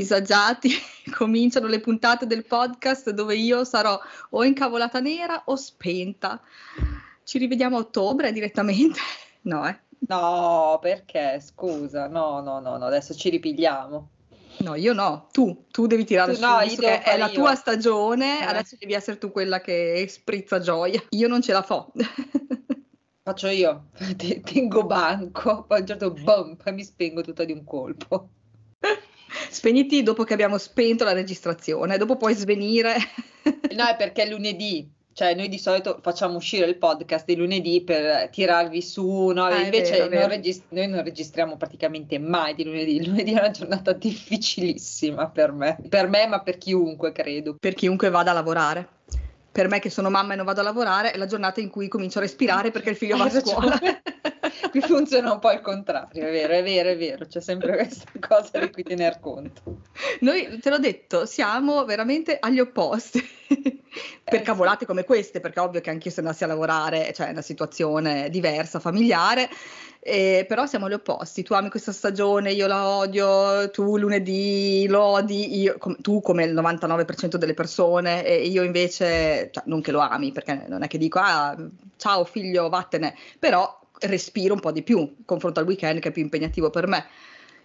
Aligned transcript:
disagiati, 0.00 0.70
cominciano 1.14 1.66
le 1.66 1.80
puntate 1.80 2.26
del 2.26 2.44
podcast 2.46 3.10
dove 3.10 3.36
io 3.36 3.64
sarò 3.64 3.98
o 4.30 4.44
incavolata 4.44 4.98
nera 5.00 5.42
o 5.46 5.56
spenta. 5.56 6.40
Ci 7.22 7.38
rivediamo 7.38 7.76
a 7.76 7.80
ottobre 7.80 8.32
direttamente? 8.32 8.98
No, 9.42 9.66
eh. 9.66 9.74
No, 10.06 10.78
perché? 10.82 11.40
Scusa, 11.40 12.08
no, 12.08 12.42
no, 12.42 12.60
no, 12.60 12.76
no, 12.76 12.84
adesso 12.84 13.14
ci 13.14 13.30
ripigliamo. 13.30 14.08
No, 14.58 14.74
io 14.74 14.92
no, 14.92 15.28
tu, 15.32 15.64
tu 15.70 15.86
devi 15.86 16.04
tirare 16.04 16.32
Tu 16.34 16.40
su, 16.40 16.44
no, 16.44 16.60
io 16.60 16.76
che 16.76 17.00
è 17.00 17.02
fare 17.02 17.16
la 17.16 17.28
io. 17.28 17.32
tua 17.32 17.54
stagione, 17.54 18.40
Eh. 18.40 18.44
adesso 18.44 18.76
devi 18.78 18.92
essere 18.92 19.16
tu 19.16 19.30
quella 19.30 19.62
che 19.62 20.04
sprizza 20.10 20.60
gioia. 20.60 21.02
Io 21.10 21.26
non 21.26 21.40
ce 21.40 21.52
la 21.52 21.62
fo. 21.62 21.90
Faccio 23.24 23.48
io, 23.48 23.86
Te- 24.16 24.42
tengo 24.42 24.84
banco, 24.84 25.64
poi 25.64 25.78
a 25.78 25.80
un 25.80 25.86
certo 25.86 26.12
poi 26.12 26.56
mi 26.74 26.84
spengo 26.84 27.22
tutta 27.22 27.44
di 27.44 27.52
un 27.52 27.64
colpo. 27.64 28.28
Spegniti 29.50 30.02
dopo 30.02 30.24
che 30.24 30.32
abbiamo 30.32 30.58
spento 30.58 31.04
la 31.04 31.12
registrazione, 31.12 31.98
dopo 31.98 32.16
puoi 32.16 32.34
svenire. 32.34 32.94
No, 33.74 33.86
è 33.86 33.96
perché 33.96 34.24
è 34.24 34.28
lunedì, 34.28 34.86
cioè 35.14 35.34
noi 35.34 35.48
di 35.48 35.58
solito 35.58 35.98
facciamo 36.02 36.36
uscire 36.36 36.66
il 36.66 36.76
podcast 36.76 37.24
di 37.24 37.36
lunedì 37.36 37.82
per 37.82 38.28
tirarvi 38.28 38.82
su, 38.82 39.28
no? 39.28 39.44
Ah, 39.44 39.60
invece 39.60 39.92
vero, 39.92 40.08
vero. 40.08 40.20
non 40.20 40.28
regis- 40.30 40.62
noi 40.68 40.88
non 40.88 41.02
registriamo 41.02 41.56
praticamente 41.56 42.18
mai 42.18 42.54
di 42.54 42.64
lunedì, 42.64 42.96
il 42.96 43.08
lunedì 43.08 43.32
è 43.32 43.38
una 43.38 43.50
giornata 43.50 43.92
difficilissima 43.92 45.28
per 45.30 45.52
me, 45.52 45.78
per 45.88 46.08
me 46.08 46.26
ma 46.26 46.40
per 46.42 46.58
chiunque 46.58 47.12
credo. 47.12 47.56
per 47.58 47.74
chiunque 47.74 48.10
vada 48.10 48.30
a 48.32 48.34
lavorare. 48.34 48.88
Per 49.52 49.68
me 49.68 49.78
che 49.80 49.90
sono 49.90 50.10
mamma 50.10 50.34
e 50.34 50.36
non 50.36 50.44
vado 50.44 50.60
a 50.60 50.64
lavorare, 50.64 51.10
è 51.12 51.16
la 51.16 51.26
giornata 51.26 51.60
in 51.60 51.70
cui 51.70 51.88
comincio 51.88 52.18
a 52.18 52.22
respirare 52.22 52.70
perché 52.70 52.90
il 52.90 52.96
figlio 52.96 53.16
va 53.16 53.24
a 53.24 53.30
scuola. 53.40 53.78
Qui 54.80 54.80
funziona 54.80 55.32
un 55.32 55.38
po' 55.38 55.50
il 55.50 55.60
contrario, 55.60 56.26
è 56.26 56.30
vero, 56.30 56.52
è 56.52 56.62
vero, 56.62 56.88
è 56.90 56.96
vero, 56.96 57.26
c'è 57.26 57.40
sempre 57.40 57.76
questa 57.76 58.10
cosa 58.20 58.58
di 58.58 58.70
cui 58.70 58.82
tener 58.82 59.18
conto. 59.20 59.62
Noi, 60.20 60.58
te 60.60 60.70
l'ho 60.70 60.78
detto, 60.78 61.26
siamo 61.26 61.84
veramente 61.84 62.38
agli 62.38 62.60
opposti. 62.60 63.20
per 64.24 64.40
Eh, 64.40 64.42
cavolate 64.42 64.86
come 64.86 65.04
queste, 65.04 65.40
perché 65.40 65.58
ovvio 65.60 65.80
che 65.80 65.90
anch'io 65.90 66.10
se 66.10 66.20
andassi 66.20 66.44
a 66.44 66.46
lavorare, 66.46 67.12
cioè 67.12 67.28
è 67.28 67.30
una 67.30 67.42
situazione 67.42 68.30
diversa, 68.30 68.78
familiare, 68.78 69.48
eh, 69.98 70.44
però 70.48 70.66
siamo 70.66 70.86
agli 70.86 70.92
opposti. 70.92 71.42
Tu 71.42 71.54
ami 71.54 71.68
questa 71.68 71.92
stagione, 71.92 72.52
io 72.52 72.66
la 72.68 72.86
odio, 72.88 73.68
tu 73.70 73.96
lunedì 73.98 74.86
lo 74.88 75.02
odi, 75.02 75.60
io- 75.60 75.76
com- 75.78 76.00
tu 76.00 76.20
come 76.20 76.44
il 76.44 76.54
99% 76.54 77.36
delle 77.36 77.54
persone, 77.54 78.24
e 78.24 78.46
io 78.46 78.62
invece, 78.62 79.50
cioè, 79.52 79.64
non 79.66 79.80
che 79.80 79.90
lo 79.90 80.00
ami, 80.00 80.30
perché 80.32 80.64
non 80.68 80.82
è 80.84 80.86
che 80.86 80.98
dico, 80.98 81.18
ah, 81.18 81.56
ciao 81.96 82.24
figlio, 82.24 82.68
vattene, 82.68 83.14
però 83.38 83.78
respiro 84.00 84.54
un 84.54 84.60
po' 84.60 84.72
di 84.72 84.82
più, 84.82 85.16
confronto 85.24 85.60
al 85.60 85.66
weekend 85.66 86.00
che 86.00 86.08
è 86.08 86.12
più 86.12 86.22
impegnativo 86.22 86.70
per 86.70 86.86
me. 86.86 87.06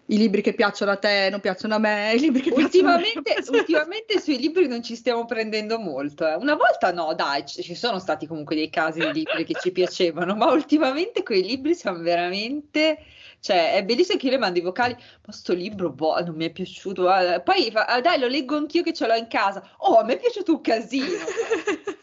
I 0.07 0.17
libri 0.17 0.41
che 0.43 0.53
piacciono 0.53 0.91
a 0.91 0.97
te 0.97 1.29
non 1.31 1.39
piacciono 1.39 1.73
a 1.73 1.79
me, 1.79 2.13
i 2.13 2.19
libri 2.19 2.41
che 2.41 2.51
Ultimamente, 2.53 3.21
piacciono 3.23 3.57
a 3.57 3.59
ultimamente 3.61 4.19
sui 4.19 4.37
libri 4.37 4.67
non 4.67 4.83
ci 4.83 4.95
stiamo 4.95 5.25
prendendo 5.25 5.79
molto. 5.79 6.27
eh. 6.27 6.35
Una 6.35 6.53
volta 6.53 6.91
no, 6.93 7.15
dai, 7.15 7.43
ci 7.47 7.73
sono 7.73 7.97
stati 7.97 8.27
comunque 8.27 8.55
dei 8.55 8.69
casi 8.69 8.99
di 8.99 9.11
libri 9.11 9.45
che 9.45 9.55
ci 9.59 9.71
piacevano, 9.71 10.35
ma 10.35 10.51
ultimamente 10.51 11.23
quei 11.23 11.41
libri 11.43 11.73
sono 11.73 11.97
veramente... 11.99 12.99
Cioè, 13.39 13.73
è 13.75 13.83
bellissimo 13.83 14.17
che 14.17 14.25
io 14.25 14.31
le 14.31 14.37
mando 14.39 14.57
i 14.57 14.63
vocali, 14.63 14.95
ma 15.25 15.31
sto 15.31 15.53
libro, 15.53 15.91
boh, 15.91 16.19
non 16.23 16.35
mi 16.35 16.45
è 16.45 16.51
piaciuto. 16.51 17.03
Poi 17.43 17.69
fa, 17.71 17.85
"Ah, 17.85 18.01
dai, 18.01 18.19
lo 18.19 18.27
leggo 18.27 18.55
anch'io 18.57 18.81
che 18.81 18.91
ce 18.93 19.05
l'ho 19.05 19.13
in 19.13 19.27
casa. 19.27 19.61
Oh, 19.77 19.97
a 19.99 20.03
me 20.03 20.13
è 20.13 20.19
piaciuto 20.19 20.51
un 20.53 20.61
casino. 20.61 21.05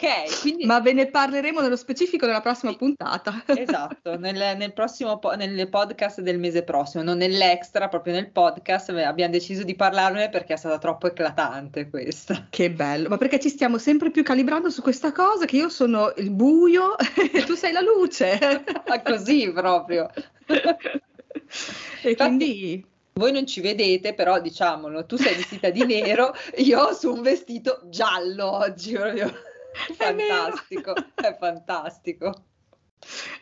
Ok, 0.00 0.40
quindi... 0.42 0.64
Ma 0.64 0.78
ve 0.78 0.92
ne 0.92 1.08
parleremo 1.08 1.60
nello 1.60 1.74
specifico 1.74 2.24
nella 2.24 2.40
prossima 2.40 2.70
Sì. 2.70 2.78
puntata. 2.78 3.42
Esatto, 3.52 4.16
nel, 4.16 4.56
nel 4.56 4.72
prossimo 4.72 5.18
po- 5.18 5.34
nel 5.34 5.68
podcast 5.68 6.20
del 6.20 6.38
mese 6.38 6.62
prossimo, 6.62 7.02
non 7.02 7.16
nell'extra, 7.18 7.88
proprio 7.88 8.12
nel 8.12 8.30
podcast, 8.30 8.90
abbiamo 8.90 9.32
deciso 9.32 9.64
di 9.64 9.74
parlarne 9.74 10.28
perché 10.28 10.52
è 10.54 10.56
stata 10.56 10.78
troppo 10.78 11.08
eclatante 11.08 11.90
questa. 11.90 12.46
Che 12.48 12.70
bello, 12.70 13.08
ma 13.08 13.16
perché 13.16 13.40
ci 13.40 13.48
stiamo 13.48 13.76
sempre 13.78 14.12
più 14.12 14.22
calibrando 14.22 14.70
su 14.70 14.82
questa 14.82 15.10
cosa 15.10 15.46
che 15.46 15.56
io 15.56 15.68
sono 15.68 16.12
il 16.16 16.30
buio 16.30 16.94
e 17.32 17.42
tu 17.44 17.54
sei 17.54 17.72
la 17.72 17.80
luce. 17.80 18.38
Ah, 18.88 19.02
Così 19.02 19.50
proprio. 19.52 20.08
E 22.02 22.14
quindi 22.14 22.84
Voi 23.14 23.32
non 23.32 23.46
ci 23.46 23.60
vedete, 23.60 24.14
però 24.14 24.40
diciamolo, 24.40 25.04
tu 25.06 25.16
sei 25.16 25.34
vestita 25.34 25.70
di 25.70 25.84
nero, 25.84 26.32
io 26.58 26.80
ho 26.80 26.92
su 26.94 27.12
un 27.12 27.20
vestito 27.20 27.80
giallo 27.86 28.48
oggi, 28.58 28.92
proprio. 28.94 29.30
Fantastico, 29.96 30.94
è 31.14 31.36
fantastico. 31.38 32.42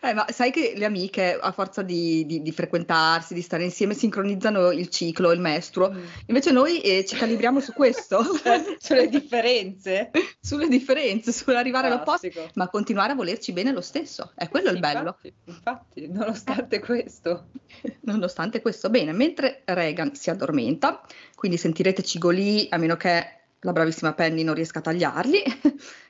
Eh, 0.03 0.13
ma 0.13 0.27
sai 0.29 0.51
che 0.51 0.75
le 0.77 0.85
amiche, 0.85 1.33
a 1.41 1.51
forza 1.51 1.81
di, 1.81 2.27
di- 2.27 2.43
di 2.43 2.53
frequentarsi, 2.53 3.33
di 3.33 3.41
stare 3.41 3.65
insieme, 3.65 3.95
sincronizzano 3.95 4.71
il 4.71 4.89
ciclo, 4.91 5.33
il 5.33 5.41
mestruo. 5.41 5.91
Invece 6.27 6.51
noi 6.53 6.81
eh, 6.83 7.07
ci 7.07 7.17
calibriamo 7.17 7.59
su 7.61 7.73
questo, 7.73 8.21
Sulle 8.79 9.09
differenze. 9.09 10.11
sulle 10.39 10.69
differenze, 10.69 11.33
sull'arrivare 11.33 11.87
all'opposto, 11.87 12.29
Fantastico. 12.29 12.51
ma 12.61 12.69
continuare 12.69 13.13
a 13.13 13.17
volerci 13.17 13.53
bene 13.55 13.73
lo 13.73 13.81
stesso. 13.81 14.33
È 14.35 14.47
quello 14.51 14.69
Sì, 14.69 14.75
il 14.75 14.81
bello. 14.81 14.99
Infatti, 15.01 15.35
infatti, 15.47 16.09
nonostante 16.09 16.79
questo. 16.79 17.47
Nonostante 18.07 18.61
questo, 18.61 18.91
bene, 18.91 19.13
mentre 19.13 19.63
Reagan 19.65 20.15
si 20.15 20.29
addormenta, 20.31 21.01
quindi 21.35 21.57
sentirete 21.57 22.03
cigolì 22.03 22.67
a 22.71 22.77
meno 22.77 22.97
che 22.97 23.31
la 23.61 23.73
bravissima 23.73 24.13
Penny 24.13 24.43
non 24.45 24.55
riesca 24.55 24.79
a 24.79 24.83
tagliarli, 24.83 25.43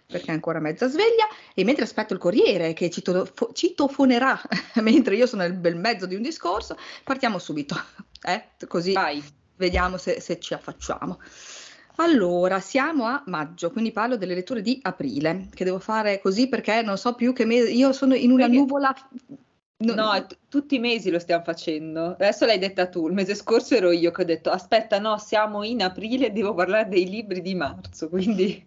perché 0.06 0.26
è 0.30 0.34
ancora 0.34 0.60
mezza 0.60 0.88
sveglia, 0.88 1.26
e 1.54 1.64
mentre 1.64 1.84
aspetto 1.84 2.12
il 2.12 2.18
corriere 2.18 2.72
che 2.72 2.88
citofo- 2.90 3.50
citofonerà 3.52 4.40
mentre 4.82 5.16
io 5.16 5.26
sono 5.26 5.42
nel 5.42 5.54
bel 5.54 5.76
mezzo 5.76 6.06
di 6.06 6.14
un 6.14 6.22
discorso, 6.22 6.76
partiamo 7.04 7.38
subito, 7.38 7.74
eh? 8.26 8.44
così 8.68 8.92
Vai. 8.92 9.22
vediamo 9.56 9.96
se, 9.96 10.20
se 10.20 10.38
ci 10.38 10.54
affacciamo. 10.54 11.18
Allora, 11.98 12.60
siamo 12.60 13.06
a 13.06 13.22
maggio, 13.26 13.70
quindi 13.70 13.90
parlo 13.90 14.16
delle 14.18 14.34
letture 14.34 14.60
di 14.60 14.78
aprile, 14.82 15.48
che 15.54 15.64
devo 15.64 15.78
fare 15.78 16.20
così 16.20 16.46
perché 16.48 16.82
non 16.82 16.98
so 16.98 17.14
più 17.14 17.32
che 17.32 17.46
mese, 17.46 17.70
io 17.70 17.92
sono 17.92 18.14
in 18.14 18.30
una 18.30 18.44
Perché- 18.44 18.58
nuvola... 18.58 18.94
no- 19.78 19.94
No, 19.94 20.26
t- 20.26 20.36
tutti 20.48 20.74
i 20.74 20.78
mesi 20.78 21.10
lo 21.10 21.18
stiamo 21.18 21.42
facendo. 21.42 22.12
Adesso 22.12 22.44
l'hai 22.44 22.58
detta 22.58 22.86
tu, 22.88 23.08
il 23.08 23.14
mese 23.14 23.34
scorso 23.34 23.74
ero 23.74 23.90
io 23.92 24.10
che 24.10 24.22
ho 24.22 24.24
detto 24.26 24.50
aspetta, 24.50 24.98
no, 24.98 25.16
siamo 25.18 25.62
in 25.64 25.82
aprile, 25.82 26.32
devo 26.32 26.52
parlare 26.52 26.86
dei 26.88 27.08
libri 27.08 27.40
di 27.40 27.54
marzo, 27.54 28.08
quindi 28.10 28.62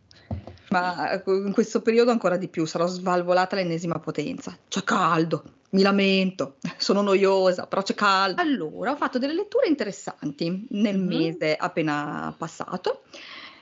Ma 0.70 1.12
ecco, 1.14 1.36
in 1.36 1.52
questo 1.52 1.82
periodo 1.82 2.12
ancora 2.12 2.38
di 2.38 2.48
più, 2.48 2.66
sarò 2.66 2.86
svalvolata 2.88 3.56
all'ennesima 3.56 4.00
potenza. 4.00 4.56
C'è 4.68 4.84
caldo, 4.84 5.44
mi 5.72 5.82
lamento, 5.82 6.56
sono 6.78 7.02
noiosa, 7.02 7.66
però 7.68 7.82
c'è 7.82 7.96
caldo. 7.96 8.42
Allora, 8.42 8.92
ho 8.92 8.96
fatto 8.96 9.18
delle 9.18 9.34
letture 9.34 9.68
interessanti 9.68 10.68
nel 10.70 10.98
Mhm. 11.00 11.08
mese 11.08 11.56
appena 11.56 12.34
passato. 12.38 13.02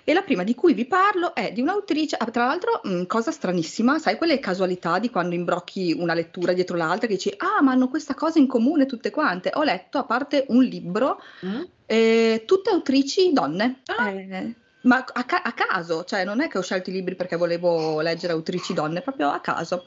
E 0.09 0.13
la 0.13 0.22
prima 0.22 0.44
di 0.44 0.56
cui 0.56 0.73
vi 0.73 0.85
parlo 0.85 1.35
è 1.35 1.51
di 1.51 1.59
un'autrice, 1.59 2.16
ah, 2.16 2.25
tra 2.31 2.46
l'altro, 2.46 2.79
mh, 2.81 3.07
cosa 3.07 3.31
stranissima, 3.31 4.00
sai 4.00 4.16
quelle 4.16 4.40
casualità 4.40 5.00
di 5.00 5.09
quando 5.09 5.35
imbrocchi 5.35 5.94
una 5.97 6.13
lettura 6.13 6.53
dietro 6.53 6.78
l'altra 6.78 7.07
che 7.07 7.16
dici, 7.16 7.34
ah, 7.35 7.62
ma 7.62 7.72
hanno 7.73 7.90
questa 7.90 8.13
cosa 8.13 8.40
in 8.40 8.47
comune 8.47 8.85
tutte 8.85 9.09
quante. 9.09 9.51
Ho 9.56 9.63
letto, 9.63 9.97
a 9.97 10.03
parte 10.06 10.46
un 10.47 10.63
libro, 10.63 11.22
Mm? 11.46 11.62
eh, 11.85 12.44
tutte 12.46 12.69
autrici 12.69 13.34
donne. 13.34 13.81
Ah. 13.97 14.09
Eh, 14.09 14.56
ma 14.87 15.05
a, 15.13 15.23
ca- 15.25 15.41
a 15.43 15.51
caso, 15.51 16.03
cioè 16.05 16.23
non 16.23 16.41
è 16.41 16.47
che 16.47 16.57
ho 16.57 16.63
scelto 16.63 16.89
i 16.89 16.93
libri 16.93 17.15
perché 17.15 17.35
volevo 17.35 18.01
leggere 18.01 18.33
autrici 18.33 18.73
donne, 18.73 19.01
proprio 19.01 19.29
a 19.29 19.39
caso. 19.39 19.85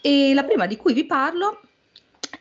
E 0.00 0.32
la 0.32 0.44
prima 0.44 0.66
di 0.66 0.76
cui 0.76 0.94
vi 0.94 1.04
parlo 1.04 1.60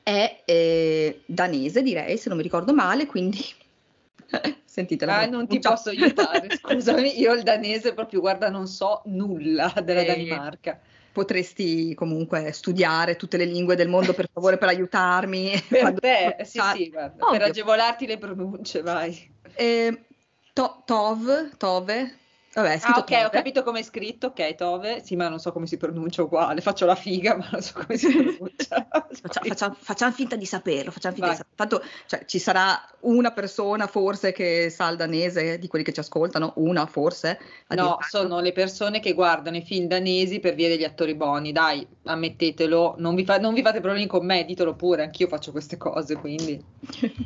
è 0.04 0.44
eh, 0.46 1.24
danese, 1.26 1.82
direi, 1.82 2.18
se 2.18 2.30
non 2.30 2.38
mi 2.38 2.44
ricordo 2.44 2.74
male, 2.74 3.06
quindi 3.08 3.44
sentitela. 4.64 5.20
Ah, 5.20 5.26
non 5.26 5.48
ti 5.48 5.60
posso 5.60 5.90
aiutare, 5.90 6.48
scusami, 6.56 7.20
io 7.20 7.34
il 7.34 7.44
danese 7.44 7.94
proprio, 7.94 8.20
guarda, 8.20 8.50
non 8.50 8.68
so 8.68 9.02
nulla 9.06 9.74
della 9.84 10.02
Eh, 10.02 10.06
Danimarca. 10.06 10.80
Potresti 11.12 11.96
comunque 11.96 12.52
studiare 12.52 13.16
tutte 13.16 13.36
le 13.36 13.46
lingue 13.46 13.76
del 13.76 13.90
mondo, 13.90 14.14
per 14.14 14.30
favore, 14.32 14.58
per 14.58 14.70
aiutarmi. 14.70 15.52
Per 15.68 15.94
te, 16.00 16.38
sì, 16.46 16.62
sì, 16.76 16.90
guarda, 16.92 17.26
per 17.26 17.42
agevolarti 17.42 18.06
le 18.06 18.18
pronunce, 18.20 18.82
vai. 18.84 19.36
Eh, 19.56 20.06
to- 20.60 20.84
tov, 20.86 21.24
Tove, 21.58 22.12
vabbè, 22.62 22.74
è 22.74 22.76
Ah, 22.76 22.80
scritto 22.80 23.00
ok, 23.00 23.12
ho 23.12 23.16
Tove. 23.24 23.30
capito 23.30 23.64
come 23.64 23.80
è 23.80 23.84
scritto, 23.84 24.28
ok, 24.28 24.56
Tove, 24.56 25.02
sì, 25.04 25.16
ma 25.16 25.28
non 25.30 25.40
so 25.40 25.52
come 25.52 25.68
si 25.68 25.78
pronuncia 25.78 26.24
uguale, 26.24 26.62
faccio 26.62 26.86
la 26.86 26.96
figa, 26.96 27.36
ma 27.38 27.48
non 27.52 27.62
so 27.62 27.74
come 27.74 27.98
si 27.98 28.12
pronuncia. 28.12 28.88
Faccia- 29.22 29.42
facciamo, 29.44 29.76
facciamo 29.80 30.12
finta 30.12 30.36
di 30.36 30.46
saperlo, 30.46 30.92
facciamo 30.92 31.16
finta 31.16 31.30
di 31.32 31.36
Vai. 31.38 31.46
saperlo. 31.46 31.56
Tanto 31.56 31.84
cioè, 32.08 32.26
ci 32.26 32.40
sarà 32.40 32.82
una 33.02 33.32
persona 33.32 33.88
forse 33.88 34.32
che 34.32 34.70
sa 34.70 34.90
il 34.90 34.98
danese 34.98 35.58
di 35.60 35.68
quelli 35.68 35.84
che 35.84 35.94
ci 35.94 36.00
ascoltano, 36.00 36.54
una 36.58 36.86
forse. 36.86 37.40
No, 37.70 37.98
sono 38.08 38.40
le 38.40 38.52
persone 38.52 39.00
che 39.00 39.14
guardano 39.14 39.58
i 39.58 39.62
film 39.62 39.88
danesi 39.88 40.40
per 40.40 40.56
via 40.56 40.68
degli 40.68 40.84
attori 40.84 41.16
buoni, 41.16 41.52
dai, 41.52 41.86
ammettetelo, 42.06 42.96
non 42.98 43.16
vi, 43.16 43.26
fa- 43.26 43.38
non 43.40 43.54
vi 43.54 43.62
fate 43.62 43.80
problemi 43.82 44.08
con 44.08 44.26
me, 44.26 44.46
ditelo 44.46 44.76
pure, 44.76 45.04
anch'io 45.04 45.28
faccio 45.28 45.52
queste 45.52 45.78
cose, 45.78 46.16
quindi... 46.16 46.62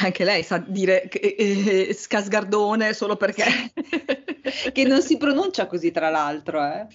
Anche 0.00 0.24
lei 0.24 0.42
sa 0.44 0.58
dire 0.64 1.08
che- 1.08 1.34
eh, 1.36 1.94
scasgardone 1.94 2.92
solo 2.92 3.16
perché... 3.16 3.44
che 4.72 4.84
non 4.84 5.02
si 5.02 5.16
pronuncia 5.16 5.66
così, 5.66 5.90
tra 5.90 6.08
l'altro, 6.10 6.62
eh. 6.64 6.86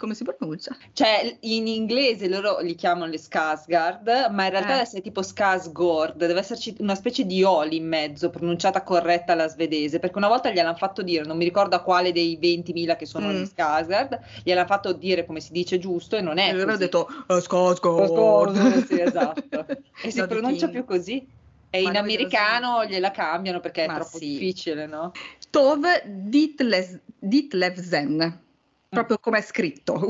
Come 0.00 0.14
si 0.14 0.24
pronuncia? 0.24 0.74
Cioè, 0.94 1.36
in 1.40 1.66
inglese 1.66 2.26
loro 2.26 2.60
li 2.60 2.74
chiamano 2.74 3.04
le 3.04 3.18
Skarsgård, 3.18 4.30
ma 4.32 4.44
in 4.44 4.50
realtà 4.50 4.68
Eh. 4.68 4.72
deve 4.72 4.80
essere 4.80 5.02
tipo 5.02 5.20
Skarsgård, 5.20 6.14
deve 6.16 6.38
esserci 6.40 6.74
una 6.78 6.94
specie 6.94 7.26
di 7.26 7.42
oli 7.42 7.76
in 7.76 7.86
mezzo, 7.86 8.30
pronunciata 8.30 8.82
corretta 8.82 9.34
alla 9.34 9.46
svedese, 9.46 9.98
perché 9.98 10.16
una 10.16 10.28
volta 10.28 10.48
gliel'hanno 10.50 10.74
fatto 10.74 11.02
dire, 11.02 11.24
non 11.24 11.36
mi 11.36 11.44
ricordo 11.44 11.76
a 11.76 11.82
quale 11.82 12.12
dei 12.12 12.38
20.000 12.40 12.96
che 12.96 13.04
sono 13.04 13.28
Mm. 13.28 13.42
gli 13.42 13.44
Skarsgård, 13.44 14.18
gliel'hanno 14.42 14.66
fatto 14.66 14.92
dire 14.94 15.26
come 15.26 15.40
si 15.40 15.52
dice 15.52 15.78
giusto 15.78 16.16
e 16.16 16.22
non 16.22 16.38
è 16.38 16.46
E 16.46 16.50
aveva 16.52 16.64
così. 16.72 16.78
detto 16.78 17.06
uh, 17.28 17.34
Skarsgård. 17.34 18.84
Sì, 18.86 18.98
esatto. 19.00 19.66
E 20.02 20.10
si 20.10 20.26
pronuncia 20.26 20.68
più 20.68 20.84
così. 20.86 21.28
E 21.72 21.82
in 21.82 21.96
americano 21.96 22.84
gliela 22.86 23.10
cambiano 23.10 23.60
perché 23.60 23.84
è 23.84 23.86
troppo 23.86 24.18
difficile, 24.18 24.86
no? 24.86 25.12
Tove 25.50 26.02
Ditles- 26.06 27.00
Ditlevsen, 27.18 28.40
proprio 28.88 29.18
come 29.18 29.38
è 29.38 29.42
scritto. 29.42 30.08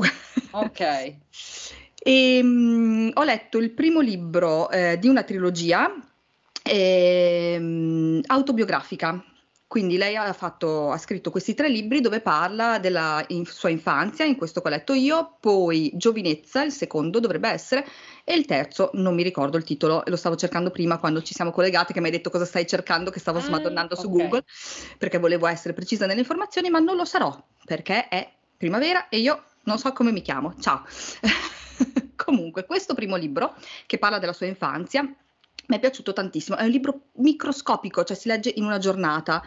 Ok. 0.51 1.15
E, 2.03 2.41
mm, 2.41 3.09
ho 3.13 3.23
letto 3.23 3.59
il 3.59 3.69
primo 3.69 3.99
libro 3.99 4.71
eh, 4.71 4.97
di 4.97 5.07
una 5.07 5.21
trilogia 5.21 5.87
ehm, 6.63 8.21
autobiografica. 8.25 9.23
Quindi 9.71 9.95
lei 9.95 10.17
ha, 10.17 10.33
fatto- 10.33 10.91
ha 10.91 10.97
scritto 10.97 11.31
questi 11.31 11.53
tre 11.53 11.69
libri 11.69 12.01
dove 12.01 12.19
parla 12.19 12.77
della 12.77 13.23
in- 13.29 13.45
sua 13.45 13.69
infanzia, 13.69 14.25
in 14.25 14.35
questo 14.35 14.59
che 14.59 14.67
ho 14.67 14.69
letto 14.69 14.91
io, 14.91 15.37
poi 15.39 15.91
Giovinezza, 15.93 16.61
il 16.61 16.73
secondo 16.73 17.21
dovrebbe 17.21 17.47
essere, 17.47 17.87
e 18.25 18.33
il 18.33 18.43
terzo 18.43 18.89
non 18.95 19.15
mi 19.15 19.23
ricordo 19.23 19.55
il 19.55 19.63
titolo, 19.63 20.03
lo 20.05 20.17
stavo 20.17 20.35
cercando 20.35 20.71
prima 20.71 20.97
quando 20.97 21.21
ci 21.21 21.33
siamo 21.33 21.51
collegati, 21.51 21.93
che 21.93 22.01
mi 22.01 22.07
hai 22.07 22.11
detto 22.11 22.29
cosa 22.29 22.43
stai 22.43 22.67
cercando, 22.67 23.11
che 23.11 23.19
stavo 23.19 23.37
Ah, 23.37 23.43
smadonnando 23.43 23.95
su 23.95 24.07
ok. 24.07 24.13
Google, 24.17 24.43
perché 24.97 25.19
volevo 25.19 25.47
essere 25.47 25.73
precisa 25.73 26.05
nelle 26.05 26.19
informazioni, 26.19 26.69
ma 26.69 26.79
non 26.79 26.97
lo 26.97 27.05
sarò, 27.05 27.33
perché 27.63 28.09
è 28.09 28.29
primavera 28.57 29.07
e 29.07 29.19
io 29.19 29.41
non 29.63 29.79
so 29.79 29.93
come 29.93 30.11
mi 30.11 30.21
chiamo. 30.21 30.53
Ciao. 30.59 30.83
Comunque, 32.17 32.65
questo 32.65 32.93
primo 32.93 33.15
libro, 33.15 33.55
che 33.85 33.97
parla 33.97 34.19
della 34.19 34.33
sua 34.33 34.47
infanzia, 34.47 35.09
mi 35.67 35.77
è 35.77 35.79
piaciuto 35.79 36.13
tantissimo. 36.13 36.57
È 36.57 36.63
un 36.63 36.69
libro 36.69 36.99
microscopico, 37.13 38.03
cioè 38.03 38.15
si 38.15 38.27
legge 38.27 38.53
in 38.55 38.63
una 38.63 38.77
giornata, 38.77 39.43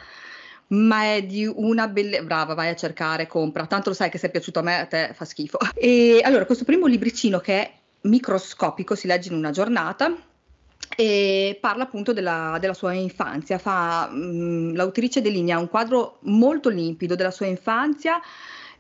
ma 0.69 1.15
è 1.15 1.23
di 1.23 1.47
una 1.47 1.89
bellezza. 1.89 2.23
Brava, 2.23 2.55
vai 2.55 2.69
a 2.69 2.77
cercare, 2.77 3.27
compra. 3.27 3.67
Tanto 3.67 3.91
lo 3.91 3.95
sai 3.95 4.11
che 4.11 4.19
se 4.19 4.29
è 4.29 4.31
piaciuto 4.31 4.61
a 4.61 4.63
me, 4.63 4.81
a 4.81 4.87
te 4.87 5.13
fa 5.15 5.25
schifo. 5.25 5.59
E 5.75 6.21
allora, 6.23 6.47
questo 6.47 6.65
primo 6.65 6.87
libricino 6.87 7.41
che 7.41 7.61
è 7.61 7.73
microscopico, 8.03 8.95
si 8.95 9.07
legge 9.07 9.29
in 9.31 9.37
una 9.37 9.51
giornata. 9.51 10.15
E 10.97 11.59
parla 11.61 11.85
appunto 11.85 12.13
della, 12.13 12.59
della 12.61 12.75
sua 12.75 12.93
infanzia. 12.93 13.59
Fa, 13.59 14.09
mh, 14.09 14.75
l'autrice 14.75 15.21
delinea 15.21 15.59
un 15.59 15.69
quadro 15.69 16.19
molto 16.23 16.69
limpido 16.69 17.15
della 17.15 17.31
sua 17.31 17.47
infanzia 17.47 18.21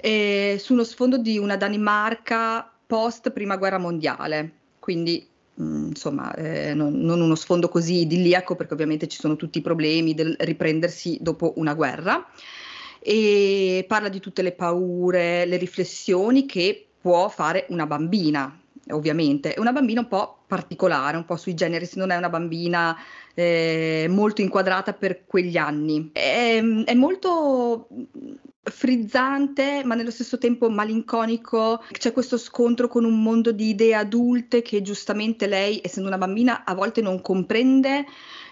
eh, 0.04 0.58
su 0.60 0.74
uno 0.74 0.84
sfondo 0.84 1.16
di 1.16 1.38
una 1.38 1.56
Danimarca 1.56 2.70
post 2.86 3.30
prima 3.30 3.56
guerra 3.56 3.78
mondiale. 3.78 4.52
Quindi 4.78 5.26
mh, 5.54 5.86
insomma, 5.88 6.34
eh, 6.34 6.74
non, 6.74 6.94
non 6.94 7.20
uno 7.20 7.34
sfondo 7.34 7.68
così 7.68 8.00
idilliaco, 8.00 8.56
perché 8.56 8.74
ovviamente 8.74 9.08
ci 9.08 9.18
sono 9.18 9.36
tutti 9.36 9.58
i 9.58 9.62
problemi 9.62 10.14
del 10.14 10.36
riprendersi 10.38 11.18
dopo 11.20 11.54
una 11.56 11.74
guerra. 11.74 12.26
E 13.00 13.84
parla 13.86 14.08
di 14.08 14.20
tutte 14.20 14.42
le 14.42 14.52
paure, 14.52 15.44
le 15.44 15.56
riflessioni 15.58 16.46
che 16.46 16.86
può 17.00 17.28
fare 17.28 17.66
una 17.68 17.86
bambina, 17.86 18.58
ovviamente. 18.90 19.52
È 19.52 19.60
una 19.60 19.72
bambina 19.72 20.00
un 20.00 20.08
po' 20.08 20.38
particolare, 20.46 21.18
un 21.18 21.26
po' 21.26 21.36
sui 21.36 21.52
generis, 21.52 21.96
non 21.96 22.10
è 22.10 22.16
una 22.16 22.30
bambina 22.30 22.96
eh, 23.34 24.06
molto 24.08 24.40
inquadrata 24.40 24.94
per 24.94 25.26
quegli 25.26 25.58
anni. 25.58 26.10
È, 26.12 26.62
è 26.84 26.94
molto 26.94 27.88
frizzante, 28.64 29.82
ma 29.84 29.94
nello 29.94 30.10
stesso 30.10 30.38
tempo 30.38 30.70
malinconico. 30.70 31.82
C'è 31.90 32.12
questo 32.12 32.38
scontro 32.38 32.88
con 32.88 33.04
un 33.04 33.22
mondo 33.22 33.52
di 33.52 33.68
idee 33.68 33.94
adulte 33.94 34.62
che 34.62 34.82
giustamente 34.82 35.46
lei, 35.46 35.80
essendo 35.82 36.08
una 36.08 36.18
bambina, 36.18 36.64
a 36.64 36.74
volte 36.74 37.00
non 37.00 37.20
comprende. 37.20 38.04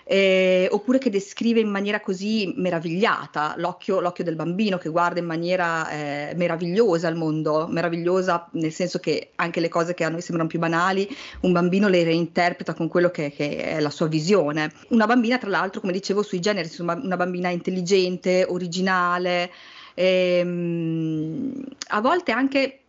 Eh, 0.05 0.67
oppure 0.73 0.99
che 0.99 1.11
descrive 1.11 1.61
in 1.61 1.69
maniera 1.69 2.01
così 2.01 2.53
meravigliata 2.57 3.55
l'occhio, 3.59 4.01
l'occhio 4.01 4.25
del 4.25 4.35
bambino 4.35 4.77
che 4.77 4.89
guarda 4.89 5.21
in 5.21 5.27
maniera 5.27 5.89
eh, 5.91 6.35
meravigliosa 6.35 7.07
il 7.07 7.15
mondo, 7.15 7.69
meravigliosa 7.69 8.49
nel 8.55 8.73
senso 8.73 8.99
che 8.99 9.31
anche 9.37 9.61
le 9.61 9.69
cose 9.69 9.95
che 9.95 10.03
a 10.03 10.09
noi 10.09 10.21
sembrano 10.21 10.49
più 10.49 10.59
banali, 10.59 11.09
un 11.43 11.53
bambino 11.53 11.87
le 11.87 12.03
reinterpreta 12.03 12.75
con 12.75 12.89
quello 12.89 13.11
che, 13.11 13.31
che 13.31 13.63
è 13.63 13.81
la 13.81 13.91
sua 13.91 14.09
visione. 14.09 14.73
Una 14.89 15.07
bambina, 15.07 15.39
tra 15.39 15.49
l'altro, 15.49 15.81
come 15.81 15.93
dicevo 15.93 16.23
sui 16.25 16.41
generi, 16.41 16.69
una 16.79 17.17
bambina 17.17 17.49
intelligente, 17.51 18.45
originale, 18.49 19.53
ehm, 19.95 21.53
a 21.89 22.01
volte 22.01 22.33
anche 22.33 22.83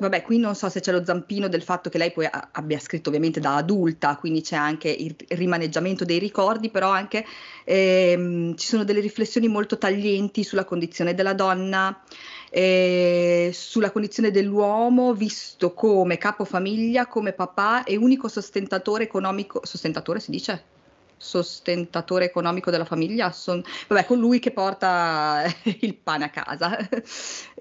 Vabbè, 0.00 0.22
qui 0.22 0.38
non 0.38 0.54
so 0.54 0.70
se 0.70 0.80
c'è 0.80 0.92
lo 0.92 1.04
zampino 1.04 1.46
del 1.46 1.62
fatto 1.62 1.90
che 1.90 1.98
lei 1.98 2.10
poi 2.10 2.26
abbia 2.52 2.78
scritto 2.78 3.10
ovviamente 3.10 3.38
da 3.38 3.56
adulta, 3.56 4.16
quindi 4.16 4.40
c'è 4.40 4.56
anche 4.56 4.88
il 4.88 5.14
rimaneggiamento 5.28 6.06
dei 6.06 6.18
ricordi, 6.18 6.70
però 6.70 6.88
anche 6.88 7.22
ehm, 7.64 8.56
ci 8.56 8.66
sono 8.66 8.84
delle 8.84 9.00
riflessioni 9.00 9.46
molto 9.46 9.76
taglienti 9.76 10.42
sulla 10.42 10.64
condizione 10.64 11.12
della 11.12 11.34
donna, 11.34 12.02
eh, 12.48 13.50
sulla 13.52 13.90
condizione 13.90 14.30
dell'uomo 14.30 15.12
visto 15.12 15.74
come 15.74 16.16
capofamiglia, 16.16 17.06
come 17.06 17.34
papà 17.34 17.84
e 17.84 17.96
unico 17.96 18.28
sostentatore 18.28 19.04
economico, 19.04 19.60
sostentatore 19.64 20.18
si 20.20 20.30
dice? 20.30 20.79
Sostentatore 21.20 22.24
economico 22.24 22.70
della 22.70 22.86
famiglia, 22.86 23.30
son- 23.30 23.62
vabbè, 23.88 24.06
colui 24.06 24.38
che 24.38 24.52
porta 24.52 25.44
il 25.80 25.94
pane 25.94 26.24
a 26.24 26.30
casa. 26.30 26.76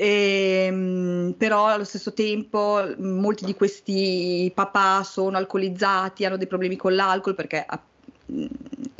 Ehm, 0.01 1.35
però 1.37 1.67
allo 1.67 1.83
stesso 1.83 2.13
tempo 2.13 2.81
molti 2.99 3.43
di 3.43 3.53
questi 3.53 4.49
papà 4.55 5.03
sono 5.03 5.35
alcolizzati, 5.35 6.23
hanno 6.23 6.37
dei 6.37 6.47
problemi 6.47 6.77
con 6.77 6.95
l'alcol 6.95 7.35
perché 7.35 7.65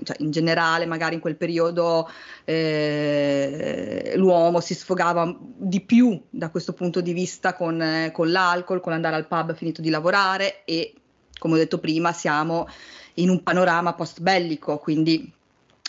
cioè, 0.03 0.17
in 0.19 0.31
generale 0.31 0.85
magari 0.85 1.15
in 1.15 1.21
quel 1.21 1.35
periodo 1.35 2.09
eh, 2.45 4.13
l'uomo 4.15 4.59
si 4.59 4.73
sfogava 4.73 5.35
di 5.39 5.81
più 5.81 6.19
da 6.29 6.49
questo 6.49 6.73
punto 6.73 6.99
di 7.01 7.13
vista 7.13 7.53
con, 7.53 7.81
eh, 7.81 8.11
con 8.11 8.31
l'alcol, 8.31 8.81
con 8.81 8.93
andare 8.93 9.15
al 9.15 9.27
pub 9.27 9.53
finito 9.55 9.81
di 9.81 9.89
lavorare 9.89 10.63
e 10.65 10.93
come 11.39 11.55
ho 11.55 11.57
detto 11.57 11.79
prima 11.79 12.13
siamo 12.13 12.67
in 13.15 13.29
un 13.29 13.41
panorama 13.41 13.93
post 13.93 14.21
bellico, 14.21 14.77
quindi 14.77 15.31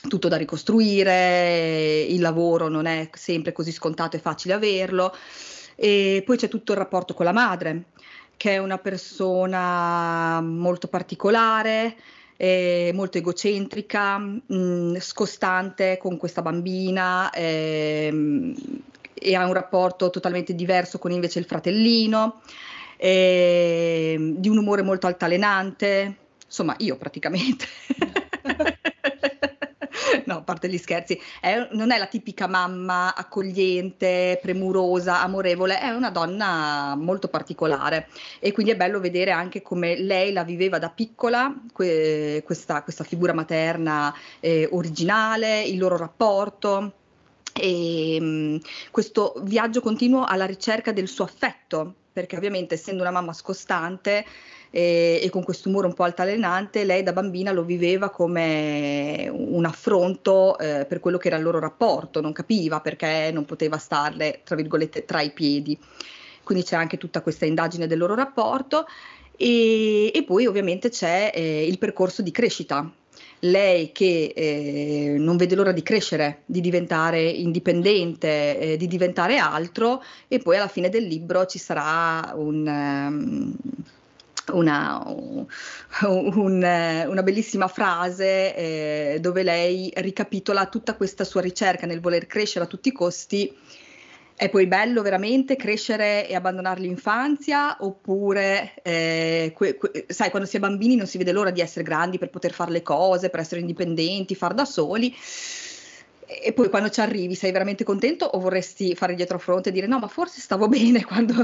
tutto 0.09 0.29
da 0.29 0.37
ricostruire, 0.37 2.01
il 2.09 2.21
lavoro 2.21 2.69
non 2.69 2.87
è 2.87 3.11
sempre 3.13 3.53
così 3.53 3.73
scontato 3.73 4.17
e 4.17 4.21
facile 4.21 4.55
averlo. 4.55 5.15
E 5.77 6.23
poi 6.25 6.37
c'è 6.37 6.49
tutto 6.49 6.73
il 6.73 6.79
rapporto 6.79 7.15
con 7.15 7.25
la 7.25 7.33
madre, 7.33 7.85
che 8.37 8.53
è 8.53 8.59
una 8.59 8.79
persona 8.79 10.41
molto 10.41 10.89
particolare, 10.89 11.97
eh, 12.37 12.91
molto 12.95 13.19
egocentrica, 13.19 14.17
mh, 14.17 14.99
scostante 14.99 15.99
con 15.99 16.17
questa 16.17 16.41
bambina 16.41 17.31
ehm, 17.31 18.55
e 19.13 19.35
ha 19.35 19.45
un 19.45 19.53
rapporto 19.53 20.09
totalmente 20.09 20.55
diverso 20.55 20.99
con 20.99 21.13
invece 21.13 21.39
il 21.39 21.45
fratellino, 21.45 22.41
ehm, 23.01 24.37
di 24.37 24.49
un 24.49 24.59
umore 24.59 24.83
molto 24.83 25.07
altalenante, 25.07 26.17
insomma 26.45 26.75
io 26.79 26.97
praticamente. 26.97 27.67
No, 30.27 30.39
a 30.39 30.43
parte 30.43 30.69
gli 30.69 30.79
scherzi, 30.79 31.21
è- 31.41 31.69
non 31.73 31.91
è 31.91 31.99
la 31.99 32.07
tipica 32.07 32.47
mamma 32.47 33.15
accogliente, 33.15 34.39
premurosa, 34.41 35.21
amorevole, 35.23 35.79
è 35.81 35.91
una 35.91 36.11
donna 36.11 36.95
molto 36.97 37.29
particolare. 37.29 38.09
E 38.39 38.53
quindi 38.53 38.73
è 38.73 38.77
bello 38.77 39.01
vedere 39.01 39.31
anche 39.33 39.63
come 39.63 39.97
lei 39.97 40.33
la 40.33 40.45
viveva 40.45 40.79
da 40.79 40.91
piccola, 40.91 41.53
que- 41.73 42.43
questa, 42.45 42.83
questa 42.83 43.05
figura 43.05 43.33
materna 43.33 44.15
eh, 44.41 44.69
originale, 44.71 45.63
il 45.63 45.79
loro 45.79 45.97
rapporto 45.97 46.93
e 47.53 48.21
mh, 48.21 48.61
questo 48.91 49.35
viaggio 49.43 49.81
continuo 49.81 50.25
alla 50.25 50.47
ricerca 50.47 50.93
del 50.93 51.09
suo 51.09 51.25
affetto, 51.25 51.95
perché 52.13 52.37
ovviamente 52.37 52.75
essendo 52.75 53.03
una 53.03 53.11
mamma 53.11 53.33
scostante 53.33 54.25
e, 54.71 55.21
e 55.23 55.31
con 55.31 55.43
questo 55.43 55.69
umore 55.69 55.87
un 55.87 55.95
po' 55.95 56.05
altalenante, 56.05 56.85
lei 56.85 57.03
da 57.03 57.13
bambina 57.13 57.53
lo 57.53 57.65
viveva 57.65 58.11
come 58.11 59.29
un 59.31 59.65
affronto 59.65 60.59
eh, 60.59 60.87
per 60.87 61.01
quello 61.01 61.19
che 61.19 61.29
era 61.29 61.37
il 61.37 61.43
loro 61.43 61.59
rapporto, 61.59 62.21
non 62.21 62.33
capiva 62.33 62.81
perché 62.81 63.31
non 63.33 63.45
poteva 63.45 63.79
starle, 63.79 64.41
tra 64.45 64.57
virgolette, 64.57 65.05
tra 65.05 65.21
i 65.21 65.33
piedi. 65.33 65.79
Quindi 66.43 66.65
c'è 66.65 66.77
anche 66.77 66.99
tutta 66.99 67.21
questa 67.21 67.47
indagine 67.47 67.87
del 67.87 67.99
loro 67.99 68.15
rapporto 68.15 68.87
e, 69.37 70.11
e 70.13 70.25
poi 70.25 70.47
ovviamente 70.47 70.89
c'è 70.89 71.31
eh, 71.35 71.67
il 71.67 71.79
percorso 71.79 72.23
di 72.23 72.31
crescita. 72.31 72.91
Lei 73.41 73.91
che 73.93 74.33
eh, 74.37 75.15
non 75.19 75.39
vede 75.39 75.55
l'ora 75.55 75.73
di 75.73 75.83
crescere, 75.83 76.43
di 76.45 76.61
diventare 76.61 77.23
indipendente, 77.23 78.59
eh, 78.59 78.77
di 78.77 78.87
diventare 78.87 79.39
altro 79.39 80.03
e 80.29 80.39
poi 80.39 80.57
alla 80.57 80.69
fine 80.69 80.91
del 80.91 81.05
libro 81.05 81.47
ci 81.47 81.59
sarà 81.59 82.33
un, 82.35 82.67
um, 82.67 83.55
una, 84.53 85.03
un, 85.07 85.47
un, 86.03 87.05
una, 87.09 87.23
bellissima 87.23 87.69
frase 87.69 88.55
eh, 88.55 89.19
dove 89.21 89.43
lei 89.43 89.91
ricapitola 89.97 90.67
tutta 90.67 90.95
questa 90.95 91.25
sua 91.25 91.41
ricerca 91.41 91.87
nel 91.87 92.01
voler 92.01 92.27
crescere 92.27 92.67
a 92.67 92.69
tutti 92.69 92.89
i 92.89 92.93
costi 92.93 93.57
è 94.41 94.49
poi 94.49 94.67
bello 94.67 95.03
veramente 95.03 95.55
crescere 95.55 96.27
e 96.27 96.35
abbandonare 96.35 96.81
l'infanzia 96.81 97.77
oppure, 97.81 98.73
eh, 98.83 99.53
que, 99.55 99.77
que, 99.77 100.07
sai, 100.09 100.31
quando 100.31 100.49
si 100.49 100.57
è 100.57 100.61
bambini 100.61 100.97
non 100.97 101.07
si 101.07 101.19
vede 101.19 101.31
l'ora 101.31 101.51
di 101.51 101.61
essere 101.61 101.85
grandi 101.85 102.17
per 102.17 102.31
poter 102.31 102.53
fare 102.53 102.71
le 102.71 102.81
cose, 102.81 103.29
per 103.29 103.41
essere 103.41 103.61
indipendenti, 103.61 104.35
far 104.35 104.55
da 104.55 104.65
soli. 104.65 105.15
E 106.25 106.55
poi 106.55 106.71
quando 106.71 106.89
ci 106.89 107.03
arrivi 107.03 107.35
sei 107.35 107.53
veramente 107.53 107.85
contento 107.85 108.25
o 108.25 108.39
vorresti 108.39 108.95
fare 108.95 109.15
dietro 109.15 109.39
fronte 109.39 109.69
e 109.69 109.73
dire 109.73 109.87
no, 109.87 109.99
ma 109.99 110.09
forse 110.09 110.41
stavo 110.41 110.69
bene 110.73 111.05
quando, 111.05 111.35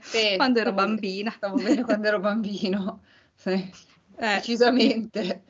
sì, 0.00 0.34
quando 0.36 0.60
ero 0.60 0.72
bambina. 0.72 1.30
Stavo 1.30 1.56
bene 1.56 1.84
quando 1.84 2.08
ero 2.08 2.18
bambino, 2.18 3.02
sì, 3.36 3.50
eh, 3.50 4.34
decisamente 4.36 5.42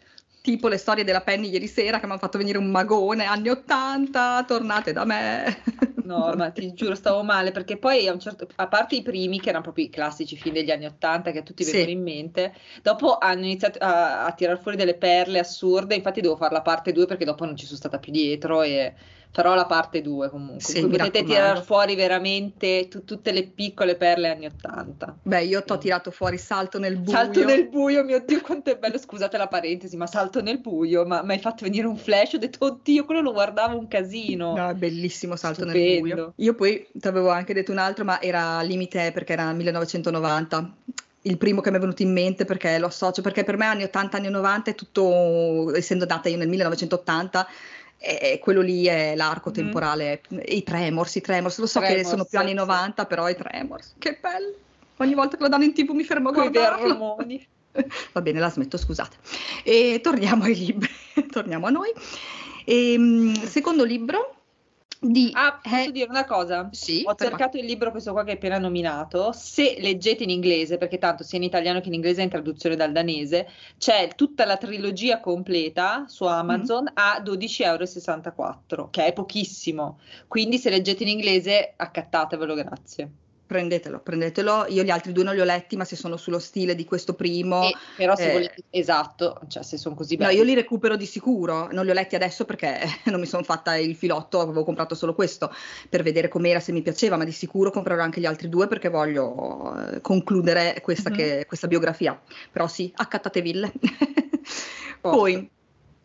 tipo 0.48 0.68
le 0.68 0.78
storie 0.78 1.04
della 1.04 1.20
Penny 1.20 1.50
ieri 1.50 1.66
sera 1.66 2.00
che 2.00 2.06
mi 2.06 2.12
hanno 2.12 2.20
fatto 2.20 2.38
venire 2.38 2.56
un 2.56 2.70
magone 2.70 3.26
anni 3.26 3.50
80, 3.50 4.44
tornate 4.46 4.94
da 4.94 5.04
me. 5.04 5.62
No, 6.08 6.32
ma 6.34 6.50
ti 6.50 6.72
giuro, 6.72 6.94
stavo 6.94 7.22
male 7.22 7.50
perché 7.50 7.76
poi 7.76 8.08
a, 8.08 8.16
certo, 8.16 8.48
a 8.54 8.66
parte 8.66 8.96
i 8.96 9.02
primi 9.02 9.40
che 9.40 9.50
erano 9.50 9.64
proprio 9.64 9.84
i 9.84 9.90
classici 9.90 10.36
film 10.36 10.54
degli 10.54 10.70
anni 10.70 10.86
80 10.86 11.32
che 11.32 11.40
a 11.40 11.42
tutti 11.42 11.64
sì. 11.64 11.72
vengono 11.72 11.92
in 11.92 12.02
mente, 12.02 12.54
dopo 12.80 13.18
hanno 13.18 13.44
iniziato 13.44 13.78
a, 13.78 14.24
a 14.24 14.32
tirar 14.32 14.58
fuori 14.58 14.78
delle 14.78 14.94
perle 14.94 15.38
assurde, 15.38 15.94
infatti 15.94 16.22
devo 16.22 16.36
fare 16.36 16.54
la 16.54 16.62
parte 16.62 16.92
2 16.92 17.04
perché 17.04 17.26
dopo 17.26 17.44
non 17.44 17.54
ci 17.54 17.66
sono 17.66 17.76
stata 17.76 17.98
più 17.98 18.10
dietro 18.10 18.62
e 18.62 18.94
farò 19.30 19.54
la 19.54 19.66
parte 19.66 20.02
2 20.02 20.30
comunque. 20.30 20.60
Sì, 20.60 20.86
potete 20.86 21.24
tirare 21.24 21.62
fuori 21.62 21.94
veramente 21.94 22.88
t- 22.88 23.04
tutte 23.04 23.32
le 23.32 23.44
piccole 23.44 23.94
perle 23.94 24.30
anni 24.30 24.46
80. 24.46 25.18
Beh, 25.22 25.44
io 25.44 25.62
ti 25.62 25.72
ho 25.72 25.78
tirato 25.78 26.10
fuori 26.10 26.38
Salto 26.38 26.78
nel 26.78 26.96
buio. 26.96 27.16
Salto 27.16 27.44
nel 27.44 27.68
buio, 27.68 28.04
mio 28.04 28.22
Dio, 28.24 28.40
quanto 28.40 28.70
è 28.70 28.76
bello. 28.76 28.98
Scusate 28.98 29.36
la 29.36 29.48
parentesi, 29.48 29.96
ma 29.96 30.06
Salto 30.06 30.40
nel 30.42 30.58
buio, 30.58 31.04
ma 31.04 31.22
mi 31.22 31.32
hai 31.32 31.38
fatto 31.38 31.64
venire 31.64 31.86
un 31.86 31.96
flash. 31.96 32.34
Ho 32.34 32.38
detto, 32.38 32.64
oddio, 32.64 33.04
quello 33.04 33.20
lo 33.20 33.32
guardavo 33.32 33.78
un 33.78 33.88
casino. 33.88 34.54
No, 34.54 34.68
è 34.68 34.74
bellissimo 34.74 35.36
Salto 35.36 35.62
Stupendo. 35.62 35.88
nel 35.88 36.00
buio. 36.00 36.32
Io 36.36 36.54
poi 36.54 36.86
ti 36.92 37.08
avevo 37.08 37.30
anche 37.30 37.54
detto 37.54 37.72
un 37.72 37.78
altro, 37.78 38.04
ma 38.04 38.20
era 38.20 38.60
limite 38.62 39.12
perché 39.12 39.34
era 39.34 39.52
1990 39.52 40.74
il 41.22 41.36
primo 41.36 41.60
che 41.60 41.70
mi 41.70 41.76
è 41.76 41.80
venuto 41.80 42.02
in 42.02 42.12
mente 42.12 42.44
perché 42.44 42.78
lo 42.78 42.86
associo, 42.86 43.22
perché 43.22 43.44
per 43.44 43.56
me 43.56 43.66
anni 43.66 43.82
80, 43.82 44.16
anni 44.16 44.30
90 44.30 44.70
è 44.70 44.74
tutto, 44.74 45.74
essendo 45.74 46.06
nata 46.06 46.28
io 46.28 46.36
nel 46.36 46.48
1980, 46.48 47.46
e 47.98 48.38
quello 48.40 48.60
lì 48.60 48.86
è 48.86 49.14
l'arco 49.16 49.50
mm. 49.50 49.52
temporale, 49.52 50.22
mm. 50.32 50.38
i 50.46 50.62
Tremors, 50.62 51.14
i 51.16 51.20
Tremors, 51.20 51.58
lo 51.58 51.66
so 51.66 51.80
Tremors, 51.80 52.02
che 52.02 52.08
sono 52.08 52.24
più 52.24 52.38
anni 52.38 52.54
90, 52.54 53.06
però 53.06 53.28
i 53.28 53.36
Tremors, 53.36 53.94
che 53.98 54.18
bello, 54.20 54.54
ogni 54.96 55.14
volta 55.14 55.36
che 55.36 55.42
lo 55.42 55.48
danno 55.48 55.64
in 55.64 55.74
tv 55.74 55.90
mi 55.90 56.04
fermo 56.04 56.28
a 56.28 56.32
guardarlo. 56.32 57.16
Va 58.12 58.20
bene, 58.20 58.40
la 58.40 58.50
smetto, 58.50 58.76
scusate. 58.76 59.16
E 59.62 60.00
torniamo 60.02 60.44
ai 60.44 60.56
libri, 60.56 60.88
torniamo 61.30 61.66
a 61.66 61.70
noi. 61.70 61.92
E, 62.64 62.92
ehm, 62.92 63.34
secondo 63.46 63.84
libro, 63.84 64.37
di... 65.00 65.30
Ah, 65.32 65.60
posso 65.62 65.76
eh, 65.76 65.92
dire 65.92 66.08
una 66.08 66.24
cosa? 66.24 66.68
Sì, 66.72 67.02
Ho 67.06 67.14
cercato 67.14 67.56
il 67.56 67.64
libro, 67.64 67.90
questo 67.90 68.12
qua 68.12 68.24
che 68.24 68.30
hai 68.30 68.36
appena 68.36 68.58
nominato. 68.58 69.32
Se 69.32 69.76
leggete 69.78 70.24
in 70.24 70.30
inglese, 70.30 70.78
perché 70.78 70.98
tanto 70.98 71.22
sia 71.22 71.38
in 71.38 71.44
italiano 71.44 71.80
che 71.80 71.88
in 71.88 71.94
inglese 71.94 72.20
è 72.20 72.24
in 72.24 72.30
traduzione 72.30 72.76
dal 72.76 72.92
danese, 72.92 73.48
c'è 73.78 74.10
tutta 74.16 74.44
la 74.44 74.56
trilogia 74.56 75.20
completa 75.20 76.04
su 76.08 76.24
Amazon 76.24 76.84
mm. 76.84 76.94
a 76.94 77.22
12,64 77.24 78.56
euro, 78.68 78.88
che 78.90 79.06
è 79.06 79.12
pochissimo. 79.12 79.98
Quindi 80.26 80.58
se 80.58 80.70
leggete 80.70 81.02
in 81.02 81.10
inglese, 81.10 81.74
accattatevelo, 81.76 82.54
grazie 82.54 83.10
prendetelo, 83.48 83.98
prendetelo. 83.98 84.66
Io 84.68 84.82
gli 84.82 84.90
altri 84.90 85.12
due 85.12 85.24
non 85.24 85.34
li 85.34 85.40
ho 85.40 85.44
letti, 85.44 85.74
ma 85.74 85.84
se 85.84 85.96
sono 85.96 86.18
sullo 86.18 86.38
stile 86.38 86.74
di 86.74 86.84
questo 86.84 87.14
primo. 87.14 87.62
Eh, 87.62 87.74
però 87.96 88.14
se 88.14 88.28
eh, 88.28 88.32
volete, 88.32 88.62
esatto, 88.68 89.40
cioè 89.48 89.62
se 89.62 89.78
sono 89.78 89.94
così 89.94 90.16
belli. 90.16 90.34
No, 90.34 90.38
io 90.38 90.44
li 90.44 90.54
recupero 90.54 90.96
di 90.96 91.06
sicuro, 91.06 91.68
non 91.72 91.86
li 91.86 91.90
ho 91.90 91.94
letti 91.94 92.14
adesso 92.14 92.44
perché 92.44 92.78
non 93.10 93.18
mi 93.18 93.26
sono 93.26 93.42
fatta 93.42 93.74
il 93.76 93.96
filotto, 93.96 94.40
avevo 94.40 94.64
comprato 94.64 94.94
solo 94.94 95.14
questo 95.14 95.50
per 95.88 96.02
vedere 96.02 96.28
com'era, 96.28 96.60
se 96.60 96.72
mi 96.72 96.82
piaceva, 96.82 97.16
ma 97.16 97.24
di 97.24 97.32
sicuro 97.32 97.70
comprerò 97.70 98.02
anche 98.02 98.20
gli 98.20 98.26
altri 98.26 98.50
due 98.50 98.68
perché 98.68 98.90
voglio 98.90 99.74
eh, 99.74 100.00
concludere 100.02 100.78
questa, 100.82 101.08
mm-hmm. 101.08 101.18
che, 101.18 101.44
questa 101.46 101.66
biografia. 101.66 102.20
Però 102.52 102.68
sì, 102.68 102.92
accattateville. 102.94 103.72
Poi, 105.00 105.48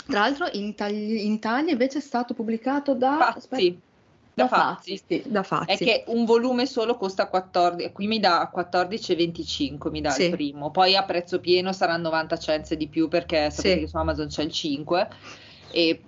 tra 0.07 0.19
l'altro 0.19 0.47
in, 0.53 0.67
Itali- 0.67 1.25
in, 1.25 1.33
Italia 1.33 1.73
invece 1.73 1.97
è 1.97 2.01
stato 2.01 2.33
pubblicato 2.33 2.93
da... 2.93 3.17
Pazzi. 3.17 3.37
Aspetta, 3.37 3.91
da, 4.33 4.47
Fazzi, 4.47 5.01
sì, 5.07 5.23
da 5.25 5.43
Fazzi. 5.43 5.71
È 5.71 5.77
che 5.77 6.03
un 6.07 6.25
volume 6.25 6.65
solo 6.65 6.97
costa 6.97 7.27
14, 7.27 7.91
qui 7.91 8.07
mi 8.07 8.19
dà 8.19 8.51
14,25 8.53 9.89
mi 9.89 10.01
dà 10.01 10.09
sì. 10.09 10.23
il 10.23 10.31
primo, 10.31 10.71
poi 10.71 10.95
a 10.95 11.03
prezzo 11.03 11.39
pieno 11.39 11.71
sarà 11.71 11.97
90 11.97 12.37
cents 12.37 12.73
di 12.73 12.87
più 12.87 13.07
perché 13.07 13.49
sapete 13.51 13.73
sì. 13.73 13.79
che 13.81 13.87
su 13.87 13.97
Amazon 13.97 14.27
c'è 14.27 14.43
il 14.43 14.51
5 14.51 15.07
e 15.71 16.01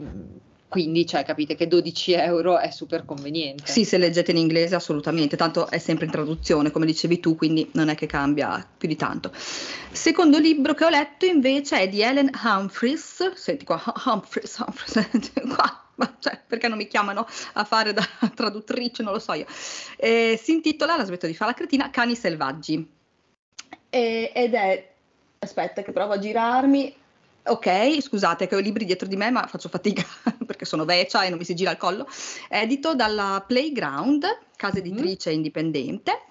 quindi 0.67 1.05
cioè, 1.05 1.23
capite 1.23 1.55
che 1.55 1.67
12 1.67 2.13
euro 2.13 2.57
è 2.57 2.69
super 2.69 3.05
conveniente. 3.05 3.63
Sì, 3.65 3.85
se 3.85 3.97
leggete 3.97 4.31
in 4.31 4.37
inglese 4.37 4.75
assolutamente, 4.75 5.37
tanto 5.37 5.69
è 5.69 5.77
sempre 5.77 6.05
in 6.05 6.11
traduzione 6.11 6.71
come 6.71 6.85
dicevi 6.85 7.21
tu, 7.21 7.35
quindi 7.35 7.69
non 7.73 7.87
è 7.87 7.95
che 7.95 8.07
cambia 8.07 8.67
più 8.77 8.89
di 8.89 8.97
tanto. 8.97 9.31
Secondo 9.91 10.37
libro 10.37 10.73
che 10.73 10.83
ho 10.83 10.89
letto 10.89 11.25
invece 11.25 11.79
è 11.79 11.87
di 11.87 12.01
Ellen 12.01 12.29
Humphries, 12.43 13.35
senti 13.35 13.63
qua, 13.63 13.81
Humphries, 14.05 14.57
Humphries, 14.57 15.31
qua 15.55 15.84
ma 15.97 16.15
cioè, 16.19 16.39
perché 16.45 16.67
non 16.67 16.77
mi 16.77 16.87
chiamano 16.87 17.27
a 17.53 17.63
fare 17.63 17.93
da 17.93 18.03
traduttrice, 18.33 19.03
non 19.03 19.13
lo 19.13 19.19
so 19.19 19.33
io. 19.33 19.45
Eh, 19.97 20.39
si 20.41 20.51
intitola, 20.51 20.95
la 20.95 21.05
smetto 21.05 21.27
di 21.27 21.33
fare 21.33 21.51
la 21.51 21.57
cretina, 21.57 21.89
Cani 21.89 22.15
selvaggi. 22.15 22.87
E, 23.89 24.31
ed 24.33 24.53
è, 24.53 24.91
aspetta 25.39 25.81
che 25.81 25.91
provo 25.91 26.13
a 26.13 26.19
girarmi, 26.19 26.95
ok, 27.45 28.01
scusate 28.01 28.47
che 28.47 28.55
ho 28.55 28.59
i 28.59 28.63
libri 28.63 28.85
dietro 28.85 29.07
di 29.07 29.15
me 29.15 29.29
ma 29.29 29.45
faccio 29.47 29.69
fatica 29.69 30.03
perché 30.45 30.65
sono 30.65 30.85
vecchia 30.85 31.23
e 31.23 31.29
non 31.29 31.37
mi 31.37 31.45
si 31.45 31.53
gira 31.53 31.71
il 31.71 31.77
collo, 31.77 32.07
edito 32.49 32.95
dalla 32.95 33.43
Playground, 33.45 34.25
casa 34.55 34.79
mm-hmm. 34.79 34.91
editrice 34.91 35.29
mm. 35.29 35.33
indipendente 35.33 36.21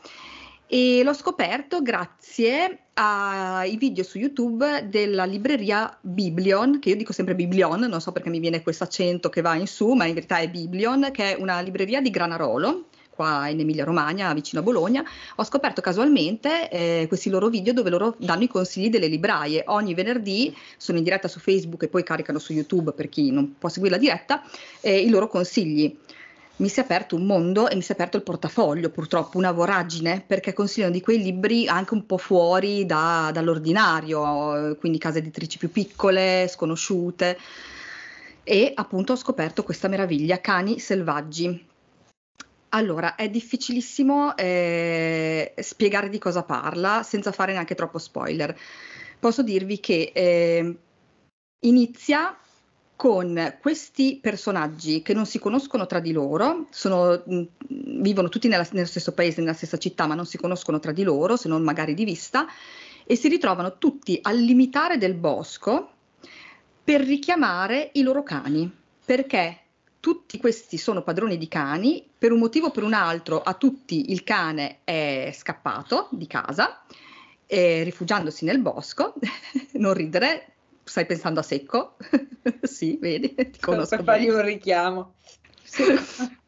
e 0.67 1.03
l'ho 1.05 1.13
scoperto 1.13 1.83
grazie 1.83 2.79
ai 2.95 3.77
video 3.77 4.05
su 4.05 4.19
YouTube 4.19 4.89
della 4.89 5.25
libreria 5.25 5.97
Biblion, 6.01 6.79
che 6.79 6.91
io 6.91 6.97
dico 6.97 7.13
sempre 7.13 7.35
Biblion, 7.35 7.81
non 7.81 8.01
so 8.01 8.13
perché 8.13 8.31
mi 8.31 8.39
viene 8.39 8.63
questo 8.63 8.85
accento 8.85 9.29
che 9.29 9.41
va 9.41 9.55
in 9.55 9.67
su, 9.67 9.93
ma 9.93 10.05
in 10.05 10.15
verità 10.15 10.39
è 10.39 10.49
Biblion, 10.49 11.11
che 11.13 11.35
è 11.35 11.41
una 11.41 11.61
libreria 11.61 12.01
di 12.01 12.11
Granarolo, 12.11 12.85
qua 13.11 13.49
in 13.49 13.61
Emilia 13.61 13.85
Romagna, 13.85 14.33
vicino 14.33 14.61
a 14.61 14.65
Bologna, 14.65 15.05
ho 15.37 15.45
scoperto 15.45 15.81
casualmente 15.81 16.69
eh, 16.71 17.05
questi 17.09 17.31
loro 17.31 17.49
video 17.49 17.73
dove 17.73 17.91
loro 17.91 18.15
danno 18.19 18.43
i 18.43 18.49
consigli 18.49 18.91
delle 18.91 19.07
libraie. 19.07 19.63
Ogni 19.67 19.95
venerdì 19.95 20.55
sono 20.77 20.99
in 20.99 21.05
diretta 21.05 21.29
su 21.29 21.39
Facebook 21.39 21.85
e 21.85 21.89
poi 21.89 22.03
caricano 22.03 22.39
su 22.39 22.53
YouTube 22.53 22.93
per 22.93 23.09
chi 23.09 23.31
non 23.31 23.55
può 23.59 23.69
seguire 23.69 23.97
la 23.97 24.01
diretta 24.01 24.43
eh, 24.81 25.01
i 25.01 25.09
loro 25.09 25.29
consigli 25.29 25.97
mi 26.57 26.69
si 26.69 26.79
è 26.79 26.83
aperto 26.83 27.17
un 27.17 27.27
mondo 27.27 27.69
e 27.69 27.75
mi 27.75 27.83
si 27.83 27.91
è 27.91 27.95
aperto 27.95 28.17
il 28.17 28.23
portafoglio, 28.23 28.91
purtroppo 28.91 29.39
una 29.39 29.51
voragine, 29.51 30.23
perché 30.25 30.53
consigliano 30.53 30.93
di 30.93 31.01
quei 31.01 31.21
libri 31.21 31.67
anche 31.67 31.95
un 31.95 32.07
po' 32.07 32.19
fuori 32.19 32.87
da, 32.87 33.31
dall'ordinario, 33.33 34.77
quindi 34.79 34.99
case 34.99 35.19
editrici 35.19 35.59
più 35.59 35.71
piccole, 35.71 36.47
sconosciute. 36.49 37.39
E 38.45 38.73
appunto 38.75 39.13
ho 39.15 39.17
scoperto 39.17 39.65
questa 39.65 39.89
meraviglia, 39.89 40.41
Cani 40.41 40.79
selvaggi. 40.79 41.67
Allora, 42.71 43.15
è 43.15 43.29
difficilissimo 43.29 44.37
eh, 44.37 45.55
spiegare 45.59 46.09
di 46.09 46.19
cosa 46.19 46.43
parla 46.43 47.03
senza 47.03 47.33
fare 47.33 47.53
neanche 47.53 47.75
troppo 47.75 47.99
spoiler. 47.99 48.57
Posso 49.19 49.43
dirvi 49.43 49.81
che 49.81 50.11
eh, 50.13 50.77
inizia 51.61 52.37
con 52.97 53.57
questi 53.61 54.19
personaggi 54.21 55.03
che 55.03 55.15
non 55.15 55.27
si 55.27 55.39
conoscono 55.39 55.87
tra 55.87 56.01
di 56.01 56.13
loro, 56.13 56.67
sono, 56.71 57.23
mh, 57.25 57.43
vivono 58.01 58.29
tutti 58.29 58.49
nella, 58.49 58.67
nello 58.73 58.87
stesso 58.87 59.13
paese, 59.13 59.41
nella 59.41 59.53
stessa 59.53 59.79
città, 59.79 60.07
ma 60.07 60.15
non 60.15 60.27
si 60.27 60.39
conoscono 60.39 60.79
tra 60.79 60.93
di 60.93 61.03
loro, 61.03 61.37
se 61.37 61.49
non 61.49 61.63
magari 61.63 61.95
di 61.95 62.05
vista, 62.05 62.47
e 63.05 63.17
si 63.17 63.29
ritrovano 63.29 63.79
tutti 63.79 64.19
al 64.23 64.39
limitare 64.39 64.97
del 64.97 65.15
bosco 65.15 65.91
per 66.83 67.01
richiamare 67.01 67.91
i 67.95 68.03
loro 68.03 68.23
cani, 68.23 68.71
perché 69.05 69.59
tutti 70.01 70.39
questi 70.39 70.77
sono 70.77 71.03
padroni 71.03 71.39
di 71.39 71.49
cani, 71.49 72.07
per 72.17 72.31
un 72.31 72.39
motivo 72.39 72.67
o 72.67 72.71
per 72.71 72.83
un 72.83 72.93
altro 72.93 73.41
a 73.41 73.55
tutti 73.55 74.13
il 74.13 74.23
cane 74.23 74.81
è 74.85 75.33
scappato 75.35 76.09
di 76.13 76.27
casa, 76.27 76.85
eh, 77.47 77.83
rifugiandosi 77.83 78.45
nel 78.45 78.61
bosco, 78.61 79.15
non 79.75 79.95
ridere, 79.95 80.54
stai 80.85 81.07
pensando 81.07 81.41
a 81.41 81.43
secco? 81.43 81.97
sì, 82.63 82.99
vedi, 83.01 83.35
ti 83.35 83.59
conosco. 83.61 83.97
Per 83.97 84.05
fargli 84.05 84.29
un 84.29 84.43
richiamo. 84.43 85.15
Sì. 85.63 85.83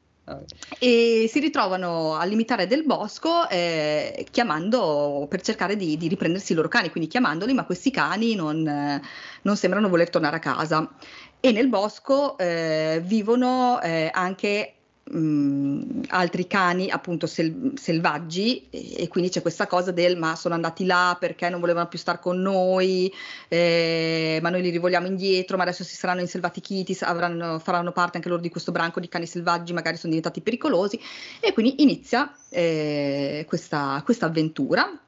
e 0.80 1.26
si 1.28 1.38
ritrovano 1.38 2.16
al 2.16 2.28
limitare 2.28 2.66
del 2.66 2.84
bosco 2.84 3.48
eh, 3.48 4.26
chiamando 4.30 5.26
per 5.28 5.40
cercare 5.40 5.76
di, 5.76 5.96
di, 5.96 6.08
riprendersi 6.08 6.52
i 6.52 6.54
loro 6.56 6.68
cani, 6.68 6.90
quindi 6.90 7.08
chiamandoli, 7.08 7.54
ma 7.54 7.64
questi 7.64 7.90
cani 7.90 8.34
non, 8.34 8.66
eh, 8.66 9.00
non 9.42 9.56
sembrano 9.56 9.88
voler 9.88 10.10
tornare 10.10 10.36
a 10.36 10.40
casa. 10.40 10.92
E 11.38 11.52
nel 11.52 11.68
bosco 11.68 12.36
eh, 12.38 13.00
vivono 13.04 13.80
eh, 13.80 14.10
anche 14.12 14.75
mh, 15.10 16.02
altri 16.08 16.46
cani 16.46 16.90
appunto 16.90 17.26
sel- 17.26 17.72
selvaggi 17.76 18.66
e, 18.70 19.02
e, 19.02 19.08
quindi 19.08 19.30
c'è 19.30 19.42
questa 19.42 19.66
cosa 19.66 19.90
del 19.92 20.16
ma 20.16 20.34
sono 20.36 20.54
andati 20.54 20.84
là 20.84 21.16
perché 21.18 21.48
non 21.48 21.60
volevano 21.60 21.88
più 21.88 21.98
stare 21.98 22.18
con 22.18 22.40
noi, 22.40 23.12
eh, 23.48 24.38
ma 24.42 24.50
noi 24.50 24.62
li 24.62 24.70
rivogliamo 24.70 25.06
indietro, 25.06 25.56
ma 25.56 25.62
adesso 25.62 25.84
si 25.84 25.94
saranno 25.94 26.20
inselvatichiti, 26.20 26.96
avranno, 27.00 27.58
faranno 27.58 27.92
parte 27.92 28.16
anche 28.16 28.28
loro 28.28 28.40
di 28.40 28.48
questo 28.48 28.72
branco 28.72 29.00
di 29.00 29.08
cani 29.08 29.26
selvaggi, 29.26 29.72
magari 29.72 29.96
sono 29.96 30.12
diventati 30.12 30.40
pericolosi. 30.40 31.00
E 31.40 31.52
quindi 31.52 31.82
inizia 31.82 32.34
eh, 32.50 33.44
questa, 33.46 34.00
questa 34.04 34.26
avventura. 34.26 34.98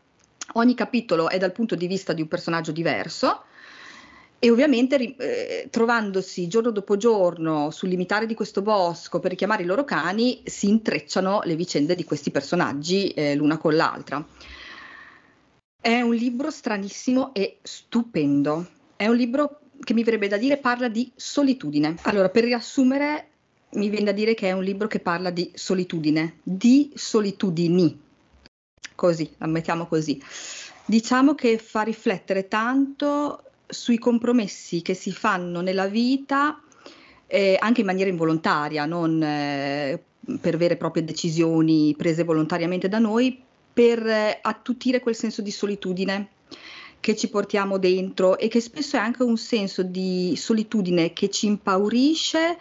Ogni 0.55 0.75
capitolo 0.75 1.29
è 1.29 1.37
dal 1.39 1.53
punto 1.53 1.75
di 1.75 1.87
vista 1.87 2.13
di 2.13 2.23
un 2.23 2.29
personaggio 2.29 2.73
diverso 2.73 3.43
e 4.41 4.51
ovviamente 4.51 5.17
eh, 5.17 5.69
trovandosi 5.69 6.47
giorno 6.47 6.71
dopo 6.71 6.97
giorno 6.97 7.71
sul 7.71 7.89
limitare 7.89 8.27
di 8.27 8.35
questo 8.35 8.63
bosco 8.63 9.19
per 9.19 9.31
richiamare 9.31 9.65
i 9.65 9.67
loro 9.67 9.85
cani, 9.85 10.43
si 10.45 10.69
intrecciano 10.69 11.41
le 11.45 11.57
vicende 11.57 11.97
di 11.97 12.05
questi 12.05 12.31
personaggi 12.31 13.09
eh, 13.11 13.35
l'una 13.35 13.59
con 13.59 13.75
l'altra. 13.75 14.25
È 15.81 16.01
un 16.01 16.15
libro 16.15 16.51
stranissimo 16.51 17.35
e 17.35 17.59
stupendo. 17.63 18.67
È 18.95 19.07
un 19.07 19.17
libro 19.17 19.61
che 19.81 19.95
mi 19.95 20.05
verrebbe 20.05 20.29
da 20.29 20.37
dire 20.37 20.57
parla 20.57 20.89
di 20.89 21.11
solitudine. 21.17 21.97
Allora, 22.03 22.29
per 22.29 22.45
riassumere, 22.45 23.29
mi 23.71 23.89
viene 23.89 24.07
da 24.07 24.13
dire 24.13 24.35
che 24.35 24.49
è 24.49 24.53
un 24.53 24.63
libro 24.63 24.87
che 24.87 25.01
parla 25.01 25.31
di 25.31 25.51
solitudine, 25.55 26.39
di 26.43 26.93
solitudini. 26.95 28.01
Così, 28.95 29.33
la 29.39 29.47
mettiamo 29.47 29.87
così. 29.87 30.21
Diciamo 30.85 31.35
che 31.35 31.59
fa 31.59 31.83
riflettere 31.83 32.49
tanto 32.49 33.43
sui 33.69 33.99
compromessi 33.99 34.83
che 34.83 34.95
si 34.95 35.13
fanno 35.13 35.61
nella 35.61 35.87
vita 35.87 36.61
eh, 37.27 37.57
anche 37.61 37.81
in 37.81 37.87
maniera 37.87 38.11
involontaria, 38.11 38.87
non 38.87 39.23
eh, 39.23 40.03
per 40.41 40.57
vere 40.57 40.75
e 40.75 40.77
proprie 40.79 41.05
decisioni 41.05 41.95
prese 41.97 42.25
volontariamente 42.25 42.89
da 42.89 42.99
noi, 42.99 43.41
per 43.73 44.05
eh, 44.07 44.39
attutire 44.41 45.01
quel 45.01 45.15
senso 45.15 45.43
di 45.43 45.51
solitudine 45.51 46.31
che 47.01 47.15
ci 47.15 47.29
portiamo 47.29 47.79
dentro 47.79 48.39
e 48.39 48.49
che 48.49 48.61
spesso 48.61 48.97
è 48.97 48.99
anche 48.99 49.23
un 49.23 49.37
senso 49.37 49.83
di 49.83 50.35
solitudine 50.37 51.13
che 51.13 51.31
ci 51.31 51.47
impaurisce 51.47 52.57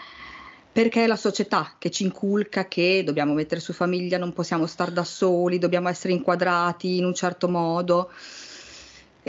perché 0.71 1.05
è 1.05 1.07
la 1.07 1.15
società 1.15 1.73
che 1.79 1.89
ci 1.89 2.03
inculca 2.03 2.67
che 2.67 3.01
dobbiamo 3.03 3.33
mettere 3.33 3.59
su 3.59 3.73
famiglia, 3.73 4.19
non 4.19 4.31
possiamo 4.31 4.67
stare 4.67 4.91
da 4.91 5.03
soli, 5.03 5.57
dobbiamo 5.57 5.89
essere 5.89 6.13
inquadrati 6.13 6.97
in 6.97 7.05
un 7.05 7.15
certo 7.15 7.49
modo. 7.49 8.11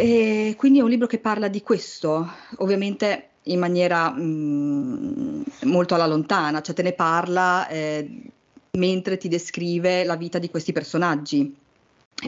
E 0.01 0.55
quindi 0.57 0.79
è 0.79 0.83
un 0.83 0.91
libro 0.91 1.09
che 1.09 1.19
parla 1.19 1.49
di 1.49 1.61
questo, 1.61 2.25
ovviamente 2.59 3.31
in 3.43 3.59
maniera 3.59 4.11
mh, 4.11 4.23
mm, 4.23 5.43
molto 5.65 5.97
alla 5.97 6.07
lontana, 6.07 6.61
cioè 6.61 6.73
te 6.73 6.83
ne 6.83 6.93
parla 6.93 7.67
eh, 7.67 8.09
mentre 8.75 9.17
ti 9.17 9.27
descrive 9.27 10.05
la 10.05 10.15
vita 10.15 10.39
di 10.39 10.51
questi 10.51 10.71
personaggi. 10.71 11.53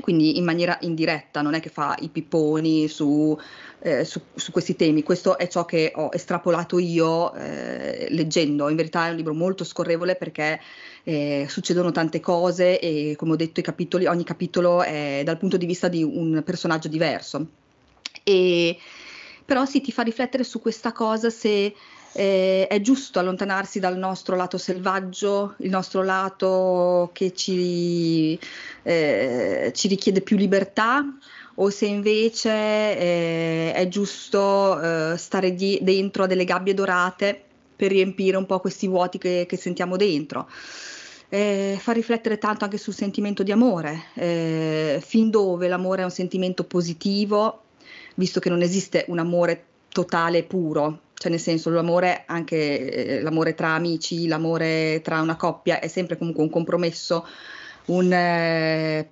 Quindi 0.00 0.36
in 0.36 0.44
maniera 0.44 0.78
indiretta, 0.80 1.42
non 1.42 1.54
è 1.54 1.60
che 1.60 1.68
fa 1.68 1.96
i 2.00 2.08
pipponi 2.08 2.88
su, 2.88 3.38
eh, 3.78 4.04
su, 4.04 4.20
su 4.34 4.50
questi 4.50 4.74
temi, 4.74 5.04
questo 5.04 5.38
è 5.38 5.46
ciò 5.46 5.64
che 5.64 5.92
ho 5.94 6.08
estrapolato 6.12 6.80
io 6.80 7.32
eh, 7.34 8.08
leggendo. 8.10 8.68
In 8.68 8.74
verità 8.74 9.06
è 9.06 9.10
un 9.10 9.16
libro 9.16 9.32
molto 9.32 9.62
scorrevole 9.62 10.16
perché 10.16 10.60
eh, 11.04 11.46
succedono 11.48 11.92
tante 11.92 12.18
cose 12.18 12.80
e 12.80 13.14
come 13.16 13.32
ho 13.32 13.36
detto 13.36 13.60
capitoli, 13.62 14.06
ogni 14.06 14.24
capitolo 14.24 14.82
è 14.82 15.22
dal 15.24 15.38
punto 15.38 15.56
di 15.56 15.66
vista 15.66 15.86
di 15.86 16.02
un 16.02 16.42
personaggio 16.44 16.88
diverso. 16.88 17.58
E, 18.30 18.78
però 19.44 19.64
sì, 19.64 19.80
ti 19.80 19.92
fa 19.92 20.02
riflettere 20.02 20.44
su 20.44 20.60
questa 20.60 20.92
cosa 20.92 21.30
se 21.30 21.74
eh, 22.12 22.66
è 22.66 22.80
giusto 22.80 23.18
allontanarsi 23.18 23.78
dal 23.78 23.96
nostro 23.96 24.36
lato 24.36 24.58
selvaggio, 24.58 25.54
il 25.58 25.70
nostro 25.70 26.02
lato 26.02 27.10
che 27.12 27.32
ci, 27.34 28.38
eh, 28.82 29.72
ci 29.74 29.88
richiede 29.88 30.20
più 30.20 30.36
libertà 30.36 31.04
o 31.56 31.70
se 31.70 31.86
invece 31.86 32.50
eh, 32.50 33.72
è 33.74 33.88
giusto 33.88 34.80
eh, 34.80 35.16
stare 35.16 35.54
di- 35.54 35.78
dentro 35.82 36.24
a 36.24 36.26
delle 36.26 36.44
gabbie 36.44 36.74
dorate 36.74 37.42
per 37.76 37.90
riempire 37.90 38.36
un 38.36 38.46
po' 38.46 38.60
questi 38.60 38.86
vuoti 38.88 39.18
che, 39.18 39.46
che 39.48 39.56
sentiamo 39.56 39.96
dentro. 39.96 40.48
Eh, 41.28 41.76
fa 41.80 41.92
riflettere 41.92 42.38
tanto 42.38 42.64
anche 42.64 42.76
sul 42.76 42.92
sentimento 42.92 43.44
di 43.44 43.52
amore, 43.52 44.06
eh, 44.14 45.00
fin 45.04 45.30
dove 45.30 45.68
l'amore 45.68 46.02
è 46.02 46.04
un 46.04 46.10
sentimento 46.10 46.64
positivo 46.64 47.62
visto 48.14 48.40
che 48.40 48.48
non 48.48 48.62
esiste 48.62 49.04
un 49.08 49.18
amore 49.18 49.64
totale 49.88 50.38
e 50.38 50.42
puro, 50.44 51.00
cioè 51.14 51.30
nel 51.30 51.40
senso 51.40 51.68
l'amore, 51.70 52.24
anche 52.26 53.18
eh, 53.18 53.22
l'amore 53.22 53.54
tra 53.54 53.70
amici, 53.74 54.26
l'amore 54.26 55.00
tra 55.02 55.20
una 55.20 55.36
coppia 55.36 55.80
è 55.80 55.88
sempre 55.88 56.16
comunque 56.16 56.42
un 56.42 56.50
compromesso, 56.50 57.26
un, 57.86 58.12
eh, 58.12 59.10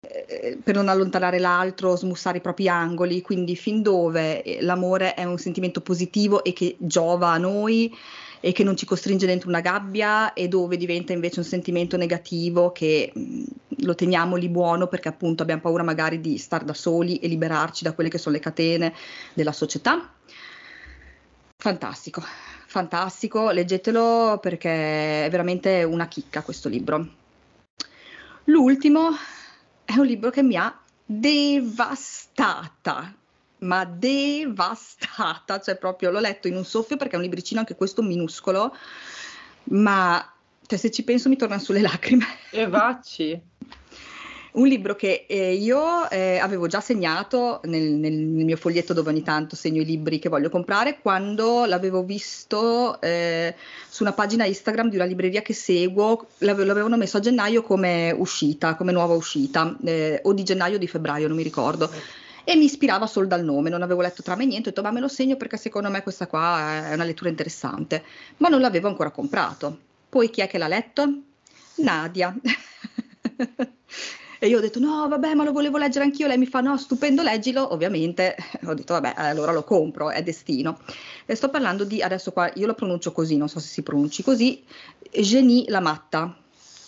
eh, 0.00 0.58
per 0.62 0.74
non 0.74 0.88
allontanare 0.88 1.38
l'altro, 1.38 1.96
smussare 1.96 2.38
i 2.38 2.40
propri 2.40 2.68
angoli, 2.68 3.22
quindi 3.22 3.54
fin 3.54 3.82
dove 3.82 4.42
eh, 4.42 4.62
l'amore 4.62 5.14
è 5.14 5.24
un 5.24 5.38
sentimento 5.38 5.80
positivo 5.80 6.42
e 6.42 6.52
che 6.52 6.76
giova 6.78 7.30
a 7.30 7.38
noi, 7.38 7.94
e 8.40 8.52
che 8.52 8.64
non 8.64 8.76
ci 8.76 8.86
costringe 8.86 9.26
dentro 9.26 9.48
una 9.48 9.60
gabbia 9.60 10.32
e 10.32 10.48
dove 10.48 10.76
diventa 10.76 11.12
invece 11.12 11.40
un 11.40 11.44
sentimento 11.44 11.96
negativo 11.96 12.72
che 12.72 13.10
mh, 13.12 13.42
lo 13.80 13.94
teniamo 13.94 14.36
lì 14.36 14.48
buono 14.48 14.86
perché 14.86 15.08
appunto 15.08 15.42
abbiamo 15.42 15.62
paura 15.62 15.82
magari 15.82 16.20
di 16.20 16.38
star 16.38 16.64
da 16.64 16.74
soli 16.74 17.16
e 17.16 17.28
liberarci 17.28 17.84
da 17.84 17.92
quelle 17.92 18.10
che 18.10 18.18
sono 18.18 18.34
le 18.34 18.40
catene 18.40 18.94
della 19.34 19.52
società. 19.52 20.12
Fantastico, 21.56 22.22
fantastico, 22.66 23.50
leggetelo 23.50 24.38
perché 24.40 25.24
è 25.24 25.30
veramente 25.30 25.82
una 25.82 26.06
chicca 26.06 26.42
questo 26.42 26.68
libro. 26.68 27.08
L'ultimo 28.44 29.10
è 29.84 29.96
un 29.96 30.06
libro 30.06 30.30
che 30.30 30.42
mi 30.42 30.56
ha 30.56 30.78
devastata 31.04 33.14
ma 33.58 33.84
devastata, 33.84 35.60
cioè 35.60 35.76
proprio 35.76 36.10
l'ho 36.10 36.20
letto 36.20 36.48
in 36.48 36.56
un 36.56 36.64
soffio 36.64 36.96
perché 36.96 37.14
è 37.14 37.16
un 37.16 37.24
libricino 37.24 37.60
anche 37.60 37.76
questo 37.76 38.02
minuscolo, 38.02 38.74
ma 39.64 40.30
cioè, 40.66 40.78
se 40.78 40.90
ci 40.90 41.04
penso 41.04 41.28
mi 41.28 41.36
tornano 41.36 41.60
sulle 41.62 41.80
lacrime. 41.80 42.26
E 42.50 42.66
vacci. 42.66 43.40
un 44.52 44.66
libro 44.66 44.96
che 44.96 45.26
eh, 45.28 45.52
io 45.52 46.08
eh, 46.08 46.38
avevo 46.38 46.66
già 46.66 46.80
segnato 46.80 47.60
nel, 47.64 47.82
nel, 47.82 48.14
mio 48.14 48.56
foglietto 48.56 48.92
dove 48.92 49.10
ogni 49.10 49.22
tanto 49.22 49.54
segno 49.54 49.82
i 49.82 49.84
libri 49.84 50.18
che 50.18 50.28
voglio 50.28 50.50
comprare, 50.50 50.98
quando 51.00 51.66
l'avevo 51.66 52.02
visto 52.02 53.00
eh, 53.00 53.54
su 53.88 54.02
una 54.02 54.12
pagina 54.12 54.44
Instagram 54.44 54.88
di 54.88 54.96
una 54.96 55.04
libreria 55.04 55.42
che 55.42 55.52
seguo, 55.52 56.26
l'ave- 56.38 56.64
l'avevano 56.64 56.96
messo 56.96 57.18
a 57.18 57.20
gennaio 57.20 57.62
come 57.62 58.12
uscita, 58.16 58.74
come 58.74 58.92
nuova 58.92 59.14
uscita, 59.14 59.76
eh, 59.84 60.20
o 60.24 60.32
di 60.32 60.42
gennaio 60.42 60.76
o 60.76 60.78
di 60.78 60.88
febbraio, 60.88 61.28
non 61.28 61.36
mi 61.36 61.42
ricordo 61.42 61.90
e 62.48 62.54
mi 62.54 62.66
ispirava 62.66 63.08
solo 63.08 63.26
dal 63.26 63.42
nome, 63.42 63.70
non 63.70 63.82
avevo 63.82 64.02
letto 64.02 64.22
trame 64.22 64.46
niente, 64.46 64.68
ho 64.68 64.70
detto 64.70 64.82
ma 64.82 64.92
me 64.92 65.00
lo 65.00 65.08
segno 65.08 65.34
perché 65.34 65.56
secondo 65.56 65.90
me 65.90 66.04
questa 66.04 66.28
qua 66.28 66.90
è 66.90 66.94
una 66.94 67.02
lettura 67.02 67.28
interessante, 67.28 68.04
ma 68.36 68.48
non 68.48 68.60
l'avevo 68.60 68.86
ancora 68.86 69.10
comprato. 69.10 69.76
Poi 70.08 70.30
chi 70.30 70.42
è 70.42 70.46
che 70.46 70.56
l'ha 70.56 70.68
letto? 70.68 71.22
Nadia. 71.78 72.32
E 74.38 74.48
io 74.48 74.58
ho 74.58 74.60
detto 74.60 74.78
no, 74.78 75.08
vabbè, 75.08 75.32
ma 75.32 75.44
lo 75.44 75.52
volevo 75.52 75.78
leggere 75.78 76.04
anch'io. 76.04 76.26
Lei 76.26 76.36
mi 76.36 76.44
fa 76.44 76.60
no, 76.60 76.76
stupendo, 76.76 77.22
leggilo. 77.22 77.72
Ovviamente 77.72 78.36
ho 78.66 78.74
detto 78.74 78.92
vabbè, 78.92 79.14
allora 79.16 79.50
lo 79.50 79.64
compro, 79.64 80.10
è 80.10 80.22
destino. 80.22 80.78
E 81.24 81.34
sto 81.34 81.48
parlando 81.48 81.84
di, 81.84 82.02
adesso 82.02 82.32
qua, 82.32 82.50
io 82.54 82.66
lo 82.66 82.74
pronuncio 82.74 83.12
così, 83.12 83.38
non 83.38 83.48
so 83.48 83.60
se 83.60 83.68
si 83.68 83.82
pronunci 83.82 84.22
così, 84.22 84.62
Genie 85.10 85.64
la 85.68 85.80
matta. 85.80 86.36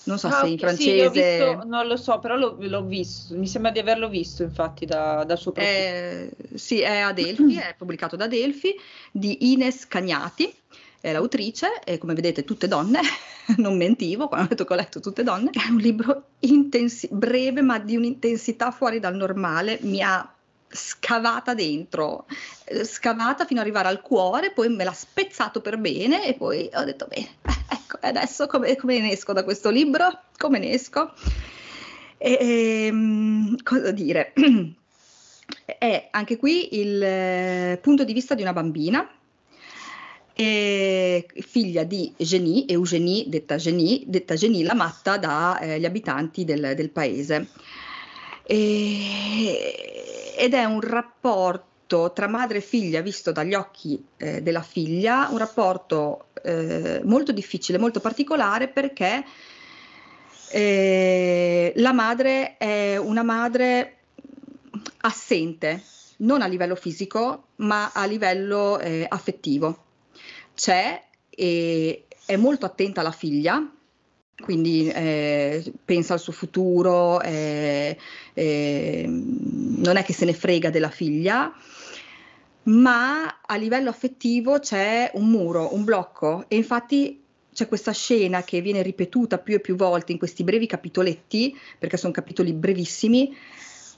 Non 0.09 0.18
so 0.18 0.29
ah, 0.29 0.40
se 0.40 0.47
in 0.49 0.59
francese... 0.59 1.11
Sì, 1.12 1.21
visto, 1.21 1.64
non 1.66 1.87
lo 1.87 1.97
so, 1.99 2.18
però 2.18 2.35
l'ho, 2.37 2.57
l'ho, 2.59 2.83
visto, 2.83 3.37
mi 3.37 3.47
sembra 3.47 3.71
di 3.71 3.79
averlo 3.79 4.09
visto 4.09 4.42
infatti 4.42 4.87
da, 4.87 5.23
dal 5.25 5.37
suo 5.37 5.53
profilo. 5.53 5.71
Eh, 5.71 6.31
sì, 6.55 6.81
è 6.81 7.01
ad 7.01 7.14
Delphi, 7.14 7.57
è 7.57 7.75
pubblicato 7.77 8.16
da 8.16 8.27
Delphi, 8.27 8.75
di 9.12 9.53
Ines 9.53 9.87
Cagnati, 9.87 10.53
è 11.01 11.12
l'autrice, 11.12 11.81
e 11.85 11.99
come 11.99 12.14
vedete 12.14 12.44
tutte 12.44 12.68
donne, 12.68 13.01
non 13.59 13.77
mentivo 13.77 14.29
quando 14.29 14.47
ho 14.47 14.49
detto 14.49 14.64
che 14.64 14.73
ho 14.73 14.77
letto 14.77 15.01
tutte 15.01 15.23
donne, 15.23 15.51
è 15.53 15.68
un 15.68 15.77
libro 15.77 16.25
intensi- 16.40 17.09
breve 17.12 17.61
ma 17.61 17.79
di 17.79 17.94
un'intensità 17.94 18.71
fuori 18.71 19.01
dal 19.01 19.14
normale, 19.14 19.79
mi 19.83 20.01
ha 20.01 20.33
scavata 20.71 21.53
dentro, 21.53 22.25
scavata 22.85 23.44
fino 23.44 23.61
ad 23.61 23.66
arrivare 23.66 23.88
al 23.88 24.01
cuore, 24.01 24.53
poi 24.53 24.71
me 24.71 24.85
l'ha 24.85 24.92
spezzato 24.92 25.61
per 25.61 25.77
bene 25.77 26.27
e 26.27 26.33
poi 26.33 26.71
ho 26.73 26.85
detto 26.85 27.07
bene, 27.07 27.29
adesso 28.01 28.47
come, 28.47 28.77
come, 28.77 29.01
ne 29.01 29.13
esco 29.13 29.33
da 29.33 29.45
questo 29.45 29.71
libro? 29.71 30.23
Come 30.37 30.59
ne 30.59 30.73
esco? 30.73 31.13
E, 32.17 32.87
ehm, 32.87 33.57
cosa 33.63 33.91
dire? 33.91 34.33
È 35.65 36.09
anche 36.11 36.37
qui 36.37 36.79
il 36.79 37.03
eh, 37.03 37.79
punto 37.81 38.05
di 38.05 38.13
vista 38.13 38.35
di 38.35 38.43
una 38.43 38.53
bambina, 38.53 39.09
figlia 40.35 41.83
di 41.83 42.15
Genie, 42.17 42.65
Eugenie, 42.69 43.25
detta 43.27 43.57
Genie, 43.57 44.03
detta 44.07 44.37
Genie 44.37 44.63
la 44.63 44.75
matta 44.75 45.19
dagli 45.19 45.83
eh, 45.83 45.87
abitanti 45.87 46.45
del, 46.45 46.75
del 46.77 46.91
paese. 46.91 47.49
E, 48.45 50.35
ed 50.39 50.55
è 50.55 50.65
un 50.65 50.81
rapporto 50.81 51.67
rapporto 51.88 52.12
tra 52.12 52.29
madre 52.29 52.59
e 52.59 52.61
figlia 52.61 53.01
visto 53.01 53.33
dagli 53.33 53.55
occhi 53.55 54.05
eh, 54.18 54.42
della 54.42 54.62
figlia, 54.62 55.29
un 55.31 55.38
rapporto 55.38 56.27
eh, 56.42 57.01
molto 57.05 57.33
difficile, 57.33 57.79
molto 57.79 58.01
particolare 58.01 58.68
perché 58.68 59.24
eh, 60.51 61.72
la 61.77 61.92
madre 61.92 62.59
è 62.59 62.98
una 62.98 63.22
madre 63.22 63.96
assente, 64.98 65.83
non 66.18 66.42
a 66.42 66.46
livello 66.46 66.74
fisico, 66.74 67.48
ma 67.57 67.90
a 67.92 68.05
livello 68.05 68.79
eh, 68.79 69.07
affettivo. 69.09 69.85
C'è 70.55 71.03
e 71.31 72.07
è 72.27 72.37
molto 72.37 72.66
attenta 72.66 73.01
alla 73.01 73.12
figlia, 73.12 73.66
quindi 74.40 74.88
eh, 74.88 75.72
pensa 75.85 76.14
al 76.14 76.20
suo 76.20 76.33
futuro, 76.33 77.20
eh, 77.20 77.96
eh, 78.35 79.05
non 79.09 79.96
è 79.96 80.05
che 80.05 80.12
se 80.12 80.24
ne 80.24 80.33
frega 80.33 80.70
della 80.70 80.90
figlia, 80.90 81.53
ma 82.64 83.40
a 83.44 83.57
livello 83.57 83.90
affettivo 83.90 84.59
c'è 84.59 85.11
un 85.14 85.29
muro, 85.29 85.74
un 85.74 85.85
blocco. 85.85 86.44
E 86.48 86.57
infatti 86.57 87.22
c'è 87.53 87.66
questa 87.66 87.92
scena 87.92 88.42
che 88.44 88.61
viene 88.61 88.83
ripetuta 88.83 89.38
più 89.38 89.55
e 89.55 89.61
più 89.61 89.74
volte 89.74 90.12
in 90.12 90.18
questi 90.18 90.44
brevi 90.44 90.66
capitoletti, 90.66 91.57
perché 91.79 91.96
sono 91.96 92.12
capitoli 92.12 92.53
brevissimi, 92.53 93.35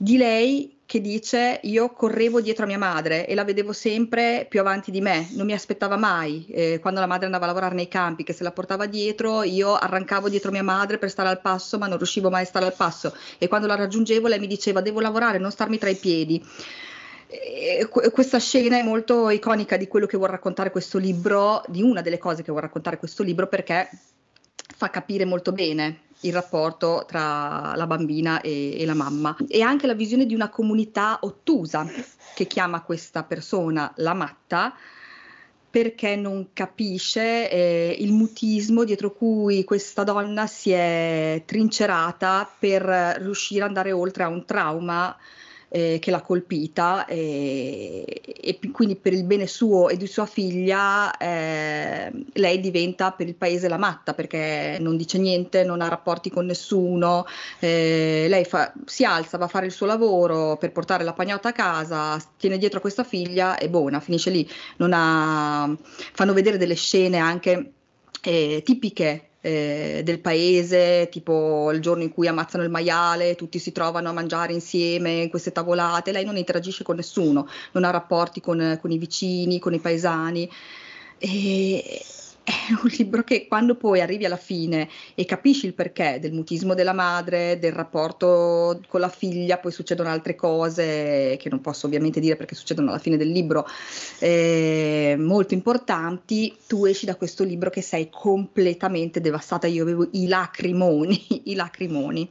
di 0.01 0.17
lei 0.17 0.79
che 0.87 0.99
dice 0.99 1.59
io 1.61 1.91
correvo 1.91 2.41
dietro 2.41 2.63
a 2.63 2.67
mia 2.67 2.79
madre 2.79 3.27
e 3.27 3.35
la 3.35 3.43
vedevo 3.43 3.71
sempre 3.71 4.47
più 4.49 4.59
avanti 4.59 4.89
di 4.89 4.99
me, 4.99 5.29
non 5.33 5.45
mi 5.45 5.53
aspettava 5.53 5.95
mai, 5.95 6.47
eh, 6.49 6.79
quando 6.81 6.99
la 6.99 7.05
madre 7.05 7.27
andava 7.27 7.43
a 7.43 7.47
lavorare 7.47 7.75
nei 7.75 7.87
campi, 7.87 8.23
che 8.23 8.33
se 8.33 8.41
la 8.41 8.51
portava 8.51 8.87
dietro, 8.87 9.43
io 9.43 9.75
arrancavo 9.75 10.27
dietro 10.27 10.49
mia 10.49 10.63
madre 10.63 10.97
per 10.97 11.11
stare 11.11 11.29
al 11.29 11.39
passo, 11.39 11.77
ma 11.77 11.85
non 11.85 11.97
riuscivo 11.97 12.31
mai 12.31 12.41
a 12.41 12.45
stare 12.45 12.65
al 12.65 12.73
passo 12.73 13.15
e 13.37 13.47
quando 13.47 13.67
la 13.67 13.75
raggiungevo 13.75 14.27
lei 14.27 14.39
mi 14.39 14.47
diceva 14.47 14.81
devo 14.81 15.01
lavorare, 15.01 15.37
non 15.37 15.51
starmi 15.51 15.77
tra 15.77 15.89
i 15.89 15.95
piedi. 15.95 16.43
Questa 18.11 18.39
scena 18.39 18.79
è 18.79 18.83
molto 18.83 19.29
iconica 19.29 19.77
di 19.77 19.87
quello 19.87 20.07
che 20.07 20.17
vuole 20.17 20.31
raccontare 20.31 20.71
questo 20.71 20.97
libro, 20.97 21.61
di 21.67 21.83
una 21.83 22.01
delle 22.01 22.17
cose 22.17 22.41
che 22.41 22.49
vuole 22.49 22.65
raccontare 22.65 22.97
questo 22.97 23.21
libro, 23.21 23.45
perché 23.47 23.87
fa 24.75 24.89
capire 24.89 25.25
molto 25.25 25.51
bene 25.51 26.09
il 26.21 26.33
rapporto 26.33 27.03
tra 27.07 27.73
la 27.75 27.87
bambina 27.87 28.41
e, 28.41 28.79
e, 28.79 28.85
la 28.85 28.93
mamma. 28.93 29.35
E 29.47 29.61
anche 29.61 29.87
la 29.87 29.93
visione 29.93 30.25
di 30.25 30.35
una 30.35 30.49
comunità 30.49 31.19
ottusa 31.21 31.85
che 32.35 32.47
chiama 32.47 32.81
questa 32.81 33.23
persona 33.23 33.91
la 33.97 34.13
matta 34.13 34.73
perché 35.71 36.17
non 36.17 36.49
capisce 36.51 37.49
eh, 37.49 37.95
il 37.99 38.11
mutismo 38.11 38.83
dietro 38.83 39.13
cui 39.13 39.63
questa 39.63 40.03
donna 40.03 40.45
si 40.45 40.71
è 40.71 41.43
trincerata 41.45 42.49
per 42.59 42.83
riuscire 43.19 43.61
ad 43.61 43.69
andare 43.69 43.93
oltre 43.93 44.23
a 44.23 44.27
un 44.27 44.43
trauma 44.43 45.15
eh, 45.73 45.99
che 46.01 46.11
l'ha 46.11 46.19
colpita 46.19 47.05
e, 47.05 48.21
e, 48.23 48.59
quindi 48.73 48.97
per 48.97 49.13
il 49.13 49.23
bene 49.23 49.47
suo 49.47 49.87
e 49.87 49.95
di 49.95 50.05
sua 50.05 50.25
figlia 50.25 51.15
eh, 51.15 52.11
lei 52.33 52.59
diventa 52.59 53.11
per 53.11 53.27
il 53.27 53.35
paese 53.35 53.69
la 53.69 53.77
matta 53.77 54.13
perché 54.13 54.77
non 54.81 54.97
dice 54.97 55.17
niente, 55.17 55.63
non 55.63 55.79
ha 55.79 55.87
rapporti 55.87 56.29
con 56.29 56.45
nessuno, 56.45 57.25
eh, 57.59 58.25
lei 58.27 58.43
fa, 58.43 58.73
si 58.85 59.05
alza, 59.05 59.37
va 59.37 59.45
a 59.45 59.47
fare 59.47 59.67
il 59.67 59.71
suo 59.71 59.85
lavoro 59.85 60.57
per 60.57 60.73
portare 60.73 61.05
la 61.05 61.13
pagnotta 61.13 61.49
a 61.49 61.53
casa, 61.53 62.21
tiene 62.37 62.57
dietro 62.57 62.81
questa 62.81 63.05
figlia 63.05 63.57
e 63.57 63.69
buona, 63.69 64.01
finisce 64.01 64.29
lì. 64.29 64.47
Ha, 64.77 65.73
fanno 66.11 66.33
vedere 66.33 66.57
delle 66.57 66.75
scene 66.75 67.17
anche 67.17 67.71
eh, 68.23 68.61
tipiche 68.65 69.30
eh, 69.41 70.01
del 70.03 70.19
paese, 70.19 71.09
tipo 71.11 71.71
il 71.71 71.81
giorno 71.81 72.03
in 72.03 72.13
cui 72.13 72.27
ammazzano 72.27 72.63
il 72.63 72.69
maiale, 72.69 73.35
tutti 73.35 73.59
si 73.59 73.71
trovano 73.71 74.09
a 74.09 74.13
mangiare 74.13 74.53
insieme 74.53 75.21
in 75.23 75.29
queste 75.29 75.51
tavolate, 75.51 76.11
lei 76.11 76.23
non 76.23 76.37
interagisce 76.37 76.83
con 76.83 76.95
nessuno, 76.95 77.47
non 77.73 77.83
ha 77.83 77.89
rapporti 77.89 78.39
con, 78.39 78.77
con 78.79 78.91
i 78.91 78.97
vicini, 78.97 79.59
con 79.59 79.73
i 79.73 79.79
paesani. 79.79 80.49
E, 81.17 82.03
è 82.51 82.73
un 82.83 82.89
libro 82.97 83.23
che 83.23 83.47
quando 83.47 83.75
poi 83.75 84.01
arrivi 84.01 84.25
alla 84.25 84.37
fine 84.37 84.89
e 85.15 85.25
capisci 85.25 85.65
il 85.65 85.73
perché 85.73 86.17
del 86.19 86.33
mutismo 86.33 86.73
della 86.73 86.93
madre, 86.93 87.57
del 87.59 87.71
rapporto 87.71 88.81
con 88.87 88.99
la 88.99 89.09
figlia, 89.09 89.57
poi 89.57 89.71
succedono 89.71 90.09
altre 90.09 90.35
cose 90.35 91.37
che 91.39 91.49
non 91.49 91.61
posso 91.61 91.87
ovviamente 91.87 92.19
dire 92.19 92.35
perché 92.35 92.55
succedono 92.55 92.89
alla 92.89 92.99
fine 92.99 93.17
del 93.17 93.29
libro, 93.29 93.65
eh, 94.19 95.15
molto 95.17 95.53
importanti, 95.53 96.55
tu 96.67 96.85
esci 96.85 97.05
da 97.05 97.15
questo 97.15 97.43
libro 97.43 97.69
che 97.69 97.81
sei 97.81 98.09
completamente 98.09 99.21
devastata, 99.21 99.67
io 99.67 99.83
avevo 99.83 100.07
i 100.11 100.27
lacrimoni, 100.27 101.43
i 101.49 101.55
lacrimoni. 101.55 102.29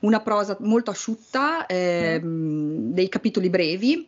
Una 0.00 0.20
prosa 0.20 0.56
molto 0.60 0.90
asciutta, 0.90 1.66
eh, 1.66 2.20
dei 2.22 3.08
capitoli 3.08 3.48
brevi 3.48 4.06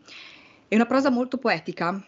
e 0.68 0.74
una 0.74 0.84
prosa 0.84 1.10
molto 1.10 1.38
poetica 1.38 2.02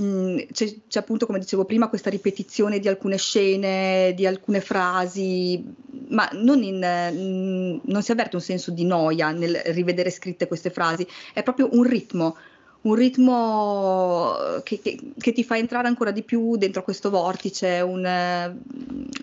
Mm, 0.00 0.38
c'è, 0.52 0.74
c'è, 0.88 0.98
appunto, 0.98 1.26
come 1.26 1.38
dicevo 1.38 1.64
prima, 1.64 1.88
questa 1.88 2.10
ripetizione 2.10 2.78
di 2.78 2.88
alcune 2.88 3.16
scene, 3.16 4.12
di 4.16 4.26
alcune 4.26 4.60
frasi, 4.60 5.62
ma 6.08 6.28
non, 6.32 6.62
in, 6.62 6.78
mm, 6.78 7.78
non 7.84 8.02
si 8.02 8.10
avverte 8.10 8.36
un 8.36 8.42
senso 8.42 8.70
di 8.70 8.84
noia 8.84 9.30
nel 9.30 9.54
rivedere 9.66 10.10
scritte 10.10 10.48
queste 10.48 10.70
frasi, 10.70 11.06
è 11.32 11.42
proprio 11.42 11.68
un 11.72 11.84
ritmo, 11.84 12.36
un 12.82 12.94
ritmo 12.94 14.34
che, 14.62 14.80
che, 14.80 14.98
che, 15.16 15.32
ti 15.32 15.44
fa 15.44 15.56
entrare 15.56 15.86
ancora 15.86 16.10
di 16.10 16.22
più 16.22 16.56
dentro 16.56 16.82
questo 16.82 17.10
vortice, 17.10 17.80
un, 17.80 18.02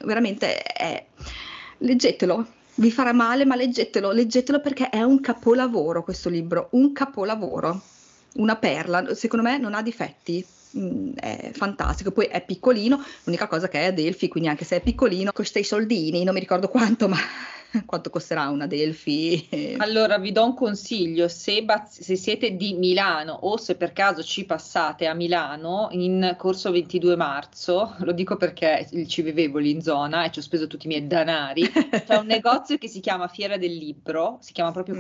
veramente 0.03 0.57
è, 0.61 1.05
leggetelo, 1.79 2.45
vi 2.75 2.91
farà 2.91 3.11
male, 3.11 3.45
ma 3.45 3.55
leggetelo, 3.55 4.11
leggetelo 4.11 4.61
perché 4.61 4.89
è 4.89 5.01
un 5.01 5.19
capolavoro 5.19 6.03
questo 6.03 6.29
libro, 6.29 6.69
un 6.71 6.93
capolavoro, 6.93 7.81
una 8.35 8.55
perla, 8.55 9.13
secondo 9.15 9.47
me 9.47 9.57
non 9.57 9.73
ha 9.73 9.81
difetti. 9.81 10.45
Mm, 10.77 11.13
è 11.15 11.51
fantastico. 11.53 12.11
Poi 12.11 12.25
è 12.27 12.43
piccolino, 12.43 13.03
l'unica 13.23 13.47
cosa 13.47 13.67
che 13.67 13.79
è 13.79 13.85
Adelphi, 13.87 14.29
quindi 14.29 14.49
anche 14.49 14.63
se 14.63 14.77
è 14.77 14.81
piccolino, 14.81 15.31
costa 15.33 15.59
i 15.59 15.63
soldini, 15.63 16.23
non 16.23 16.33
mi 16.33 16.39
ricordo 16.39 16.69
quanto, 16.69 17.09
ma 17.09 17.17
quanto 17.85 18.09
costerà 18.09 18.47
una 18.47 18.63
Adelphi? 18.63 19.75
Allora 19.77 20.17
vi 20.17 20.31
do 20.31 20.45
un 20.45 20.53
consiglio, 20.53 21.27
se, 21.27 21.65
se, 21.89 22.15
siete 22.15 22.55
di 22.55 22.73
Milano 22.73 23.33
o 23.33 23.57
se 23.57 23.75
per 23.75 23.91
caso 23.91 24.23
ci 24.23 24.45
passate 24.45 25.07
a 25.07 25.13
Milano 25.13 25.89
in 25.91 26.35
corso 26.37 26.71
22 26.71 27.17
marzo, 27.17 27.95
lo 27.99 28.13
dico 28.13 28.37
perché 28.37 28.87
ci 29.07 29.21
vivevo 29.21 29.57
lì 29.57 29.71
in 29.71 29.81
zona 29.81 30.23
e 30.23 30.31
ci 30.31 30.39
ho 30.39 30.41
speso 30.41 30.67
tutti 30.67 30.85
i 30.85 30.89
miei 30.89 31.05
danari, 31.05 31.69
c'è 31.69 32.15
un 32.15 32.27
negozio 32.27 32.77
che 32.77 32.87
si 32.87 33.01
chiama 33.01 33.27
Fiera 33.27 33.57
del 33.57 33.73
Libro, 33.73 34.37
si 34.39 34.53
chiama 34.53 34.71
proprio 34.71 34.95
mm. 34.95 34.99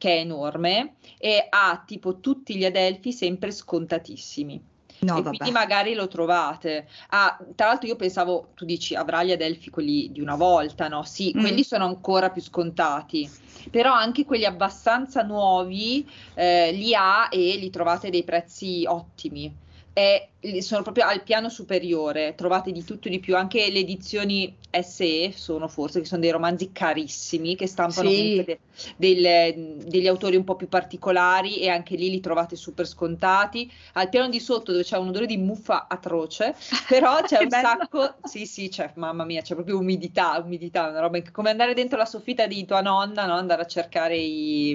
Che 0.00 0.16
è 0.16 0.20
enorme 0.20 0.94
e 1.18 1.46
ha 1.50 1.84
tipo 1.86 2.20
tutti 2.20 2.56
gli 2.56 2.64
Adelphi 2.64 3.12
sempre 3.12 3.50
scontatissimi. 3.50 4.68
No, 5.00 5.18
e 5.18 5.22
vabbè. 5.22 5.36
quindi 5.36 5.52
magari 5.52 5.92
lo 5.92 6.08
trovate. 6.08 6.88
Ah, 7.10 7.38
tra 7.54 7.66
l'altro 7.66 7.86
io 7.86 7.96
pensavo, 7.96 8.48
tu 8.54 8.64
dici 8.64 8.94
avrà 8.94 9.22
gli 9.22 9.30
Adelphi 9.30 9.68
quelli 9.68 10.10
di 10.10 10.22
una 10.22 10.36
volta, 10.36 10.88
no? 10.88 11.02
Sì, 11.02 11.34
mm. 11.36 11.40
quelli 11.40 11.62
sono 11.64 11.84
ancora 11.84 12.30
più 12.30 12.40
scontati, 12.40 13.30
però 13.70 13.92
anche 13.92 14.24
quelli 14.24 14.46
abbastanza 14.46 15.22
nuovi 15.22 16.08
eh, 16.32 16.72
li 16.72 16.94
ha 16.94 17.28
e 17.30 17.56
li 17.56 17.68
trovate 17.68 18.08
dei 18.08 18.24
prezzi 18.24 18.84
ottimi 18.86 19.54
è, 20.00 20.28
sono 20.60 20.82
proprio 20.82 21.04
al 21.06 21.22
piano 21.22 21.50
superiore, 21.50 22.34
trovate 22.34 22.72
di 22.72 22.82
tutto 22.82 23.08
e 23.08 23.10
di 23.10 23.20
più, 23.20 23.36
anche 23.36 23.70
le 23.70 23.80
edizioni 23.80 24.56
SE 24.82 25.32
sono 25.32 25.68
forse, 25.68 26.00
che 26.00 26.06
sono 26.06 26.22
dei 26.22 26.30
romanzi 26.30 26.72
carissimi, 26.72 27.54
che 27.54 27.66
stampano 27.66 28.08
sì. 28.08 28.42
de, 28.42 28.58
del, 28.96 29.76
degli 29.84 30.06
autori 30.06 30.36
un 30.36 30.44
po' 30.44 30.56
più 30.56 30.68
particolari 30.68 31.58
e 31.58 31.68
anche 31.68 31.96
lì 31.96 32.08
li 32.08 32.20
trovate 32.20 32.56
super 32.56 32.86
scontati. 32.86 33.70
Al 33.94 34.08
piano 34.08 34.30
di 34.30 34.40
sotto 34.40 34.72
dove 34.72 34.84
c'è 34.84 34.96
un 34.96 35.08
odore 35.08 35.26
di 35.26 35.36
muffa 35.36 35.86
atroce, 35.86 36.54
però 36.88 37.20
c'è 37.22 37.42
un 37.42 37.48
bello. 37.48 37.68
sacco, 37.68 38.14
sì 38.24 38.46
sì, 38.46 38.68
c'è, 38.68 38.92
mamma 38.94 39.24
mia, 39.24 39.42
c'è 39.42 39.54
proprio 39.54 39.78
umidità, 39.78 40.40
umidità, 40.42 40.88
una 40.88 41.00
roba, 41.00 41.20
come 41.30 41.50
andare 41.50 41.74
dentro 41.74 41.98
la 41.98 42.06
soffitta 42.06 42.46
di 42.46 42.64
tua 42.64 42.80
nonna, 42.80 43.26
no? 43.26 43.34
andare 43.34 43.62
a 43.62 43.66
cercare 43.66 44.16
i, 44.16 44.70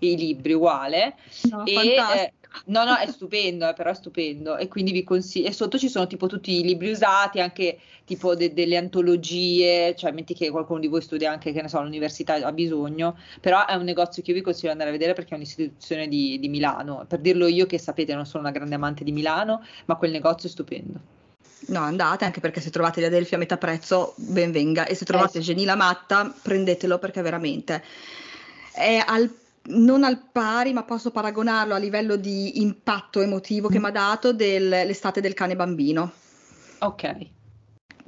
i 0.00 0.16
libri, 0.16 0.54
uguale. 0.54 1.14
No, 1.50 1.64
e, 1.64 1.94
eh, 1.94 2.32
No, 2.66 2.84
no, 2.84 2.96
è 2.96 3.06
stupendo, 3.10 3.68
eh, 3.68 3.72
però 3.72 3.90
è 3.90 3.94
stupendo. 3.94 4.56
E 4.56 4.68
quindi 4.68 4.92
vi 4.92 5.04
consiglio. 5.04 5.48
E 5.48 5.52
sotto 5.52 5.78
ci 5.78 5.88
sono 5.88 6.06
tipo 6.06 6.26
tutti 6.26 6.58
i 6.58 6.62
libri 6.62 6.90
usati, 6.90 7.40
anche 7.40 7.78
tipo 8.04 8.34
de- 8.34 8.52
delle 8.52 8.76
antologie, 8.76 9.94
cioè 9.96 10.12
metti 10.12 10.34
che 10.34 10.50
qualcuno 10.50 10.80
di 10.80 10.86
voi 10.86 11.02
studia 11.02 11.30
anche, 11.30 11.52
che 11.52 11.62
ne 11.62 11.68
so, 11.68 11.78
all'università 11.78 12.34
ha 12.34 12.52
bisogno, 12.52 13.18
però 13.40 13.66
è 13.66 13.74
un 13.74 13.84
negozio 13.84 14.22
che 14.22 14.30
io 14.30 14.36
vi 14.36 14.42
consiglio 14.42 14.66
di 14.66 14.72
andare 14.72 14.90
a 14.90 14.92
vedere 14.92 15.14
perché 15.14 15.32
è 15.32 15.36
un'istituzione 15.36 16.08
di, 16.08 16.38
di 16.38 16.48
Milano. 16.48 17.04
Per 17.06 17.18
dirlo 17.18 17.46
io, 17.46 17.66
che 17.66 17.78
sapete, 17.78 18.14
non 18.14 18.26
sono 18.26 18.42
una 18.44 18.52
grande 18.52 18.74
amante 18.74 19.04
di 19.04 19.12
Milano, 19.12 19.64
ma 19.86 19.96
quel 19.96 20.10
negozio 20.10 20.48
è 20.48 20.52
stupendo. 20.52 21.00
No, 21.68 21.80
andate 21.80 22.24
anche 22.24 22.40
perché 22.40 22.60
se 22.60 22.70
trovate 22.70 23.00
gli 23.00 23.04
Adelphi 23.04 23.34
a 23.34 23.38
metà 23.38 23.56
prezzo, 23.58 24.14
ben 24.16 24.52
venga. 24.52 24.86
E 24.86 24.94
se 24.94 25.04
trovate 25.04 25.38
eh, 25.38 25.40
Genila 25.42 25.74
Matta, 25.74 26.32
prendetelo 26.42 26.98
perché 26.98 27.20
veramente 27.20 27.82
è 28.78 29.02
al 29.04 29.28
non 29.68 30.04
al 30.04 30.28
pari, 30.30 30.72
ma 30.72 30.84
posso 30.84 31.10
paragonarlo 31.10 31.74
a 31.74 31.78
livello 31.78 32.16
di 32.16 32.60
impatto 32.60 33.20
emotivo 33.20 33.68
che 33.68 33.78
mm. 33.78 33.82
mi 33.82 33.88
ha 33.88 33.92
dato 33.92 34.32
dell'estate 34.32 35.20
del 35.20 35.34
cane 35.34 35.56
bambino. 35.56 36.12
Ok. 36.80 37.26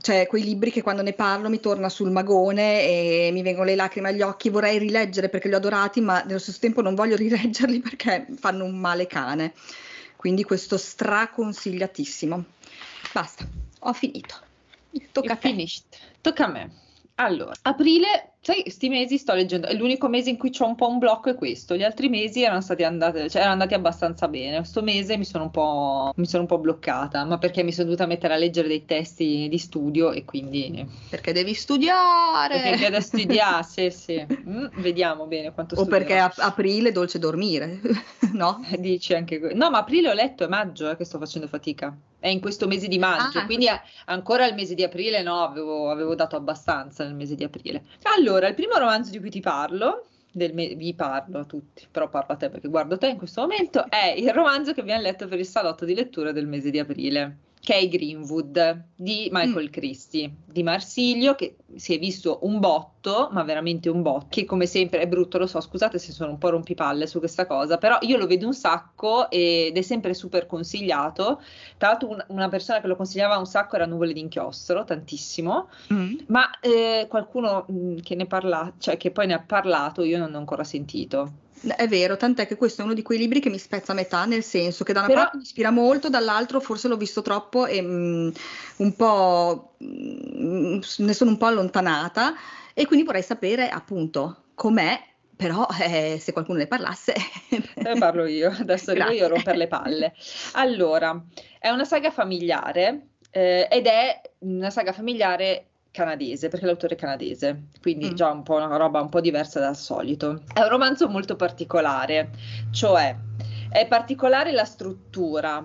cioè 0.01 0.27
quei 0.27 0.44
libri 0.44 0.70
che 0.70 0.83
quando 0.83 1.03
ne 1.03 1.12
parlo 1.12 1.49
mi 1.49 1.61
torna 1.61 1.88
sul 1.88 2.11
magone 2.11 2.83
e 2.83 3.31
mi 3.33 3.42
vengono 3.42 3.66
le 3.66 3.75
lacrime 3.75 4.11
agli 4.11 4.23
occhi, 4.23 4.49
vorrei 4.49 4.79
rileggere 4.79 5.29
perché 5.29 5.49
li 5.49 5.55
ho 5.55 5.59
adorati, 5.59 6.01
ma 6.01 6.23
nello 6.23 6.38
stesso 6.38 6.61
tempo 6.61 6.83
non 6.83 6.94
voglio 6.94 7.16
rileggerli 7.16 7.81
perché 7.81 8.27
fanno 8.38 8.64
un 8.64 8.79
male 8.79 9.07
cane. 9.07 9.53
Quindi 10.16 10.44
questo 10.44 10.77
straconsigliatissimo. 10.77 12.44
Basta, 13.12 13.46
ho 13.81 13.92
finito. 13.92 14.35
Tocca 15.12 15.33
a. 15.33 15.38
Tocca 16.20 16.44
a 16.44 16.49
me. 16.49 16.70
Allora, 17.22 17.52
aprile, 17.62 18.33
sai, 18.40 18.62
questi 18.62 18.88
mesi 18.88 19.18
sto 19.18 19.35
leggendo, 19.35 19.66
è 19.66 19.74
l'unico 19.74 20.09
mese 20.09 20.30
in 20.30 20.38
cui 20.38 20.48
c'ho 20.50 20.64
un 20.64 20.74
po' 20.74 20.88
un 20.88 20.96
blocco 20.96 21.28
è 21.28 21.35
questo, 21.35 21.76
gli 21.76 21.83
altri 21.83 22.09
mesi 22.09 22.42
erano 22.42 22.62
stati 22.62 22.83
andati, 22.83 23.28
cioè 23.28 23.42
erano 23.42 23.52
andati 23.52 23.74
abbastanza 23.74 24.26
bene, 24.26 24.56
questo 24.56 24.80
mese 24.80 25.18
mi 25.18 25.26
sono, 25.26 25.44
un 25.44 25.50
po', 25.50 26.12
mi 26.16 26.26
sono 26.26 26.42
un 26.44 26.48
po' 26.48 26.56
bloccata, 26.56 27.22
ma 27.26 27.37
perché 27.37 27.62
mi 27.62 27.72
sono 27.72 27.88
dovuta 27.88 28.06
mettere 28.06 28.33
a 28.33 28.37
leggere 28.38 28.68
dei 28.68 28.87
testi 28.87 29.48
di 29.50 29.59
studio 29.59 30.12
e 30.12 30.24
quindi... 30.24 30.88
Perché 31.11 31.33
devi 31.33 31.52
studiare! 31.52 32.59
Perché 32.62 32.88
devi 32.88 33.02
studiare, 33.02 33.64
sì, 33.68 33.90
sì. 33.90 34.26
Mm, 34.48 34.66
vediamo 34.76 35.26
bene 35.26 35.52
quanto 35.52 35.74
O 35.74 35.85
perché 35.85 36.16
a- 36.16 36.33
aprile 36.38 36.88
è 36.88 36.92
dolce 36.92 37.18
dormire, 37.18 37.80
no? 38.33 38.64
Dici 38.78 39.12
anche. 39.12 39.38
No, 39.52 39.68
ma 39.68 39.78
aprile 39.78 40.09
ho 40.09 40.14
letto, 40.14 40.44
è 40.44 40.48
maggio 40.48 40.88
eh, 40.88 40.96
che 40.96 41.04
sto 41.04 41.18
facendo 41.18 41.48
fatica 41.48 41.94
è 42.20 42.28
in 42.28 42.40
questo 42.40 42.66
mese 42.66 42.87
di 42.87 42.98
maggio, 42.98 43.38
ah, 43.38 43.46
quindi 43.46 43.66
ancora 44.04 44.46
il 44.46 44.54
mese 44.54 44.74
di 44.74 44.85
aprile 44.85 45.22
no, 45.22 45.42
avevo, 45.42 45.90
avevo, 45.90 46.14
dato 46.14 46.37
abbastanza 46.37 47.04
nel 47.04 47.14
mese 47.14 47.35
di 47.35 47.44
aprile. 47.44 47.83
Allora, 48.16 48.46
il 48.46 48.54
primo 48.54 48.76
romanzo 48.76 49.11
di 49.11 49.18
cui 49.18 49.30
ti 49.30 49.40
parlo, 49.40 50.04
me- 50.33 50.74
vi 50.74 50.94
parlo 50.94 51.40
a 51.40 51.44
tutti, 51.44 51.87
però 51.90 52.09
parlo 52.09 52.35
a 52.35 52.37
te 52.37 52.50
perché 52.50 52.68
guardo 52.68 52.98
te 52.98 53.09
in 53.09 53.16
questo 53.16 53.40
momento, 53.40 53.87
è 53.88 54.14
il 54.16 54.33
romanzo 54.33 54.72
che 54.74 54.83
abbiamo 54.83 55.02
letto 55.02 55.26
per 55.26 55.38
il 55.38 55.46
salotto 55.46 55.85
di 55.85 55.94
lettura 55.94 56.30
del 56.30 56.46
mese 56.46 56.70
di 56.70 56.78
aprile 56.78 57.37
che 57.61 57.75
è 57.75 57.88
Greenwood 57.88 58.85
di 58.96 59.29
Michael 59.31 59.66
mm. 59.66 59.73
Christie 59.73 60.31
di 60.46 60.62
Marsiglio 60.62 61.35
che 61.35 61.57
si 61.77 61.94
è 61.94 61.99
visto 61.99 62.38
un 62.42 62.59
botto 62.59 63.29
ma 63.33 63.42
veramente 63.42 63.90
un 63.90 64.01
botto 64.01 64.27
che 64.31 64.46
come 64.46 64.66
sempre 64.66 65.01
è 65.01 65.07
brutto 65.07 65.37
lo 65.37 65.46
so 65.46 65.61
scusate 65.61 65.99
se 65.99 66.11
sono 66.12 66.31
un 66.31 66.38
po' 66.38 66.49
rompipalle 66.49 67.07
su 67.07 67.18
questa 67.18 67.46
cosa 67.46 67.77
però 67.77 67.99
io 68.01 68.16
lo 68.16 68.27
vedo 68.27 68.46
un 68.46 68.55
sacco 68.55 69.31
ed 69.31 69.77
è 69.77 69.83
sempre 69.83 70.14
super 70.14 70.46
consigliato 70.46 71.42
tra 71.77 71.88
l'altro 71.90 72.09
un, 72.09 72.25
una 72.29 72.49
persona 72.49 72.81
che 72.81 72.87
lo 72.87 72.96
consigliava 72.96 73.37
un 73.37 73.46
sacco 73.46 73.77
era 73.77 73.87
Nuvole 73.87 74.14
d'inchiostro 74.14 74.85
tantissimo 74.85 75.68
mm. 75.92 76.14
ma 76.29 76.59
eh, 76.61 77.07
qualcuno 77.09 77.66
mm, 77.70 77.99
che 77.99 78.14
ne 78.14 78.27
parla 78.27 78.73
cioè 78.79 78.96
che 78.96 79.11
poi 79.11 79.27
ne 79.27 79.35
ha 79.35 79.42
parlato 79.46 80.03
io 80.03 80.18
non 80.18 80.35
ho 80.35 80.38
ancora 80.38 80.64
sentito 80.64 81.49
è 81.77 81.88
vero, 81.88 82.16
tant'è 82.16 82.46
che 82.46 82.57
questo 82.57 82.83
è 82.83 82.85
uno 82.85 82.94
di 82.94 83.03
quei 83.03 83.18
libri 83.18 83.40
che 83.40 83.51
mi 83.51 83.59
spezza 83.59 83.92
a 83.92 83.94
metà, 83.94 84.25
nel 84.25 84.42
senso 84.42 84.85
che 84.85 84.92
da 84.92 85.01
una 85.01 85.09
Però... 85.09 85.20
parte 85.20 85.37
mi 85.37 85.42
ispira 85.42 85.70
molto, 85.70 86.09
dall'altro 86.09 86.61
forse 86.61 86.88
l'ho 86.88 86.96
visto 86.96 87.23
troppo 87.23 87.66
e 87.66 87.83
mm, 87.83 88.31
un 88.77 88.96
po' 88.96 89.75
mm, 89.83 90.81
ne 90.99 91.12
sono 91.12 91.31
un 91.31 91.37
po' 91.37 91.46
allontanata 91.46 92.35
e 92.73 92.87
quindi 92.87 93.05
vorrei 93.05 93.23
sapere 93.23 93.68
appunto 93.68 94.44
com'è 94.55 95.09
però 95.40 95.66
eh, 95.81 96.18
se 96.20 96.33
qualcuno 96.33 96.59
ne 96.59 96.66
parlasse... 96.66 97.14
ne 97.49 97.94
parlo 97.99 98.27
io, 98.27 98.51
adesso 98.51 98.90
arrivo 98.90 99.11
io 99.11 99.25
a 99.25 99.29
rompere 99.29 99.57
le 99.57 99.68
palle. 99.68 100.14
Allora, 100.53 101.18
è 101.59 101.70
una 101.70 101.85
saga 101.85 102.11
familiare 102.11 103.07
eh, 103.31 103.66
ed 103.70 103.87
è 103.87 104.20
una 104.40 104.68
saga 104.68 104.92
familiare 104.92 105.69
canadese, 105.90 106.48
perché 106.48 106.66
l'autore 106.66 106.94
è 106.94 106.98
canadese, 106.98 107.64
quindi 107.81 108.11
mm. 108.11 108.14
già 108.14 108.31
un 108.31 108.42
po' 108.42 108.57
una 108.57 108.76
roba 108.76 109.00
un 109.00 109.09
po' 109.09 109.20
diversa 109.20 109.61
dal 109.61 109.76
solito. 109.76 110.42
È 110.53 110.61
un 110.61 110.68
romanzo 110.68 111.09
molto 111.09 111.37
particolare, 111.37 112.31
cioè 112.70 113.16
è 113.70 113.87
particolare 113.87 114.53
la 114.53 114.64
struttura. 114.64 115.64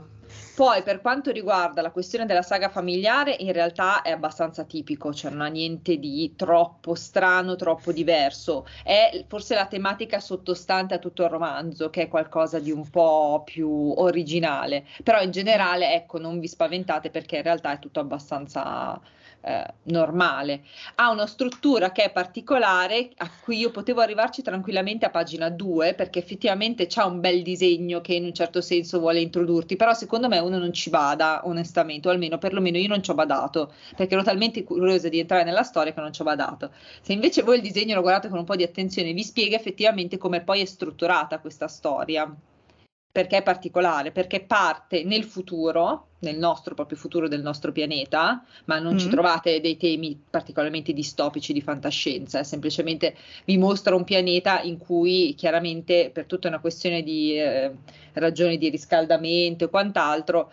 Poi 0.56 0.84
per 0.84 1.02
quanto 1.02 1.32
riguarda 1.32 1.82
la 1.82 1.92
questione 1.92 2.26
della 2.26 2.42
saga 2.42 2.70
familiare, 2.70 3.36
in 3.40 3.52
realtà 3.52 4.02
è 4.02 4.12
abbastanza 4.12 4.64
tipico, 4.64 5.14
cioè 5.14 5.30
non 5.30 5.42
ha 5.42 5.48
niente 5.48 5.98
di 5.98 6.34
troppo 6.38 6.96
strano, 6.96 7.58
troppo 7.58 7.92
diverso. 7.92 8.66
È 8.84 9.26
forse 9.28 9.54
la 9.54 9.66
tematica 9.66 10.22
sottostante 10.22 10.94
a 10.94 11.00
tutto 11.00 11.24
il 11.24 11.30
romanzo, 11.30 11.90
che 11.90 12.04
è 12.04 12.08
qualcosa 12.08 12.60
di 12.60 12.72
un 12.72 12.90
po' 12.90 13.42
più 13.44 13.70
originale. 13.98 14.86
Però 15.04 15.22
in 15.22 15.32
generale, 15.32 15.94
ecco, 15.94 16.20
non 16.20 16.40
vi 16.40 16.48
spaventate 16.48 17.10
perché 17.10 17.36
in 17.38 17.44
realtà 17.44 17.74
è 17.74 17.80
tutto 17.80 18.00
abbastanza 18.00 18.98
eh, 19.46 19.64
normale. 19.84 20.64
Ha 20.96 21.12
una 21.12 21.28
struttura 21.28 21.92
che 21.92 22.06
è 22.06 22.12
particolare, 22.12 23.12
a 23.18 23.30
cui 23.44 23.60
io 23.60 23.70
potevo 23.70 24.02
arrivarci 24.02 24.42
tranquillamente 24.42 25.06
a 25.06 25.12
pagina 25.12 25.50
2, 25.50 25.94
perché 25.94 26.18
effettivamente 26.18 26.88
c'ha 26.88 27.06
un 27.06 27.20
bel 27.20 27.44
disegno 27.44 28.02
che 28.02 28.16
in 28.16 28.24
un 28.24 28.34
certo 28.34 28.60
senso 28.60 29.00
vuole 29.00 29.20
introdurti, 29.20 29.76
però 29.76 29.94
secondo 29.94 30.25
me 30.28 30.40
uno 30.40 30.58
non 30.58 30.74
ci 30.74 30.90
bada, 30.90 31.42
onestamente, 31.46 32.08
o 32.08 32.12
almeno 32.12 32.38
perlomeno 32.38 32.78
io 32.78 32.88
non 32.88 33.04
ci 33.04 33.12
ho 33.12 33.14
badato, 33.14 33.74
perché 33.96 34.14
ero 34.14 34.24
talmente 34.24 34.64
curiosa 34.64 35.10
di 35.10 35.20
entrare 35.20 35.44
nella 35.44 35.64
storia 35.64 35.94
che 35.94 36.02
non 36.02 36.14
ci 36.14 36.22
ho 36.22 36.26
badato. 36.26 36.72
Se 37.02 37.14
invece 37.14 37.44
voi 37.44 37.58
il 37.58 37.62
disegno 37.62 37.96
lo 37.96 38.02
guardate 38.02 38.30
con 38.30 38.40
un 38.40 38.46
po' 38.46 38.56
di 38.56 38.64
attenzione, 38.64 39.14
vi 39.14 39.24
spiega 39.24 39.56
effettivamente 39.56 40.18
come 40.18 40.42
poi 40.42 40.62
è 40.62 40.66
strutturata 40.66 41.40
questa 41.40 41.68
storia 41.68 42.34
perché 43.16 43.38
è 43.38 43.44
particolare, 43.44 44.12
perché 44.12 44.42
parte 44.42 45.06
nel 45.06 45.24
futuro, 45.24 46.08
nel 46.26 46.38
nostro 46.38 46.76
proprio 46.76 46.98
futuro 46.98 47.28
del 47.28 47.42
nostro 47.42 47.72
pianeta, 47.72 48.44
ma 48.66 48.80
non 48.80 48.96
mm. 48.96 48.98
ci 48.98 49.10
trovate 49.10 49.62
dei 49.62 49.78
temi 49.78 50.20
particolarmente 50.30 50.92
distopici 50.92 51.54
di 51.54 51.62
fantascienza, 51.62 52.40
eh, 52.40 52.44
semplicemente 52.44 53.16
vi 53.46 53.58
mostra 53.58 53.96
un 53.96 54.04
pianeta 54.04 54.62
in 54.62 54.78
cui 54.78 55.34
chiaramente 55.38 56.10
per 56.12 56.26
tutta 56.26 56.48
una 56.48 56.60
questione 56.60 57.04
di 57.04 57.40
eh, 57.40 57.72
ragioni 58.14 58.58
di 58.58 58.70
riscaldamento 58.70 59.66
e 59.66 59.70
quant'altro, 59.70 60.52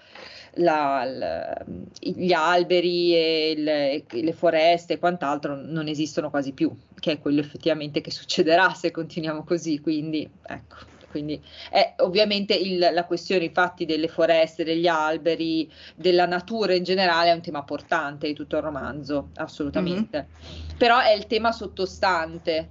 la, 0.57 1.05
la, 1.05 1.65
gli 1.99 2.33
alberi 2.33 3.15
e 3.15 3.55
le, 3.57 4.05
le 4.09 4.33
foreste 4.33 4.95
e 4.95 4.99
quant'altro 4.99 5.57
non 5.57 5.89
esistono 5.89 6.29
quasi 6.29 6.53
più, 6.53 6.71
che 7.01 7.13
è 7.13 7.19
quello 7.19 7.41
effettivamente 7.41 8.01
che 8.03 8.11
succederà 8.11 8.75
se 8.75 8.91
continuiamo 8.91 9.45
così, 9.45 9.81
quindi 9.81 10.29
ecco. 10.47 10.92
Quindi 11.13 11.41
è 11.71 11.93
ovviamente 11.99 12.55
il, 12.55 12.79
la 12.79 13.05
questione 13.05 13.45
infatti 13.45 13.85
delle 13.85 14.09
foreste, 14.09 14.65
degli 14.65 14.87
alberi, 14.87 15.71
della 15.95 16.25
natura 16.25 16.73
in 16.75 16.83
generale 16.83 17.29
è 17.29 17.35
un 17.35 17.43
tema 17.43 17.63
portante 17.65 18.27
di 18.27 18.33
tutto 18.33 18.57
il 18.57 18.63
romanzo, 18.63 19.29
assolutamente. 19.35 20.27
Mm-hmm. 20.27 20.79
Però 20.79 20.99
è 20.99 21.13
il 21.13 21.27
tema 21.27 21.53
sottostante. 21.53 22.71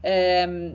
Eh, 0.00 0.74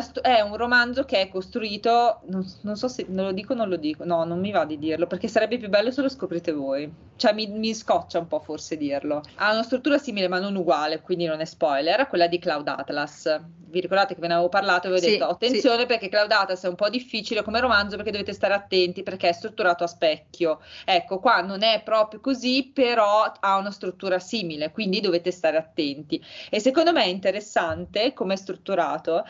st- 0.00 0.20
è 0.20 0.40
un 0.40 0.56
romanzo 0.56 1.04
che 1.04 1.20
è 1.20 1.28
costruito, 1.28 2.20
non, 2.26 2.44
non, 2.62 2.76
so 2.76 2.88
se 2.88 3.06
lo 3.08 3.32
dico 3.32 3.52
o 3.52 3.56
non 3.56 3.68
lo 3.68 3.76
dico, 3.76 4.04
no, 4.04 4.24
non 4.24 4.38
mi 4.40 4.50
va 4.50 4.64
di 4.64 4.78
dirlo 4.78 5.06
perché 5.06 5.28
sarebbe 5.28 5.58
più 5.58 5.68
bello 5.68 5.90
se 5.90 6.02
lo 6.02 6.08
scoprite 6.08 6.52
voi. 6.52 6.90
Cioè 7.16 7.32
mi, 7.32 7.46
mi 7.48 7.74
scoccia 7.74 8.18
un 8.18 8.26
po' 8.26 8.40
forse 8.40 8.76
dirlo. 8.76 9.22
Ha 9.36 9.52
una 9.52 9.62
struttura 9.62 9.98
simile 9.98 10.28
ma 10.28 10.38
non 10.38 10.54
uguale, 10.54 11.00
quindi 11.00 11.24
non 11.24 11.40
è 11.40 11.44
spoiler, 11.44 12.06
quella 12.06 12.26
di 12.26 12.38
Cloud 12.38 12.68
Atlas 12.68 13.40
vi 13.70 13.80
ricordate 13.80 14.14
che 14.14 14.20
ve 14.20 14.28
ne 14.28 14.34
avevo 14.34 14.48
parlato 14.48 14.88
e 14.88 14.92
ho 14.92 14.96
sì, 14.96 15.10
detto 15.10 15.26
attenzione 15.26 15.80
sì. 15.80 15.86
perché 15.86 16.08
Claudatas 16.08 16.64
è 16.64 16.68
un 16.68 16.74
po' 16.74 16.88
difficile 16.88 17.42
come 17.42 17.60
romanzo 17.60 17.96
perché 17.96 18.10
dovete 18.10 18.32
stare 18.32 18.54
attenti 18.54 19.02
perché 19.02 19.28
è 19.28 19.32
strutturato 19.32 19.84
a 19.84 19.86
specchio. 19.86 20.60
Ecco, 20.84 21.18
qua 21.18 21.40
non 21.40 21.62
è 21.62 21.82
proprio 21.82 22.20
così, 22.20 22.70
però 22.72 23.30
ha 23.38 23.56
una 23.56 23.70
struttura 23.70 24.18
simile, 24.18 24.70
quindi 24.70 25.00
dovete 25.00 25.30
stare 25.30 25.56
attenti. 25.56 26.22
E 26.50 26.60
secondo 26.60 26.92
me 26.92 27.04
è 27.04 27.08
interessante 27.08 28.12
come 28.12 28.34
è 28.34 28.36
strutturato 28.36 29.24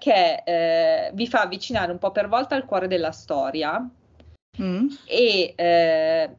perché 0.00 0.42
eh, 0.44 1.10
vi 1.12 1.28
fa 1.28 1.42
avvicinare 1.42 1.92
un 1.92 1.98
po' 1.98 2.10
per 2.10 2.28
volta 2.28 2.54
al 2.54 2.64
cuore 2.64 2.88
della 2.88 3.12
storia 3.12 3.86
mm. 4.60 4.86
e 5.04 5.52
eh, 5.54 6.30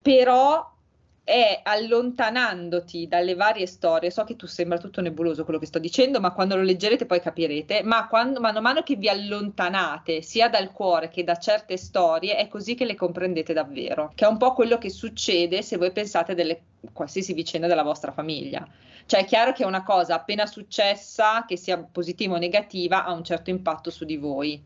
però 0.00 0.76
è 1.24 1.60
allontanandoti 1.62 3.06
dalle 3.06 3.34
varie 3.34 3.66
storie, 3.66 4.10
so 4.10 4.24
che 4.24 4.36
tu 4.36 4.46
sembra 4.46 4.78
tutto 4.78 5.02
nebuloso 5.02 5.44
quello 5.44 5.58
che 5.58 5.66
sto 5.66 5.78
dicendo, 5.78 6.20
ma 6.20 6.32
quando 6.32 6.56
lo 6.56 6.62
leggerete 6.62 7.04
poi 7.04 7.20
capirete, 7.20 7.82
ma 7.82 8.06
quando, 8.06 8.40
mano 8.40 8.58
a 8.58 8.62
mano 8.62 8.82
che 8.82 8.96
vi 8.96 9.10
allontanate 9.10 10.22
sia 10.22 10.48
dal 10.48 10.72
cuore 10.72 11.10
che 11.10 11.24
da 11.24 11.36
certe 11.36 11.76
storie, 11.76 12.36
è 12.36 12.48
così 12.48 12.74
che 12.74 12.86
le 12.86 12.94
comprendete 12.94 13.52
davvero, 13.52 14.10
che 14.14 14.24
è 14.24 14.28
un 14.28 14.38
po' 14.38 14.54
quello 14.54 14.78
che 14.78 14.88
succede 14.88 15.60
se 15.60 15.76
voi 15.76 15.92
pensate 15.92 16.34
delle 16.34 16.62
qualsiasi 16.94 17.34
vicenda 17.34 17.66
della 17.66 17.82
vostra 17.82 18.12
famiglia. 18.12 18.66
Cioè 19.08 19.20
è 19.20 19.24
chiaro 19.24 19.52
che 19.52 19.64
una 19.64 19.82
cosa 19.82 20.14
appena 20.14 20.44
successa, 20.44 21.44
che 21.46 21.56
sia 21.56 21.78
positiva 21.78 22.34
o 22.34 22.38
negativa, 22.38 23.04
ha 23.04 23.12
un 23.12 23.24
certo 23.24 23.48
impatto 23.50 23.90
su 23.90 24.04
di 24.04 24.18
voi 24.18 24.62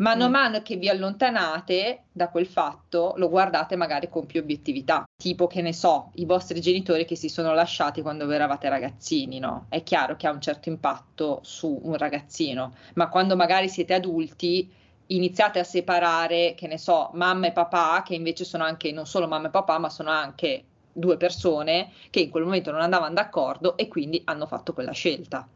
Mano 0.00 0.24
a 0.24 0.28
mm. 0.28 0.32
mano 0.32 0.62
che 0.62 0.76
vi 0.76 0.88
allontanate 0.88 2.04
da 2.10 2.30
quel 2.30 2.46
fatto, 2.46 3.12
lo 3.16 3.28
guardate 3.28 3.76
magari 3.76 4.08
con 4.08 4.24
più 4.24 4.40
obiettività. 4.40 5.04
Tipo, 5.14 5.46
che 5.46 5.60
ne 5.60 5.74
so, 5.74 6.10
i 6.14 6.24
vostri 6.24 6.60
genitori 6.60 7.04
che 7.04 7.16
si 7.16 7.28
sono 7.28 7.52
lasciati 7.52 8.00
quando 8.00 8.24
voi 8.24 8.36
eravate 8.36 8.70
ragazzini, 8.70 9.38
no? 9.38 9.66
È 9.68 9.82
chiaro 9.82 10.16
che 10.16 10.26
ha 10.26 10.32
un 10.32 10.40
certo 10.40 10.70
impatto 10.70 11.40
su 11.42 11.80
un 11.82 11.98
ragazzino, 11.98 12.74
ma 12.94 13.10
quando 13.10 13.36
magari 13.36 13.68
siete 13.68 13.92
adulti 13.92 14.72
iniziate 15.08 15.58
a 15.58 15.64
separare, 15.64 16.54
che 16.56 16.66
ne 16.66 16.78
so, 16.78 17.10
mamma 17.12 17.48
e 17.48 17.52
papà, 17.52 18.02
che 18.02 18.14
invece 18.14 18.44
sono 18.44 18.64
anche 18.64 18.92
non 18.92 19.04
solo 19.04 19.28
mamma 19.28 19.48
e 19.48 19.50
papà, 19.50 19.78
ma 19.78 19.90
sono 19.90 20.08
anche 20.10 20.64
due 20.92 21.16
persone 21.16 21.92
che 22.10 22.20
in 22.20 22.30
quel 22.30 22.44
momento 22.44 22.70
non 22.70 22.80
andavano 22.80 23.14
d'accordo 23.14 23.76
e 23.76 23.88
quindi 23.88 24.22
hanno 24.24 24.46
fatto 24.46 24.72
quella 24.72 24.92
scelta. 24.92 25.46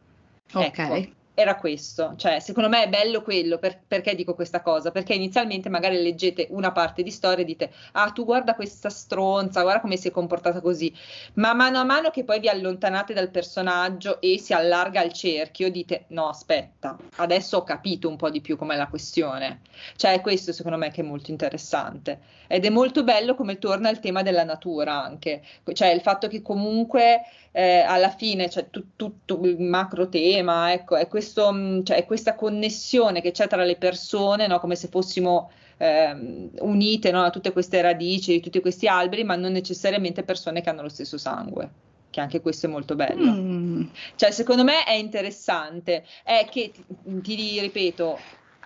Ok. 0.52 0.78
Ecco 0.78 1.22
era 1.34 1.56
questo, 1.56 2.14
cioè 2.16 2.38
secondo 2.38 2.68
me 2.68 2.84
è 2.84 2.88
bello 2.88 3.22
quello, 3.22 3.58
per, 3.58 3.80
perché 3.86 4.14
dico 4.14 4.34
questa 4.34 4.62
cosa? 4.62 4.92
Perché 4.92 5.14
inizialmente 5.14 5.68
magari 5.68 6.00
leggete 6.00 6.46
una 6.50 6.70
parte 6.70 7.02
di 7.02 7.10
storia 7.10 7.42
e 7.42 7.46
dite, 7.46 7.72
ah 7.92 8.10
tu 8.10 8.24
guarda 8.24 8.54
questa 8.54 8.88
stronza, 8.88 9.62
guarda 9.62 9.80
come 9.80 9.96
si 9.96 10.08
è 10.08 10.10
comportata 10.12 10.60
così, 10.60 10.94
ma 11.34 11.52
mano 11.52 11.78
a 11.78 11.84
mano 11.84 12.10
che 12.10 12.22
poi 12.22 12.38
vi 12.38 12.48
allontanate 12.48 13.14
dal 13.14 13.30
personaggio 13.30 14.20
e 14.20 14.38
si 14.38 14.52
allarga 14.52 15.02
il 15.02 15.12
cerchio, 15.12 15.70
dite, 15.70 16.04
no 16.08 16.28
aspetta, 16.28 16.96
adesso 17.16 17.58
ho 17.58 17.64
capito 17.64 18.08
un 18.08 18.16
po' 18.16 18.30
di 18.30 18.40
più 18.40 18.56
com'è 18.56 18.76
la 18.76 18.86
questione, 18.86 19.62
cioè 19.96 20.20
questo 20.20 20.52
secondo 20.52 20.78
me 20.78 20.92
che 20.92 21.00
è 21.00 21.04
molto 21.04 21.30
interessante. 21.32 22.42
Ed 22.46 22.66
è 22.66 22.68
molto 22.68 23.04
bello 23.04 23.34
come 23.34 23.58
torna 23.58 23.88
il 23.88 24.00
tema 24.00 24.22
della 24.22 24.44
natura 24.44 25.02
anche, 25.02 25.42
cioè 25.72 25.88
il 25.88 26.02
fatto 26.02 26.28
che 26.28 26.42
comunque 26.42 27.22
eh, 27.56 27.80
alla 27.80 28.10
fine 28.10 28.50
cioè, 28.50 28.66
tutto 28.68 29.40
il 29.44 29.60
macro 29.60 30.08
tema, 30.08 30.72
ecco, 30.72 30.96
è, 30.96 31.06
questo, 31.06 31.23
mm, 31.52 31.82
cioè, 31.82 32.04
questa 32.04 32.34
connessione 32.34 33.20
che 33.20 33.30
c'è 33.30 33.46
tra 33.46 33.64
le 33.64 33.76
persone, 33.76 34.46
no? 34.46 34.60
come 34.60 34.76
se 34.76 34.88
fossimo 34.88 35.50
eh, 35.78 36.50
unite 36.60 37.10
no? 37.10 37.22
a 37.22 37.30
tutte 37.30 37.52
queste 37.52 37.80
radici, 37.80 38.32
di 38.32 38.40
tutti 38.40 38.60
questi 38.60 38.86
alberi, 38.86 39.24
ma 39.24 39.36
non 39.36 39.52
necessariamente 39.52 40.22
persone 40.22 40.60
che 40.60 40.70
hanno 40.70 40.82
lo 40.82 40.88
stesso 40.88 41.18
sangue 41.18 41.82
che 42.14 42.20
anche 42.20 42.40
questo 42.40 42.66
è 42.66 42.68
molto 42.68 42.94
bello. 42.94 43.32
Mm. 43.32 43.86
Cioè, 44.14 44.30
secondo 44.30 44.62
me 44.62 44.84
è 44.84 44.92
interessante, 44.92 46.04
è 46.22 46.46
che, 46.48 46.70
ti, 46.70 46.84
ti 47.20 47.58
ripeto, 47.58 48.18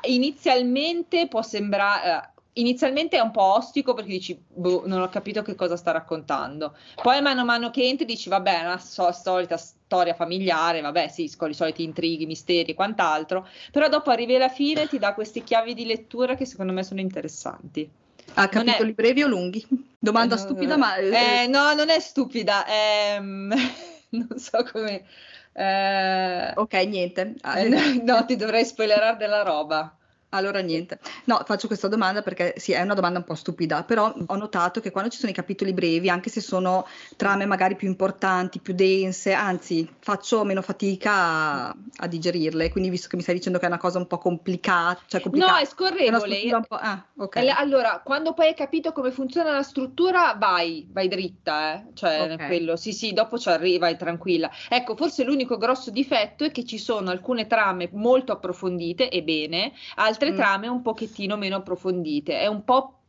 inizialmente 0.03 1.29
può 1.29 1.41
sembrare, 1.41 2.33
inizialmente 2.61 3.17
è 3.17 3.21
un 3.21 3.31
po' 3.31 3.55
ostico 3.55 3.95
perché 3.95 4.11
dici, 4.11 4.41
boh, 4.47 4.83
non 4.87 5.01
ho 5.01 5.09
capito 5.09 5.43
che 5.43 5.55
cosa 5.55 5.77
sta 5.77 5.91
raccontando. 5.91 6.77
Poi 7.03 7.21
mano 7.21 7.41
a 7.41 7.45
mano 7.45 7.71
che 7.71 7.87
entri 7.87 8.05
dici, 8.05 8.29
vabbè, 8.29 8.61
è 8.61 8.65
una 8.65 8.79
so- 8.79 9.13
solita 9.13 9.57
storia 9.57 10.15
familiare, 10.15 10.81
vabbè, 10.81 11.09
sì, 11.09 11.31
con 11.37 11.51
i 11.51 11.55
soliti 11.55 11.83
intrighi, 11.83 12.27
misteri 12.27 12.73
e 12.73 12.75
quant'altro, 12.75 13.47
però 13.73 13.89
dopo 13.89 14.11
arrivi 14.11 14.35
alla 14.35 14.49
fine 14.49 14.83
e 14.83 14.89
ti 14.89 14.99
dà 14.99 15.15
queste 15.15 15.43
chiavi 15.43 15.75
di 15.75 15.87
lettura 15.87 16.35
che 16.35 16.45
secondo 16.45 16.73
me 16.73 16.83
sono 16.83 17.01
interessanti. 17.01 17.89
Ha 18.35 18.49
capitoli 18.49 18.91
è... 18.91 18.95
brevi 18.95 19.23
o 19.23 19.27
lunghi? 19.27 19.67
Domanda 19.99 20.35
eh, 20.35 20.39
stupida, 20.39 20.77
ma... 20.77 20.97
Eh, 20.97 21.47
no, 21.49 21.73
non 21.75 21.89
è 21.89 21.99
stupida, 21.99 22.65
è... 22.67 23.19
non 23.21 24.29
so 24.37 24.65
come... 24.71 25.05
Eh... 25.53 26.53
Ok, 26.55 26.75
niente. 26.87 27.35
Eh, 27.57 28.03
no, 28.05 28.25
ti 28.25 28.37
dovrei 28.37 28.65
spoilerare 28.65 29.17
della 29.17 29.43
roba. 29.43 29.98
Allora 30.31 30.61
niente, 30.61 30.99
no, 31.25 31.41
faccio 31.47 31.69
questa 31.69 31.89
domanda 31.89 32.21
perché 32.21 32.55
sì, 32.59 32.73
è 32.73 32.83
una 32.83 32.93
domanda 32.93 33.19
un 33.19 33.25
po' 33.25 33.35
stupida, 33.35 33.83
però 33.83 34.15
ho 34.27 34.37
notato 34.37 34.81
che 34.81 34.91
quando 34.91 35.09
ci 35.09 35.19
sono 35.19 35.31
i 35.31 35.35
capitoli 35.35 35.73
brevi, 35.73 36.11
anche 36.11 36.29
se 36.29 36.43
sono 36.43 36.87
trame 37.17 37.47
magari 37.47 37.77
più 37.77 37.89
importanti, 37.89 38.61
più 38.61 38.75
dense, 38.75 39.33
anzi 39.33 39.89
faccio 40.01 40.45
meno 40.45 40.61
fatica 40.61 41.13
a, 41.13 41.77
a 41.97 42.07
digerirle, 42.07 42.71
quindi 42.71 42.91
visto 42.91 43.09
che 43.09 43.17
mi 43.17 43.23
stai 43.23 43.37
dicendo 43.37 43.59
che 43.59 43.65
è 43.65 43.69
una 43.69 43.79
cosa 43.79 43.97
un 43.97 44.07
po' 44.07 44.19
complicata, 44.19 45.01
cioè 45.07 45.23
complicata 45.23 45.53
No, 45.53 45.59
è 45.59 45.65
scorrevole. 45.65 46.41
È 46.43 46.61
ah, 46.69 47.05
okay. 47.17 47.49
Allora, 47.49 48.03
quando 48.05 48.35
poi 48.35 48.49
hai 48.49 48.55
capito 48.55 48.93
come 48.93 49.11
funziona 49.11 49.53
la 49.53 49.63
struttura, 49.63 50.35
vai, 50.39 50.87
vai 50.91 51.09
dritta, 51.09 51.75
eh? 51.75 51.85
cioè 51.95 52.33
okay. 52.33 52.47
quello, 52.49 52.77
sì 52.77 52.93
sì, 52.93 53.15
dopo 53.15 53.39
ci 53.39 53.49
arriva, 53.49 53.91
tranquilla. 53.95 54.51
Ecco, 54.69 54.95
forse 54.95 55.25
l'unico 55.25 55.57
grosso 55.57 55.91
difetto 55.91 56.45
è 56.45 56.51
che 56.51 56.67
ci 56.67 56.77
sono 56.77 57.09
alcune 57.09 57.47
trame 57.47 57.89
molto 57.93 58.33
approfondite, 58.33 59.09
e 59.09 59.23
bene, 59.23 59.73
altre 59.95 60.18
altre 60.19 60.33
mm. 60.33 60.37
trame 60.37 60.69
un 60.69 60.83
pochettino 60.83 61.37
meno 61.37 61.57
approfondite. 61.57 62.41
È 62.41 62.47
un 62.47 62.65
po', 62.65 63.01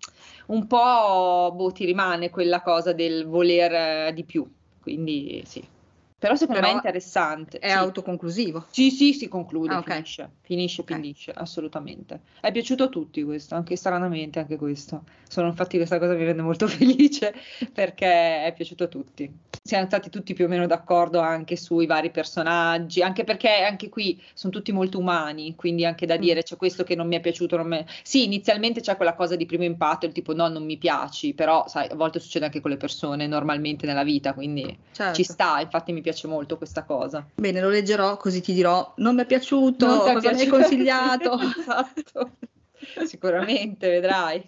un 0.48 0.68
po' 0.68 1.52
boh, 1.56 1.72
ti 1.72 1.86
rimane 1.86 2.30
quella 2.30 2.62
cosa 2.62 2.94
del 2.94 3.26
voler 3.26 3.74
eh, 4.08 4.14
di 4.14 4.24
più. 4.24 4.48
Quindi 4.80 5.42
sì. 5.46 5.66
Però 6.20 6.36
secondo 6.36 6.60
Però 6.60 6.74
me 6.74 6.74
è 6.74 6.84
interessante. 6.84 7.60
È 7.60 7.70
sì. 7.70 7.76
autoconclusivo. 7.76 8.66
Sì, 8.72 8.92
sì, 8.92 9.14
si 9.14 9.30
conclude, 9.30 9.74
ah, 9.74 9.78
okay. 9.78 9.96
finisce, 9.96 10.30
finisce, 10.42 10.82
okay. 10.82 10.96
finisce, 10.98 11.32
assolutamente. 11.32 12.20
È 12.42 12.52
piaciuto 12.52 12.84
a 12.84 12.88
tutti 12.88 13.24
questo, 13.24 13.56
anche 13.56 13.78
stranamente 13.78 14.40
anche 14.40 14.58
questo. 14.58 15.04
Sono 15.30 15.48
infatti 15.48 15.78
questa 15.78 15.98
cosa 15.98 16.14
mi 16.16 16.26
rende 16.26 16.42
molto 16.42 16.68
felice 16.68 17.34
perché 17.72 18.44
è 18.44 18.54
piaciuto 18.54 18.84
a 18.84 18.88
tutti. 18.88 19.32
Siamo 19.64 19.86
stati 19.86 20.10
tutti 20.10 20.34
più 20.34 20.46
o 20.46 20.48
meno 20.50 20.68
d'accordo 20.68 21.20
anche 21.20 21.56
sui 21.56 21.86
vari 21.86 22.12
personaggi, 22.12 23.02
anche 23.02 23.24
perché 23.24 23.62
anche 23.62 23.88
qui 23.88 24.22
sono 24.34 24.52
tutti 24.52 24.74
molto 24.74 25.00
umani, 25.00 25.56
quindi 25.56 25.86
anche 25.86 26.06
da 26.06 26.18
mm. 26.18 26.22
dire 26.22 26.44
c'è 26.44 26.58
questo 26.58 26.84
che 26.84 26.96
non 26.96 27.08
mi 27.08 27.16
è 27.16 27.22
piaciuto. 27.22 27.56
Non 27.56 27.68
me... 27.68 27.86
Sì, 28.04 28.26
inizialmente 28.26 28.82
c'è 28.82 28.98
quella 28.98 29.14
cosa 29.14 29.38
di 29.38 29.46
primo 29.46 29.64
impatto, 29.64 30.06
il 30.06 30.12
tipo 30.12 30.34
no, 30.34 30.50
non 30.50 30.66
mi 30.66 30.78
piaci, 30.78 31.34
però 31.34 31.66
sai, 31.70 31.88
a 31.88 31.96
volte 31.96 32.20
succede 32.20 32.44
anche 32.44 32.60
con 32.60 32.72
le 32.72 32.78
persone 32.78 33.26
normalmente 33.26 33.86
nella 33.86 34.04
vita, 34.04 34.34
quindi 34.34 34.78
certo. 34.92 35.16
ci 35.16 35.24
sta, 35.24 35.62
infatti 35.62 35.94
mi 35.94 36.02
piace 36.02 36.09
piace 36.10 36.28
molto 36.28 36.58
questa 36.58 36.84
cosa. 36.84 37.26
Bene, 37.36 37.62
lo 37.62 37.70
leggerò 37.70 38.18
così 38.18 38.42
ti 38.42 38.54
dirò, 38.54 38.94
non 38.98 39.16
mi 39.16 39.22
è 39.22 39.26
piaciuto, 39.26 39.86
non 39.86 40.14
cosa 40.14 40.32
mi 40.34 40.42
hai 40.42 40.48
consigliato. 40.48 41.38
esatto, 41.60 42.38
sicuramente, 43.06 43.90
vedrai. 43.90 44.44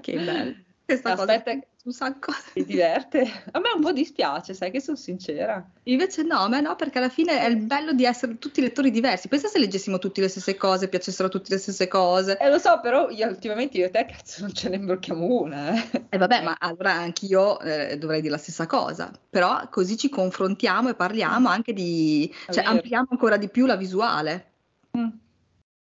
Che 0.00 0.18
bello. 0.18 0.54
Questa 0.84 1.12
Aspetta, 1.12 1.42
cosa 1.52 1.66
un 1.84 1.92
sacco. 1.92 2.32
Ti 2.52 2.64
diverte? 2.64 3.20
A 3.52 3.58
me 3.60 3.70
un 3.74 3.80
po' 3.80 3.92
dispiace, 3.92 4.54
sai 4.54 4.70
che 4.70 4.80
sono 4.80 4.96
sincera. 4.96 5.64
Invece 5.84 6.22
no, 6.22 6.38
a 6.38 6.48
me 6.48 6.60
no, 6.60 6.76
perché 6.76 6.98
alla 6.98 7.08
fine 7.08 7.40
è 7.40 7.46
il 7.46 7.58
bello 7.58 7.92
di 7.92 8.04
essere 8.04 8.38
tutti 8.38 8.60
lettori 8.60 8.90
diversi. 8.90 9.28
Pensa 9.28 9.48
se 9.48 9.58
leggessimo 9.58 9.98
tutti 9.98 10.20
le 10.20 10.28
stesse 10.28 10.56
cose, 10.56 10.88
piacessero 10.88 11.28
tutte 11.28 11.52
le 11.52 11.58
stesse 11.58 11.86
cose. 11.86 12.38
Eh 12.38 12.48
lo 12.48 12.58
so, 12.58 12.80
però 12.80 13.10
io 13.10 13.28
ultimamente 13.28 13.76
io 13.78 13.86
e 13.86 13.90
te 13.90 14.06
cazzo 14.06 14.42
non 14.42 14.52
ce 14.52 14.68
ne 14.70 14.76
imbrocchiamo 14.76 15.26
una. 15.26 15.74
Eh, 15.74 16.06
eh 16.10 16.18
vabbè, 16.18 16.42
ma 16.42 16.56
allora 16.58 16.92
anch'io 16.92 17.60
eh, 17.60 17.98
dovrei 17.98 18.20
dire 18.20 18.32
la 18.32 18.38
stessa 18.38 18.66
cosa. 18.66 19.10
Però 19.28 19.68
così 19.68 19.96
ci 19.96 20.08
confrontiamo 20.08 20.88
e 20.88 20.94
parliamo 20.94 21.48
anche 21.48 21.72
di... 21.72 22.32
cioè 22.48 22.64
ampliamo 22.64 23.08
ancora 23.10 23.36
di 23.36 23.48
più 23.48 23.66
la 23.66 23.76
visuale. 23.76 24.52
Mm. 24.96 25.08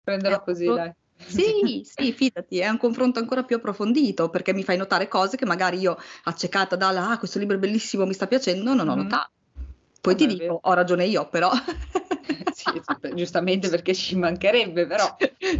Prenderò 0.03 0.35
eh, 0.35 0.43
così, 0.43 0.65
dai. 0.65 0.93
Sì, 1.25 1.83
sì, 1.83 2.13
fidati, 2.13 2.59
è 2.59 2.69
un 2.69 2.77
confronto 2.77 3.19
ancora 3.19 3.43
più 3.43 3.55
approfondito 3.55 4.29
perché 4.29 4.53
mi 4.53 4.63
fai 4.63 4.77
notare 4.77 5.07
cose 5.07 5.35
che 5.35 5.45
magari 5.45 5.79
io, 5.79 5.97
accecata 6.23 6.75
dalla 6.75 7.09
ah, 7.09 7.17
questo 7.17 7.39
libro 7.39 7.55
è 7.55 7.59
bellissimo, 7.59 8.05
mi 8.05 8.13
sta 8.13 8.27
piacendo, 8.27 8.73
non 8.73 8.87
ho 8.87 8.95
mm-hmm. 8.95 9.03
notato. 9.03 9.31
Poi 9.99 10.13
Vabbè, 10.15 10.27
ti 10.27 10.37
dico, 10.37 10.59
ho 10.61 10.73
ragione 10.73 11.05
io, 11.05 11.27
però. 11.27 11.51
sì, 12.53 12.81
giustamente 13.13 13.67
perché 13.67 13.93
ci 13.93 14.15
mancherebbe, 14.15 14.85
però. 14.87 15.15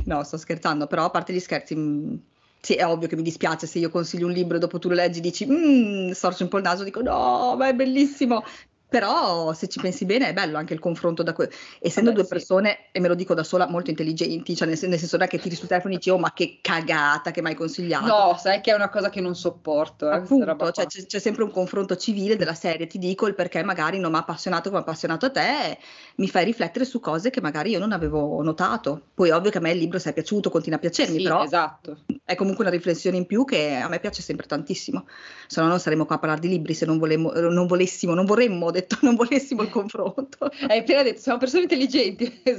No, 0.06 0.24
sto 0.24 0.38
scherzando, 0.38 0.88
però 0.88 1.06
a 1.06 1.10
parte 1.10 1.34
gli 1.34 1.40
scherzi. 1.40 1.76
Mh, 1.76 1.82
mm, 1.82 2.16
sì, 2.62 2.74
è 2.76 2.86
ovvio 2.86 3.08
che 3.08 3.16
mi 3.16 3.24
dispiace 3.24 3.68
se 3.68 3.80
io 3.80 3.90
consiglio 3.90 4.26
un 4.26 4.34
libro 4.34 4.58
e 4.58 4.60
dopo 4.60 4.80
tu 4.80 4.90
lo 4.90 4.96
leggi 4.96 5.20
e 5.20 5.22
dici, 5.22 5.46
mmm, 5.46 6.12
storci 6.12 6.44
un 6.44 6.50
po' 6.50 6.58
il 6.58 6.64
naso, 6.64 6.84
dico 6.84 7.02
no, 7.02 7.56
ma 7.58 7.68
è 7.68 7.74
bellissimo. 7.74 8.44
Però 8.90 9.52
se 9.54 9.68
ci 9.68 9.82
pensi 9.82 10.06
bene 10.06 10.30
è 10.30 10.34
bello 10.34 10.58
anche 10.58 10.74
il 10.74 10.80
confronto 10.80 11.22
da 11.22 11.34
que- 11.34 11.50
essendo 11.80 12.12
Vabbè, 12.12 12.22
due 12.22 12.30
persone, 12.30 12.78
e 12.92 13.02
me 13.02 13.10
lo 13.10 13.16
dico 13.16 13.34
da 13.34 13.44
sola, 13.44 13.68
molto 13.68 13.90
intelligenti, 13.90 14.56
cioè 14.56 14.68
nel, 14.68 14.80
nel 14.84 14.98
senso 14.98 15.18
che 15.18 15.40
tiri 15.40 15.56
sul 15.56 15.68
telefono 15.68 15.94
e 15.94 15.98
dici 15.98 16.10
oh 16.10 16.18
ma 16.18 16.32
che 16.34 16.60
cagata 16.62 17.32
che 17.32 17.42
mi 17.42 17.50
hai 17.50 17.56
consigliato. 17.56 18.06
No, 18.06 18.38
sai 18.38 18.62
che 18.62 18.72
è 18.72 18.76
una 18.76 18.90
cosa 18.90 19.10
che 19.10 19.20
non 19.20 19.36
sopporto. 19.36 20.10
Eh, 20.10 20.16
Appunto, 20.16 20.72
cioè, 20.72 20.86
c'è, 20.86 21.06
c'è, 21.06 21.20
sempre 21.20 21.44
un 21.44 21.52
confronto 21.52 21.98
civile 21.98 22.38
della 22.38 22.54
serie, 22.54 22.88
ti 22.88 22.98
dico 22.98 23.28
il 23.28 23.36
perché 23.36 23.62
magari 23.64 24.00
non 24.00 24.12
mi 24.12 24.18
ha 24.18 24.22
appassionato 24.22 24.70
come 24.70 24.80
ha 24.80 24.84
appassionato 24.84 25.26
a 25.26 25.32
te, 25.32 25.78
mi 26.16 26.30
fai 26.30 26.46
riflettere 26.46 26.86
su 26.86 27.02
cose 27.02 27.30
che 27.30 27.42
magari 27.42 27.72
io 27.72 27.80
non 27.80 27.92
avevo 27.92 28.42
notato. 28.42 29.02
Poi 29.14 29.32
ovvio 29.32 29.52
che 29.52 29.58
a 29.58 29.62
me 29.62 29.72
il 29.72 29.80
libro 29.80 30.00
si 30.00 30.08
è 30.08 30.14
piaciuto, 30.14 30.50
continua 30.50 30.78
a 30.78 30.82
piacermi, 30.82 31.18
sì, 31.18 31.24
però 31.24 31.44
esatto. 31.44 32.04
è 32.24 32.36
comunque 32.36 32.64
una 32.64 32.74
riflessione 32.74 33.18
in 33.18 33.26
più 33.26 33.44
che 33.44 33.76
a 33.76 33.90
me 33.90 34.00
piace 34.00 34.22
sempre 34.22 34.46
tantissimo. 34.48 35.06
Se 35.48 35.60
no 35.60 35.68
non 35.68 35.80
saremmo 35.80 36.06
qua 36.06 36.16
a 36.16 36.20
parlare 36.20 36.40
di 36.42 36.48
libri 36.48 36.74
se 36.74 36.86
non, 36.86 36.98
volemmo, 36.98 37.32
non 37.34 37.68
volessimo, 37.68 38.14
non 38.14 38.26
vorremmo, 38.26 38.72
detto 38.78 38.98
non 39.02 39.16
volessimo 39.16 39.64
il 39.64 39.70
confronto. 39.70 40.50
Hai 40.68 40.80
appena 40.80 41.04
detto, 41.04 41.20
siamo 41.20 41.38
persone 41.38 41.64
intelligenti. 41.64 42.42
eh, 42.48 42.56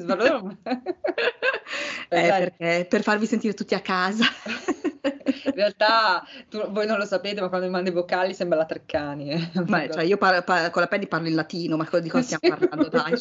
perché, 2.09 2.87
per 2.89 3.03
farvi 3.03 3.27
sentire 3.27 3.55
tutti 3.55 3.75
a 3.75 3.81
casa. 3.81 4.25
In 5.45 5.55
realtà 5.55 6.25
tu, 6.49 6.71
voi 6.71 6.87
non 6.87 6.99
lo 6.99 7.05
sapete, 7.05 7.41
ma 7.41 7.49
quando 7.49 7.67
mi 7.67 7.73
mandi 7.73 7.91
vocali 7.91 8.35
sembra 8.35 8.59
la 8.59 8.65
Treccani. 8.65 9.31
Eh. 9.31 9.51
Ma, 9.67 9.89
cioè, 9.89 10.05
io 10.05 10.17
par- 10.17 10.45
par- 10.45 10.71
con 10.71 10.83
la 10.83 10.89
Penny 10.89 11.07
parlo 11.07 11.29
in 11.29 11.35
latino, 11.35 11.77
ma 11.77 11.89
di 12.01 12.09
cosa 12.09 12.37
stiamo 12.37 12.57
parlando? 12.57 12.89
Dai, 12.89 13.15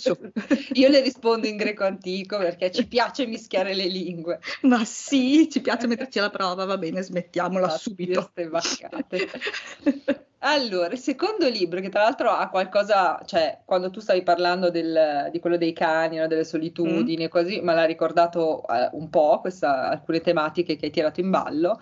io 0.74 0.90
le 0.90 1.02
rispondo 1.02 1.48
in 1.48 1.58
greco 1.58 1.84
antico 1.84 2.38
perché 2.38 2.72
ci 2.72 2.88
piace 2.88 3.26
mischiare 3.26 3.74
le 3.74 3.88
lingue. 3.88 4.40
Ma 4.62 4.84
sì, 4.86 5.50
ci 5.50 5.62
piace 5.62 5.88
metterci 5.88 6.20
alla 6.20 6.30
prova, 6.30 6.66
va 6.66 6.78
bene, 6.78 7.02
smettiamola 7.02 7.70
Fatti 7.70 7.82
subito. 7.82 8.30
Queste 8.34 8.50
vaccate. 8.50 10.26
Allora, 10.40 10.94
il 10.94 11.00
secondo 11.00 11.50
libro, 11.50 11.80
che 11.82 11.90
tra 11.90 12.04
l'altro 12.04 12.30
ha 12.30 12.48
qualcosa, 12.50 13.20
cioè 13.26 13.62
quando 13.66 13.90
tu 13.90 14.00
stavi 14.00 14.22
parlando 14.22 14.70
del, 14.70 15.30
di 15.32 15.40
quello 15.40 15.58
dei 15.58 15.74
cani, 15.74 16.18
no, 16.18 16.28
delle 16.28 16.44
solitudini 16.44 17.24
mm. 17.24 17.26
e 17.26 17.28
così, 17.28 17.60
me 17.62 17.74
l'ha 17.74 17.86
ricordato 17.86 18.64
uh, 18.68 18.96
un 18.96 19.10
po', 19.10 19.40
questa, 19.42 19.90
alcune 19.90 20.22
tematiche 20.22 20.76
che 20.76 20.86
hai 20.86 20.92
tirato 20.92 21.22
in 21.22 21.32
ballo. 21.32 21.82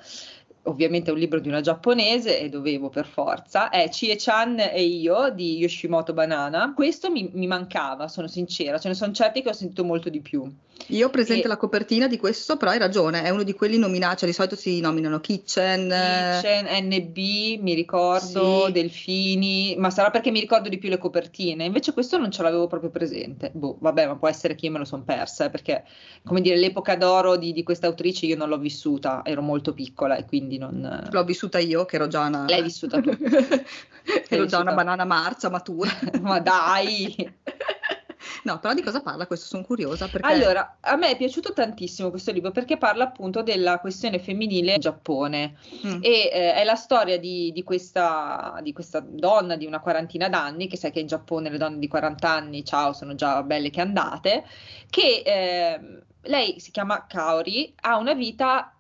ovviamente 0.68 1.10
è 1.10 1.14
un 1.14 1.20
libro 1.20 1.40
di 1.40 1.50
una 1.50 1.62
giapponese 1.62 2.40
e 2.40 2.50
dovevo 2.50 2.90
per 2.90 3.06
forza, 3.06 3.70
è 3.70 3.90
Chie-chan 3.90 4.60
e 4.60 4.84
io 4.84 5.30
di 5.30 5.58
Yoshimoto 5.58 6.14
Banana. 6.14 6.74
Questo 6.74 7.12
mi, 7.12 7.30
mi 7.34 7.48
mancava, 7.48 8.08
sono 8.08 8.28
sincera, 8.28 8.80
ce 8.80 8.88
ne 8.88 8.94
sono 8.94 9.12
certi 9.12 9.42
che 9.42 9.50
ho 9.50 9.54
sentito 9.54 9.84
molto 9.84 10.10
di 10.10 10.22
più. 10.22 10.50
Io 10.90 11.08
ho 11.08 11.10
presente 11.10 11.46
e... 11.46 11.48
la 11.48 11.58
copertina 11.58 12.08
di 12.08 12.18
questo, 12.18 12.58
però 12.58 12.72
hai 12.72 12.78
ragione, 12.78 13.24
è 13.24 13.30
uno 13.30 13.44
di 13.44 13.54
quelli 13.54 13.78
nominati, 13.78 14.18
cioè 14.18 14.30
di 14.30 14.36
solito 14.36 14.56
si 14.56 14.80
nominano 14.80 15.20
Kitchen. 15.20 15.88
Kitchen, 15.88 16.68
NB, 16.70 17.18
mi 17.62 17.74
ricordo, 17.74 18.66
sì. 18.66 18.72
Delfini, 18.72 19.76
ma 19.78 19.90
sarà 19.90 20.12
perché 20.12 20.30
mi 20.30 20.40
ricordo 20.40 20.70
di 20.70 20.78
più 20.78 20.90
le 20.90 20.98
copertine, 20.98 21.66
invece 21.66 21.94
questo 21.94 22.18
non 22.18 22.30
ce 22.30 22.44
l'avevo 22.44 22.68
proprio 22.68 22.92
presente. 22.92 23.50
Boh, 23.54 23.78
vabbè, 23.80 24.08
ma 24.08 24.16
può 24.16 24.28
essere 24.28 24.54
che 24.54 24.68
io 24.68 24.72
me 24.72 24.78
lo 24.78 24.86
sono 24.86 25.04
persa, 25.04 25.46
eh, 25.46 25.50
perché, 25.50 25.84
come 26.24 26.42
dire, 26.42 26.58
l'epoca 26.58 26.96
d'oro 26.96 27.36
di, 27.36 27.52
di 27.52 27.64
questa 27.64 27.88
autrice 27.88 28.28
io 28.28 28.38
non 28.38 28.50
l'ho 28.50 28.60
vissuta, 28.60 29.22
ero 29.24 29.42
molto 29.42 29.74
piccola 29.74 30.16
e 30.18 30.26
quindi 30.26 30.58
non... 30.58 31.08
L'ho 31.10 31.24
vissuta 31.24 31.58
io, 31.58 31.86
che 31.86 31.96
ero 31.96 32.08
già 32.08 32.26
una... 32.26 32.46
L'hai 32.48 32.62
vissuta 32.62 33.02
tu. 33.02 33.10
ero 34.30 34.46
già 34.46 34.60
una 34.60 34.74
banana 34.74 35.04
marcia, 35.04 35.50
matura. 35.50 35.90
ma 36.22 36.40
dai! 36.40 37.16
No, 38.44 38.60
però 38.60 38.74
di 38.74 38.82
cosa 38.82 39.02
parla 39.02 39.28
questo? 39.28 39.46
Sono 39.46 39.64
curiosa. 39.64 40.08
Perché... 40.08 40.28
Allora, 40.28 40.78
a 40.80 40.96
me 40.96 41.10
è 41.10 41.18
piaciuto 41.18 41.54
tantissimo 41.54 42.10
questo 42.10 42.32
libro 42.32 42.52
perché 42.52 42.78
parla 42.78 43.06
appunto 43.06 43.42
della 43.42 43.80
questione 43.80 44.20
femminile 44.20 44.74
in 44.74 44.80
Giappone 44.80 45.56
mm. 45.86 46.00
e 46.02 46.30
eh, 46.32 46.54
è 46.54 46.64
la 46.64 46.76
storia 46.76 47.18
di, 47.20 47.52
di, 47.52 47.64
questa, 47.64 48.60
di, 48.62 48.74
questa, 48.74 49.00
donna 49.00 49.56
di 49.56 49.66
una 49.66 49.80
quarantina 49.80 50.30
d'anni, 50.30 50.68
che 50.68 50.78
sai 50.78 50.92
che 50.92 51.00
in 51.00 51.08
Giappone 51.08 51.50
le 51.50 51.58
donne 51.58 51.80
di 51.80 51.88
40 51.88 52.30
anni, 52.30 52.66
ciao, 52.66 52.94
sono 52.94 53.16
già 53.16 53.44
belle 53.44 53.70
che 53.70 53.82
andate, 53.82 54.46
che 54.90 55.24
eh, 55.26 56.04
lei 56.22 56.60
si 56.60 56.72
chiama 56.72 57.06
Kaori, 57.08 57.74
ha 57.82 57.98
una 57.98 58.14
vita 58.14 58.76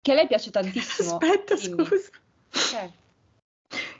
che 0.00 0.12
a 0.12 0.14
lei 0.14 0.26
piace 0.26 0.50
tantissimo. 0.50 1.16
Aspetta, 1.18 1.54
Dimmi. 1.54 1.84
scusa. 1.84 2.10
Okay. 2.50 2.92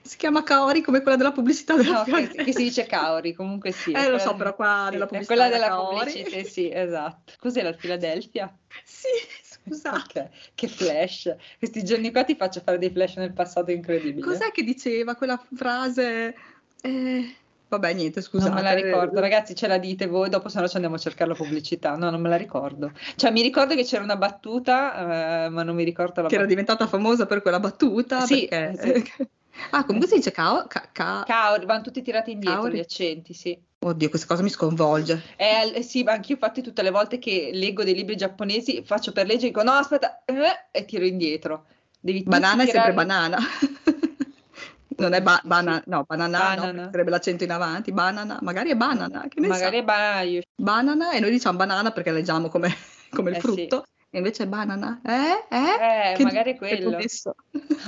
Si 0.02 0.16
chiama 0.16 0.42
Kaori 0.42 0.82
come 0.82 1.00
quella 1.00 1.16
della 1.16 1.32
pubblicità 1.32 1.76
della 1.76 2.04
no, 2.06 2.16
che, 2.16 2.28
che, 2.28 2.52
si 2.52 2.62
dice 2.64 2.86
Kaori, 2.86 3.32
comunque 3.32 3.72
sì. 3.72 3.92
Eh, 3.92 4.08
lo 4.08 4.18
so, 4.18 4.34
però 4.34 4.54
qua 4.54 4.90
nella 4.90 5.06
pubblicità 5.06 5.34
quella 5.34 5.48
della 5.48 5.74
pubblicità, 5.74 6.42
sì, 6.44 6.70
esatto. 6.72 7.32
Cos'era 7.38 7.68
il 7.68 7.76
Philadelphia? 7.76 8.54
Sì, 8.84 9.08
scusate. 9.42 10.20
Okay. 10.20 10.30
Che 10.54 10.68
flash. 10.68 11.34
Questi 11.58 11.84
giorni 11.84 12.10
qua 12.10 12.24
ti 12.24 12.36
faccio 12.36 12.60
fare 12.64 12.78
dei 12.78 12.90
flash 12.90 13.16
nel 13.16 13.32
passato 13.32 13.70
incredibili. 13.70 14.20
Cos'è 14.20 14.50
che 14.50 14.62
diceva 14.62 15.14
quella 15.14 15.42
frase? 15.54 16.34
Eh... 16.82 17.36
Vabbè, 17.66 17.92
niente, 17.92 18.20
scusate. 18.20 18.50
Non 18.50 18.62
me 18.62 18.62
la 18.62 18.74
ricordo, 18.74 19.18
ragazzi, 19.18 19.54
ce 19.54 19.66
la 19.66 19.78
dite 19.78 20.06
voi, 20.06 20.28
dopo 20.28 20.48
se 20.48 20.60
no 20.60 20.68
ci 20.68 20.76
andiamo 20.76 20.94
a 20.94 20.98
cercare 20.98 21.30
la 21.30 21.36
pubblicità. 21.36 21.96
No, 21.96 22.08
non 22.10 22.20
me 22.20 22.28
la 22.28 22.36
ricordo. 22.36 22.92
Cioè, 23.16 23.32
mi 23.32 23.42
ricordo 23.42 23.74
che 23.74 23.84
c'era 23.84 24.04
una 24.04 24.16
battuta, 24.16 25.46
eh, 25.46 25.48
ma 25.48 25.64
non 25.64 25.74
mi 25.74 25.82
ricordo 25.82 26.22
la 26.22 26.28
Che 26.28 26.36
battuta. 26.36 26.36
era 26.36 26.46
diventata 26.46 26.86
famosa 26.86 27.26
per 27.26 27.42
quella 27.42 27.58
battuta. 27.58 28.20
Sì, 28.20 28.46
perché... 28.48 29.02
sì. 29.04 29.28
Ah, 29.70 29.84
comunque 29.84 30.08
si 30.08 30.16
dice 30.16 30.30
cao, 30.30 30.66
ca, 30.66 30.88
ca... 30.92 31.22
Kaori, 31.26 31.64
vanno 31.64 31.82
tutti 31.82 32.02
tirati 32.02 32.32
indietro 32.32 32.62
Kaori. 32.62 32.76
gli 32.76 32.80
accenti, 32.80 33.34
sì. 33.34 33.58
Oddio, 33.78 34.08
questa 34.08 34.26
cosa 34.26 34.42
mi 34.42 34.48
sconvolge. 34.48 35.22
Eh, 35.36 35.82
sì, 35.82 36.02
ma 36.02 36.12
anch'io 36.12 36.34
infatti 36.34 36.62
tutte 36.62 36.82
le 36.82 36.90
volte 36.90 37.18
che 37.18 37.50
leggo 37.52 37.84
dei 37.84 37.94
libri 37.94 38.16
giapponesi 38.16 38.82
faccio 38.84 39.12
per 39.12 39.26
leggere, 39.26 39.48
dico 39.48 39.62
no, 39.62 39.72
aspetta, 39.72 40.22
eh, 40.24 40.68
e 40.70 40.84
tiro 40.84 41.04
indietro. 41.04 41.66
Devi 42.00 42.22
banana 42.22 42.62
è 42.62 42.66
sempre 42.66 42.94
banana. 42.94 43.38
non 44.96 45.12
è 45.12 45.22
ba- 45.22 45.40
bana- 45.44 45.82
no, 45.86 46.04
banana, 46.06 46.38
banana. 46.38 46.82
No, 46.84 46.90
sarebbe 46.90 47.10
l'accento 47.10 47.44
in 47.44 47.50
avanti, 47.50 47.92
banana, 47.92 48.38
magari 48.40 48.70
è 48.70 48.76
banana, 48.76 49.26
che 49.28 49.40
ne 49.40 49.48
magari 49.48 49.76
sa? 49.76 49.82
è 49.82 49.84
banana. 49.84 50.40
Banana 50.54 51.12
e 51.12 51.20
noi 51.20 51.30
diciamo 51.30 51.58
banana 51.58 51.90
perché 51.92 52.10
leggiamo 52.10 52.48
come, 52.48 52.74
come 53.10 53.30
il 53.30 53.36
eh, 53.36 53.40
frutto. 53.40 53.84
Sì. 53.86 53.92
E 54.14 54.18
invece 54.18 54.46
banana, 54.46 55.00
eh? 55.04 55.44
Eh? 55.50 56.12
eh 56.12 56.14
che, 56.14 56.22
magari 56.22 56.52
è 56.52 56.56
quello. 56.56 56.96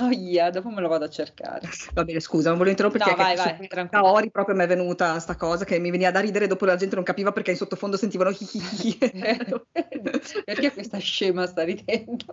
Oh 0.01 0.09
yeah, 0.11 0.49
dopo 0.49 0.67
me 0.67 0.81
lo 0.81 0.89
vado 0.89 1.05
a 1.05 1.09
cercare. 1.09 1.69
Va 1.95 2.03
bene, 2.03 2.19
scusa, 2.19 2.49
non 2.49 2.57
volevo 2.57 2.71
interrompere 2.71 3.09
no, 3.09 3.15
perché 3.15 3.35
vai, 3.35 3.57
vai, 3.57 3.67
tranquillo. 3.69 4.11
Ori 4.11 4.29
proprio 4.29 4.53
mi 4.53 4.63
è 4.63 4.67
venuta 4.67 5.17
sta 5.19 5.37
cosa 5.37 5.63
che 5.63 5.79
mi 5.79 5.89
veniva 5.89 6.11
da 6.11 6.19
ridere 6.19 6.47
dopo 6.47 6.65
la 6.65 6.75
gente 6.75 6.95
non 6.95 7.05
capiva 7.05 7.31
perché 7.31 7.51
in 7.51 7.57
sottofondo 7.57 7.95
sentivano 7.95 8.35
Perché 10.43 10.73
questa 10.73 10.97
scema 10.97 11.47
sta 11.47 11.63
ridendo? 11.63 12.25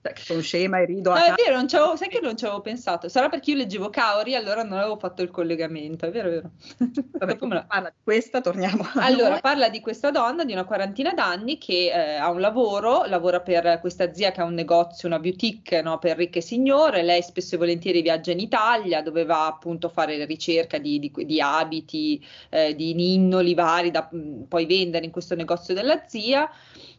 Cioè, 0.00 0.12
sono 0.14 0.40
scema 0.40 0.78
e 0.78 0.84
rido. 0.84 1.10
No, 1.10 1.16
è 1.16 1.34
vero, 1.34 1.56
non 1.56 1.68
sai 1.68 2.08
che 2.08 2.20
non 2.20 2.36
ci 2.36 2.44
avevo 2.44 2.60
pensato. 2.60 3.08
Sarà 3.08 3.28
perché 3.28 3.50
io 3.50 3.56
leggevo 3.56 3.90
Kaori, 3.90 4.36
allora 4.36 4.62
non 4.62 4.78
avevo 4.78 4.96
fatto 4.96 5.22
il 5.22 5.30
collegamento, 5.30 6.06
è 6.06 6.10
vero, 6.10 6.28
è 6.28 6.30
vero. 6.30 6.50
Vabbè, 7.18 7.36
la... 7.40 7.64
parla 7.64 7.90
di 7.90 7.96
questa, 8.02 8.40
torniamo. 8.40 8.88
Allora, 8.94 9.30
noi. 9.30 9.40
parla 9.40 9.68
di 9.68 9.80
questa 9.80 10.10
donna 10.10 10.44
di 10.44 10.52
una 10.52 10.64
quarantina 10.64 11.12
d'anni 11.12 11.58
che 11.58 11.90
eh, 11.92 12.14
ha 12.14 12.30
un 12.30 12.40
lavoro, 12.40 13.04
lavora 13.08 13.40
per 13.40 13.78
questa 13.80 14.12
zia 14.12 14.30
che 14.30 14.40
ha 14.40 14.44
un 14.44 14.54
negozio, 14.54 15.08
una 15.08 15.18
boutique 15.18 15.82
no, 15.82 15.98
per 15.98 16.16
ricche 16.16 16.40
signore, 16.40 17.02
lei 17.02 17.22
spesso 17.22 17.54
e 17.54 17.58
volentieri 17.58 18.02
viaggia 18.02 18.32
in 18.32 18.40
Italia 18.40 19.02
dove 19.02 19.24
va 19.24 19.46
appunto 19.46 19.88
a 19.88 19.90
fare 19.90 20.24
ricerca 20.24 20.78
di, 20.78 20.98
di, 20.98 21.12
di 21.24 21.40
abiti, 21.40 22.24
eh, 22.50 22.74
di 22.74 22.94
ninnoli 22.94 23.54
vari 23.54 23.90
da 23.90 24.08
mh, 24.10 24.44
poi 24.48 24.66
vendere 24.66 25.04
in 25.04 25.10
questo 25.10 25.34
negozio 25.34 25.74
della 25.74 26.04
zia 26.06 26.50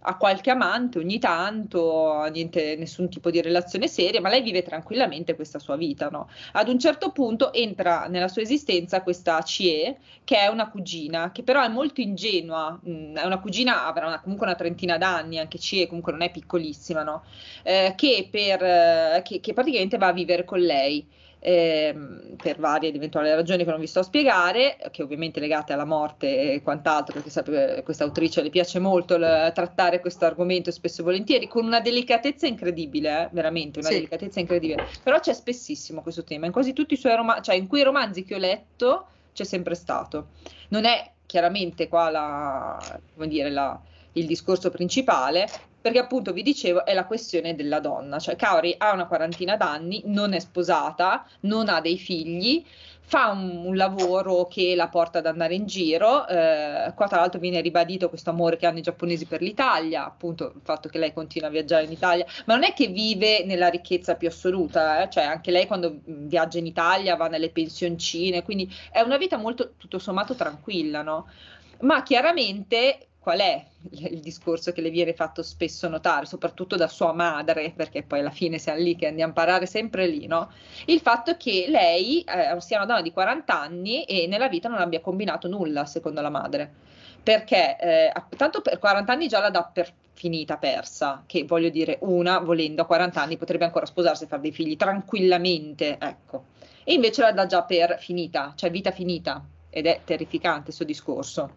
ha 0.01 0.15
qualche 0.17 0.49
amante 0.49 0.99
ogni 0.99 1.19
tanto, 1.19 2.23
niente, 2.31 2.75
nessun 2.77 3.09
tipo 3.09 3.29
di 3.29 3.41
relazione 3.41 3.87
seria, 3.87 4.21
ma 4.21 4.29
lei 4.29 4.41
vive 4.41 4.61
tranquillamente 4.61 5.35
questa 5.35 5.59
sua 5.59 5.75
vita. 5.75 6.09
No? 6.09 6.29
Ad 6.53 6.69
un 6.69 6.79
certo 6.79 7.11
punto 7.11 7.51
entra 7.51 8.07
nella 8.07 8.29
sua 8.29 8.41
esistenza 8.41 9.01
questa 9.01 9.41
Chie, 9.41 9.97
che 10.23 10.37
è 10.37 10.47
una 10.47 10.69
cugina, 10.69 11.31
che 11.31 11.43
però 11.43 11.63
è 11.63 11.67
molto 11.67 12.01
ingenua, 12.01 12.79
mh, 12.81 12.91
mm, 12.91 13.15
è 13.17 13.25
una 13.25 13.39
cugina, 13.39 13.85
avrà 13.87 14.07
una, 14.07 14.21
comunque 14.21 14.45
una 14.45 14.55
trentina 14.55 14.97
d'anni, 14.97 15.37
anche 15.39 15.57
Chie 15.57 15.87
comunque 15.87 15.98
non 16.05 16.21
è 16.21 16.31
piccolissima, 16.31 17.03
no? 17.03 17.23
eh, 17.63 17.93
che, 17.95 18.27
per, 18.29 18.63
eh, 18.63 19.21
che, 19.23 19.39
che 19.39 19.53
praticamente 19.53 19.97
va 19.97 20.07
a 20.07 20.13
vivere 20.13 20.45
con 20.45 20.59
lei 20.59 21.05
ehm, 21.39 22.35
per 22.41 22.59
varie 22.59 22.89
ed 22.89 22.95
eventuali 22.95 23.29
ragioni 23.29 23.63
che 23.63 23.69
non 23.69 23.79
vi 23.79 23.87
sto 23.87 23.99
a 23.99 24.03
spiegare, 24.03 24.77
che 24.91 25.03
ovviamente 25.03 25.39
legate 25.39 25.73
alla 25.73 25.85
morte 25.85 26.53
e 26.53 26.61
quant'altro, 26.61 27.13
perché 27.13 27.29
sapete, 27.29 27.81
questa 27.83 28.03
autrice 28.03 28.41
le 28.41 28.49
piace 28.49 28.79
molto 28.79 29.17
l- 29.17 29.51
trattare 29.53 29.99
questo 29.99 30.25
argomento 30.25 30.71
spesso 30.71 31.01
e 31.01 31.03
volentieri, 31.03 31.47
con 31.47 31.65
una 31.65 31.79
delicatezza 31.79 32.47
incredibile, 32.47 33.23
eh? 33.23 33.29
veramente 33.31 33.79
una 33.79 33.89
sì. 33.89 33.95
delicatezza 33.95 34.39
incredibile. 34.39 34.87
Però 35.03 35.19
c'è 35.19 35.33
spessissimo 35.33 36.01
questo 36.01 36.23
tema, 36.23 36.45
in 36.45 36.51
quasi 36.51 36.73
tutti 36.73 36.93
i 36.93 36.97
suoi 36.97 37.15
romanzi, 37.15 37.43
cioè 37.43 37.55
in 37.55 37.67
quei 37.67 37.83
romanzi 37.83 38.23
che 38.23 38.35
ho 38.35 38.39
letto 38.39 39.07
c'è 39.33 39.43
sempre 39.43 39.75
stato. 39.75 40.27
Non 40.69 40.85
è 40.85 41.11
chiaramente 41.25 41.87
qua 41.87 42.09
la, 42.09 42.99
come 43.13 43.27
dire, 43.27 43.49
la, 43.49 43.79
il 44.13 44.25
discorso 44.25 44.69
principale, 44.69 45.47
perché 45.81 45.99
appunto 45.99 46.33
vi 46.33 46.43
dicevo 46.43 46.85
è 46.85 46.93
la 46.93 47.05
questione 47.05 47.55
della 47.55 47.79
donna, 47.79 48.19
cioè 48.19 48.35
Kaori 48.35 48.75
ha 48.77 48.93
una 48.93 49.07
quarantina 49.07 49.55
d'anni, 49.55 50.03
non 50.05 50.33
è 50.33 50.39
sposata, 50.39 51.25
non 51.41 51.69
ha 51.69 51.79
dei 51.81 51.97
figli, 51.97 52.65
fa 53.09 53.29
un, 53.29 53.65
un 53.65 53.75
lavoro 53.75 54.45
che 54.45 54.75
la 54.75 54.87
porta 54.87 55.17
ad 55.17 55.25
andare 55.25 55.55
in 55.55 55.65
giro, 55.65 56.27
eh, 56.27 56.93
qua 56.93 57.07
tra 57.07 57.19
l'altro 57.19 57.39
viene 57.39 57.59
ribadito 57.59 58.07
questo 58.07 58.29
amore 58.29 58.55
che 58.55 58.67
hanno 58.67 58.77
i 58.77 58.83
giapponesi 58.83 59.25
per 59.25 59.41
l'Italia, 59.41 60.05
appunto 60.05 60.51
il 60.53 60.61
fatto 60.63 60.89
che 60.89 60.99
lei 60.99 61.11
continua 61.11 61.47
a 61.47 61.51
viaggiare 61.51 61.85
in 61.85 61.91
Italia, 61.91 62.23
ma 62.45 62.53
non 62.53 62.63
è 62.63 62.73
che 62.73 62.85
vive 62.85 63.43
nella 63.45 63.69
ricchezza 63.69 64.13
più 64.13 64.27
assoluta, 64.27 65.01
eh? 65.01 65.09
cioè 65.09 65.23
anche 65.23 65.49
lei 65.49 65.65
quando 65.65 66.01
viaggia 66.03 66.59
in 66.59 66.67
Italia 66.67 67.15
va 67.15 67.27
nelle 67.27 67.49
pensioncine, 67.49 68.43
quindi 68.43 68.71
è 68.91 69.01
una 69.01 69.17
vita 69.17 69.37
molto 69.37 69.73
tutto 69.77 69.97
sommato 69.97 70.35
tranquilla, 70.35 71.01
no? 71.01 71.27
Ma 71.79 72.03
chiaramente 72.03 73.08
qual 73.29 73.41
è 73.41 73.63
il 73.91 74.21
discorso 74.21 74.71
che 74.71 74.81
le 74.81 74.89
viene 74.89 75.13
fatto 75.13 75.43
spesso 75.43 75.87
notare, 75.87 76.25
soprattutto 76.25 76.75
da 76.75 76.87
sua 76.87 77.13
madre, 77.13 77.71
perché 77.75 78.01
poi 78.01 78.21
alla 78.21 78.31
fine 78.31 78.57
siamo 78.57 78.79
lì 78.79 78.95
che 78.95 79.05
andiamo 79.05 79.29
a 79.29 79.35
parare 79.35 79.67
sempre 79.67 80.07
lì, 80.07 80.25
no? 80.25 80.51
Il 80.85 80.99
fatto 80.99 81.37
che 81.37 81.67
lei 81.67 82.21
eh, 82.21 82.59
sia 82.59 82.77
una 82.77 82.87
donna 82.87 83.03
di 83.03 83.11
40 83.11 83.61
anni 83.61 84.03
e 84.05 84.25
nella 84.25 84.49
vita 84.49 84.67
non 84.67 84.79
abbia 84.79 84.99
combinato 84.99 85.47
nulla, 85.47 85.85
secondo 85.85 86.21
la 86.21 86.31
madre. 86.31 86.73
Perché 87.21 87.77
eh, 87.79 88.11
tanto 88.35 88.61
per 88.61 88.79
40 88.79 89.11
anni 89.11 89.27
già 89.27 89.39
la 89.39 89.51
dà 89.51 89.63
per 89.63 89.93
finita, 90.13 90.57
persa, 90.57 91.23
che 91.27 91.43
voglio 91.43 91.69
dire, 91.69 91.99
una 92.01 92.39
volendo 92.39 92.81
a 92.81 92.85
40 92.87 93.21
anni 93.21 93.37
potrebbe 93.37 93.65
ancora 93.65 93.85
sposarsi 93.85 94.23
e 94.23 94.27
fare 94.27 94.41
dei 94.41 94.51
figli 94.51 94.75
tranquillamente, 94.75 95.99
ecco. 95.99 96.45
E 96.83 96.93
invece 96.93 97.21
la 97.21 97.31
dà 97.31 97.45
già 97.45 97.61
per 97.61 97.99
finita, 97.99 98.53
cioè 98.55 98.71
vita 98.71 98.89
finita, 98.89 99.45
ed 99.69 99.85
è 99.85 100.01
terrificante 100.03 100.65
questo 100.65 100.83
discorso. 100.83 101.53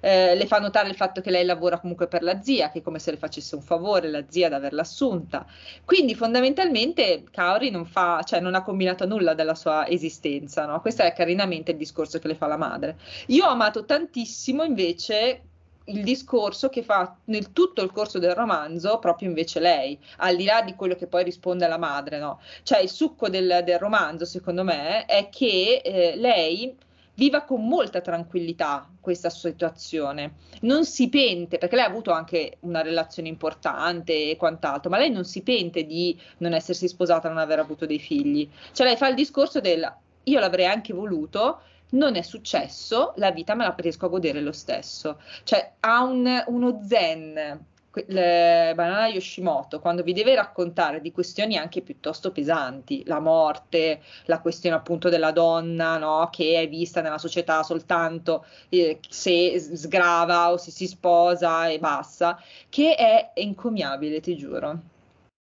Eh, 0.00 0.34
le 0.34 0.46
fa 0.46 0.58
notare 0.58 0.88
il 0.88 0.94
fatto 0.94 1.20
che 1.20 1.30
lei 1.30 1.44
lavora 1.44 1.78
comunque 1.78 2.06
per 2.06 2.22
la 2.22 2.40
zia, 2.42 2.70
che 2.70 2.78
è 2.78 2.82
come 2.82 2.98
se 2.98 3.10
le 3.10 3.16
facesse 3.16 3.54
un 3.54 3.62
favore 3.62 4.08
la 4.08 4.24
zia 4.28 4.46
ad 4.46 4.52
averla 4.52 4.82
assunta. 4.82 5.46
Quindi 5.84 6.14
fondamentalmente 6.14 7.24
Kaori 7.30 7.70
non, 7.70 7.84
fa, 7.86 8.22
cioè, 8.24 8.40
non 8.40 8.54
ha 8.54 8.62
combinato 8.62 9.06
nulla 9.06 9.34
della 9.34 9.54
sua 9.54 9.86
esistenza. 9.88 10.66
No? 10.66 10.80
Questo 10.80 11.02
è 11.02 11.12
carinamente 11.12 11.72
il 11.72 11.76
discorso 11.76 12.18
che 12.18 12.28
le 12.28 12.34
fa 12.34 12.46
la 12.46 12.56
madre. 12.56 12.98
Io 13.26 13.44
ho 13.44 13.50
amato 13.50 13.84
tantissimo 13.84 14.62
invece 14.62 15.42
il 15.86 16.02
discorso 16.02 16.68
che 16.68 16.82
fa 16.82 17.16
nel 17.26 17.52
tutto 17.52 17.82
il 17.82 17.92
corso 17.92 18.18
del 18.18 18.34
romanzo 18.34 18.98
proprio 18.98 19.28
invece 19.28 19.60
lei, 19.60 19.98
al 20.18 20.36
di 20.36 20.44
là 20.44 20.62
di 20.62 20.74
quello 20.74 20.94
che 20.94 21.06
poi 21.06 21.22
risponde 21.22 21.64
alla 21.64 21.78
madre, 21.78 22.18
no? 22.18 22.40
Cioè 22.62 22.80
il 22.80 22.88
succo 22.88 23.28
del, 23.28 23.62
del 23.64 23.78
romanzo, 23.78 24.24
secondo 24.24 24.64
me, 24.64 25.04
è 25.04 25.28
che 25.28 25.80
eh, 25.84 26.16
lei 26.16 26.76
viva 27.16 27.42
con 27.42 27.66
molta 27.66 28.00
tranquillità 28.00 28.88
questa 29.00 29.30
situazione. 29.30 30.34
Non 30.62 30.84
si 30.84 31.08
pente, 31.08 31.58
perché 31.58 31.76
lei 31.76 31.84
ha 31.84 31.88
avuto 31.88 32.12
anche 32.12 32.58
una 32.60 32.82
relazione 32.82 33.28
importante 33.28 34.30
e 34.30 34.36
quant'altro, 34.36 34.90
ma 34.90 34.98
lei 34.98 35.10
non 35.10 35.24
si 35.24 35.42
pente 35.42 35.84
di 35.84 36.18
non 36.38 36.52
essersi 36.52 36.88
sposata, 36.88 37.28
non 37.28 37.38
aver 37.38 37.58
avuto 37.58 37.86
dei 37.86 37.98
figli. 37.98 38.48
Cioè 38.72 38.86
lei 38.86 38.96
fa 38.96 39.08
il 39.08 39.14
discorso 39.14 39.60
del 39.60 39.92
io 40.24 40.40
l'avrei 40.40 40.66
anche 40.66 40.92
voluto, 40.92 41.60
non 41.90 42.16
è 42.16 42.22
successo, 42.22 43.12
la 43.16 43.30
vita 43.30 43.54
me 43.54 43.64
la 43.64 43.74
riesco 43.76 44.06
a 44.06 44.08
godere 44.08 44.40
lo 44.40 44.52
stesso. 44.52 45.20
Cioè 45.44 45.74
ha 45.80 46.02
un, 46.02 46.44
uno 46.48 46.80
zen 46.86 47.64
le, 48.06 48.72
Banana 48.74 49.08
Yoshimoto, 49.08 49.80
quando 49.80 50.02
vi 50.02 50.12
deve 50.12 50.34
raccontare 50.34 51.00
di 51.00 51.12
questioni 51.12 51.56
anche 51.56 51.82
piuttosto 51.82 52.30
pesanti, 52.32 53.02
la 53.06 53.20
morte, 53.20 54.00
la 54.26 54.40
questione 54.40 54.76
appunto 54.76 55.08
della 55.08 55.32
donna, 55.32 55.96
no, 55.96 56.28
che 56.30 56.60
è 56.60 56.68
vista 56.68 57.00
nella 57.00 57.18
società 57.18 57.62
soltanto 57.62 58.44
eh, 58.68 59.00
se 59.08 59.58
sgrava 59.58 60.52
o 60.52 60.56
se 60.56 60.70
si 60.70 60.86
sposa 60.86 61.68
e 61.68 61.78
basta, 61.78 62.40
che 62.68 62.94
è 62.94 63.30
encomiabile, 63.34 64.20
ti 64.20 64.36
giuro. 64.36 64.80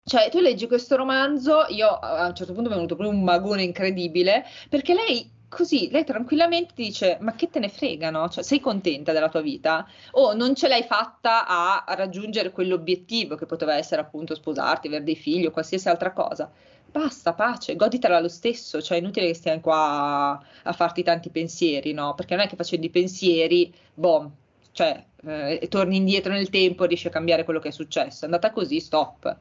Cioè, 0.02 0.30
tu 0.30 0.40
leggi 0.40 0.66
questo 0.66 0.96
romanzo, 0.96 1.66
io 1.68 1.88
a 1.88 2.26
un 2.26 2.34
certo 2.34 2.52
punto 2.52 2.68
mi 2.68 2.74
è 2.74 2.78
venuto 2.78 2.96
proprio 2.96 3.16
un 3.16 3.22
magone 3.22 3.62
incredibile, 3.62 4.44
perché 4.68 4.94
lei 4.94 5.30
così 5.50 5.90
lei 5.90 6.04
tranquillamente 6.04 6.72
dice: 6.74 7.18
Ma 7.20 7.34
che 7.34 7.50
te 7.50 7.58
ne 7.58 7.68
frega, 7.68 8.10
no? 8.10 8.28
Cioè, 8.30 8.42
sei 8.42 8.60
contenta 8.60 9.12
della 9.12 9.28
tua 9.28 9.42
vita? 9.42 9.86
O 10.12 10.32
non 10.32 10.54
ce 10.54 10.68
l'hai 10.68 10.84
fatta 10.84 11.46
a, 11.46 11.84
raggiungere 11.94 12.52
quell'obiettivo 12.52 13.34
che 13.34 13.44
poteva 13.44 13.74
essere 13.76 14.00
appunto 14.00 14.34
sposarti, 14.34 14.86
avere 14.86 15.04
dei 15.04 15.16
figli 15.16 15.46
o 15.46 15.50
qualsiasi 15.50 15.88
altra 15.88 16.12
cosa. 16.12 16.50
Basta, 16.90 17.34
pace, 17.34 17.76
goditela 17.76 18.20
lo 18.20 18.28
stesso, 18.28 18.80
cioè 18.80 18.96
è 18.96 19.00
inutile 19.00 19.26
che 19.26 19.34
stiamo 19.34 19.60
qua 19.60 19.76
a, 19.76 20.42
a 20.64 20.72
farti 20.72 21.02
tanti 21.02 21.30
pensieri, 21.30 21.92
no? 21.92 22.14
Perché 22.14 22.34
non 22.34 22.44
è 22.44 22.48
che 22.48 22.56
facendo 22.56 22.86
i 22.86 22.90
pensieri, 22.90 23.72
boh, 23.94 24.30
cioè, 24.72 25.04
eh, 25.24 25.66
torni 25.68 25.96
indietro 25.96 26.32
nel 26.32 26.48
tempo 26.50 26.84
e 26.84 26.86
riesci 26.88 27.08
a 27.08 27.10
cambiare 27.10 27.44
quello 27.44 27.60
che 27.60 27.68
è 27.68 27.72
successo. 27.72 28.22
È 28.22 28.24
andata 28.24 28.50
così, 28.52 28.80
stop 28.80 29.36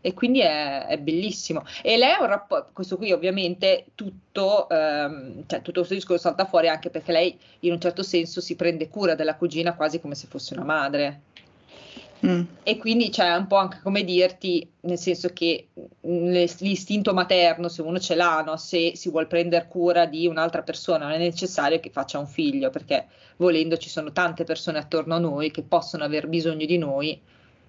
e 0.00 0.14
quindi 0.14 0.40
è, 0.40 0.86
è, 0.86 0.98
bellissimo. 0.98 1.64
E 1.82 1.96
lei 1.96 2.12
ha 2.12 2.20
un 2.20 2.28
rapporto, 2.28 2.70
questo 2.72 2.96
qui 2.96 3.12
ovviamente 3.12 3.86
tutto, 3.94 4.68
ehm, 4.68 5.44
cioè 5.46 5.62
tutto 5.62 5.80
questo 5.80 5.94
discorso 5.94 6.28
salta 6.28 6.46
fuori 6.46 6.68
anche 6.68 6.90
perché 6.90 7.12
lei 7.12 7.38
in 7.60 7.72
un 7.72 7.80
certo 7.80 8.02
senso 8.02 8.40
si 8.40 8.56
prende 8.56 8.88
cura 8.88 9.14
della 9.14 9.36
cugina 9.36 9.74
quasi 9.74 10.00
come 10.00 10.14
se 10.14 10.26
fosse 10.28 10.54
una 10.54 10.64
madre. 10.64 11.20
Mm. 12.26 12.42
E 12.64 12.78
quindi 12.78 13.10
c'è 13.10 13.32
un 13.36 13.46
po' 13.46 13.56
anche 13.56 13.78
come 13.80 14.02
dirti, 14.02 14.68
nel 14.80 14.98
senso 14.98 15.28
che 15.32 15.68
l'istinto 16.00 17.14
materno, 17.14 17.68
se 17.68 17.82
uno 17.82 18.00
ce 18.00 18.16
l'ha, 18.16 18.42
no? 18.44 18.56
se 18.56 18.96
si 18.96 19.08
vuole 19.08 19.26
prendere 19.26 19.68
cura 19.68 20.04
di 20.04 20.26
un'altra 20.26 20.62
persona, 20.62 21.04
non 21.04 21.14
è 21.14 21.18
necessario 21.18 21.78
che 21.78 21.90
faccia 21.90 22.18
un 22.18 22.26
figlio, 22.26 22.70
perché 22.70 23.06
volendo 23.36 23.76
ci 23.76 23.88
sono 23.88 24.10
tante 24.10 24.42
persone 24.42 24.78
attorno 24.78 25.14
a 25.14 25.18
noi 25.18 25.52
che 25.52 25.62
possono 25.62 26.02
aver 26.02 26.26
bisogno 26.26 26.66
di 26.66 26.76
noi 26.76 27.20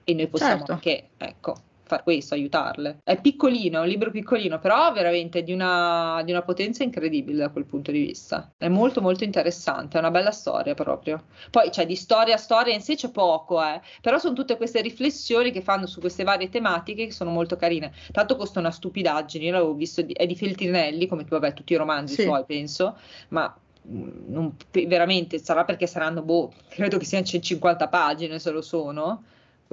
e 0.04 0.14
noi 0.16 0.28
possiamo 0.28 0.58
certo. 0.58 0.72
anche, 0.72 1.10
ecco, 1.18 1.56
far 1.90 2.04
questo, 2.04 2.36
aiutarle. 2.36 3.00
È 3.04 3.20
piccolino, 3.20 3.80
è 3.80 3.82
un 3.82 3.88
libro 3.88 4.12
piccolino, 4.12 4.60
però 4.60 4.94
veramente 4.94 5.42
di 5.42 5.52
una, 5.52 6.22
di 6.24 6.30
una 6.30 6.44
potenza 6.44 6.84
incredibile 6.84 7.40
da 7.40 7.50
quel 7.50 7.66
punto 7.66 7.92
di 7.92 8.06
vista. 8.06 8.54
È 8.56 8.68
molto 8.68 9.02
molto 9.02 9.24
interessante, 9.24 9.98
è 9.98 10.00
una 10.00 10.12
bella 10.12 10.30
storia 10.30 10.76
proprio. 10.76 11.24
Poi, 11.50 11.72
cioè, 11.72 11.88
di 11.88 11.96
storia 11.96 12.36
a 12.36 12.38
storia 12.38 12.76
in 12.76 12.82
sé 12.82 12.94
c'è 12.94 13.10
poco, 13.10 13.60
eh, 13.64 13.82
però 14.02 14.20
sono 14.20 14.36
tutte 14.36 14.56
queste 14.56 14.82
riflessioni 14.82 15.50
che 15.50 15.62
fanno 15.62 15.88
su 15.88 16.00
queste 16.00 16.24
varie 16.24 16.50
tematiche 16.50 17.08
che 17.08 17.12
sono 17.12 17.32
molto 17.32 17.56
carine. 17.56 17.92
Tanto 18.12 18.36
costa 18.36 18.60
una 18.60 18.72
stupidaggine, 18.72 19.46
io 19.46 19.52
l'avevo 19.52 19.74
visto, 19.74 20.04
di, 20.04 20.14
è 20.14 20.28
di 20.28 20.36
Feltrinelli, 20.36 21.08
come 21.08 21.26
vabbè, 21.28 21.54
tutti 21.54 21.74
i 21.74 21.78
romanzi 21.78 22.14
sì. 22.14 22.22
suoi, 22.22 22.46
penso, 22.46 22.98
ma 23.30 23.52
mm, 23.88 24.10
non, 24.28 24.56
veramente 24.86 25.40
sarà 25.40 25.64
perché 25.64 25.88
saranno, 25.88 26.22
boh, 26.22 26.54
credo 26.70 27.00
che 27.00 27.06
siano 27.06 27.26
150 27.26 27.88
pagine 27.88 28.38
se 28.38 28.52
lo 28.52 28.62
sono 28.62 29.24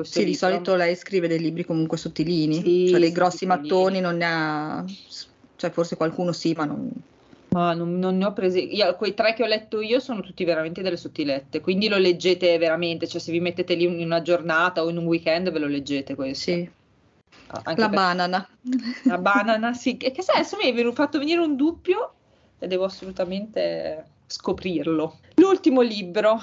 sì, 0.03 0.19
libro. 0.19 0.33
di 0.33 0.37
solito 0.37 0.75
lei 0.75 0.95
scrive 0.95 1.29
dei 1.29 1.39
libri 1.39 1.65
comunque 1.65 1.97
sottilini, 1.97 2.63
sì, 2.63 2.89
cioè 2.89 3.01
dei 3.01 3.13
grossi 3.13 3.47
mattoni 3.47 4.01
non 4.01 4.17
ne 4.17 4.25
ha, 4.25 4.85
cioè 5.57 5.71
forse 5.71 5.97
qualcuno 5.97 6.33
sì, 6.33 6.53
ma 6.53 6.65
non... 6.65 6.91
Ma 7.49 7.73
non, 7.73 7.99
non 7.99 8.19
ne 8.19 8.27
ho 8.27 8.33
presi, 8.35 8.75
io, 8.75 8.95
quei 8.97 9.15
tre 9.15 9.33
che 9.33 9.43
ho 9.43 9.47
letto 9.47 9.81
io 9.81 9.99
sono 9.99 10.21
tutti 10.21 10.45
veramente 10.45 10.83
delle 10.83 10.99
sottilette, 10.99 11.61
quindi 11.61 11.89
lo 11.89 11.97
leggete 11.97 12.59
veramente, 12.59 13.07
cioè 13.07 13.21
se 13.21 13.33
vi 13.33 13.41
mettete 13.41 13.75
lì 13.75 13.85
in 13.85 14.05
una 14.05 14.21
giornata 14.21 14.83
o 14.83 14.91
in 14.91 14.99
un 14.99 15.07
weekend 15.07 15.51
ve 15.51 15.59
lo 15.59 15.67
leggete 15.67 16.15
questo. 16.15 16.51
Sì. 16.51 16.69
Ah, 17.49 17.63
la 17.65 17.75
per... 17.75 17.89
banana. 17.91 18.49
La 19.05 19.17
banana, 19.19 19.73
sì, 19.73 19.97
che, 19.97 20.11
che 20.11 20.23
adesso 20.27 20.59
mi 20.61 20.71
è 20.71 20.93
fatto 20.93 21.19
venire 21.19 21.41
un 21.41 21.57
dubbio 21.57 22.13
e 22.59 22.67
devo 22.67 22.85
assolutamente 22.85 24.05
scoprirlo. 24.27 25.19
L'ultimo 25.37 25.81
libro 25.81 26.41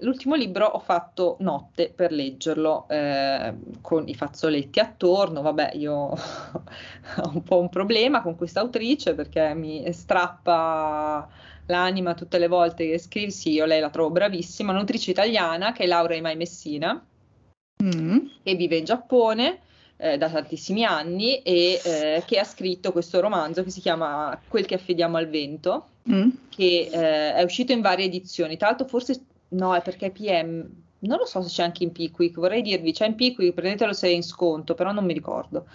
l'ultimo 0.00 0.34
libro 0.34 0.66
ho 0.66 0.78
fatto 0.78 1.36
notte 1.40 1.92
per 1.94 2.12
leggerlo 2.12 2.86
eh, 2.88 3.54
con 3.80 4.08
i 4.08 4.14
fazzoletti 4.14 4.80
attorno. 4.80 5.42
Vabbè, 5.42 5.72
io 5.74 5.92
ho 6.12 7.30
un 7.32 7.42
po' 7.42 7.58
un 7.58 7.68
problema 7.68 8.22
con 8.22 8.36
questa 8.36 8.60
autrice 8.60 9.14
perché 9.14 9.54
mi 9.54 9.90
strappa 9.92 11.28
l'anima 11.66 12.14
tutte 12.14 12.38
le 12.38 12.48
volte 12.48 12.88
che 12.88 12.98
scrive. 12.98 13.30
Sì, 13.30 13.52
io 13.52 13.64
lei 13.64 13.80
la 13.80 13.90
trovo 13.90 14.10
bravissima, 14.10 14.72
un'autrice 14.72 15.10
italiana 15.10 15.72
che 15.72 15.84
è 15.84 15.86
Laura 15.86 16.14
Imai 16.14 16.36
Messina, 16.36 17.02
mm. 17.82 18.18
che 18.42 18.54
vive 18.54 18.76
in 18.76 18.84
Giappone. 18.84 19.60
Eh, 20.02 20.16
da 20.16 20.30
tantissimi 20.30 20.82
anni 20.82 21.42
e 21.42 21.78
eh, 21.84 22.22
che 22.24 22.38
ha 22.38 22.44
scritto 22.44 22.90
questo 22.90 23.20
romanzo 23.20 23.62
che 23.62 23.68
si 23.68 23.82
chiama 23.82 24.40
Quel 24.48 24.64
che 24.64 24.76
affidiamo 24.76 25.18
al 25.18 25.28
vento, 25.28 25.88
mm. 26.10 26.28
che 26.48 26.88
eh, 26.90 27.34
è 27.34 27.42
uscito 27.42 27.72
in 27.72 27.82
varie 27.82 28.06
edizioni. 28.06 28.56
Tra 28.56 28.68
l'altro, 28.68 28.86
forse 28.86 29.26
No, 29.50 29.74
è 29.74 29.82
perché 29.82 30.10
PM, 30.10 30.68
non 31.00 31.18
lo 31.18 31.26
so 31.26 31.42
se 31.42 31.48
c'è 31.48 31.62
anche 31.62 31.84
in 31.84 31.92
Pickwick, 31.92 32.38
vorrei 32.38 32.62
dirvi, 32.62 32.92
c'è 32.92 33.06
in 33.06 33.14
Pickwick, 33.14 33.54
prendetelo 33.54 33.92
se 33.92 34.08
è 34.08 34.10
in 34.10 34.22
sconto, 34.22 34.74
però 34.74 34.92
non 34.92 35.04
mi 35.04 35.12
ricordo. 35.12 35.66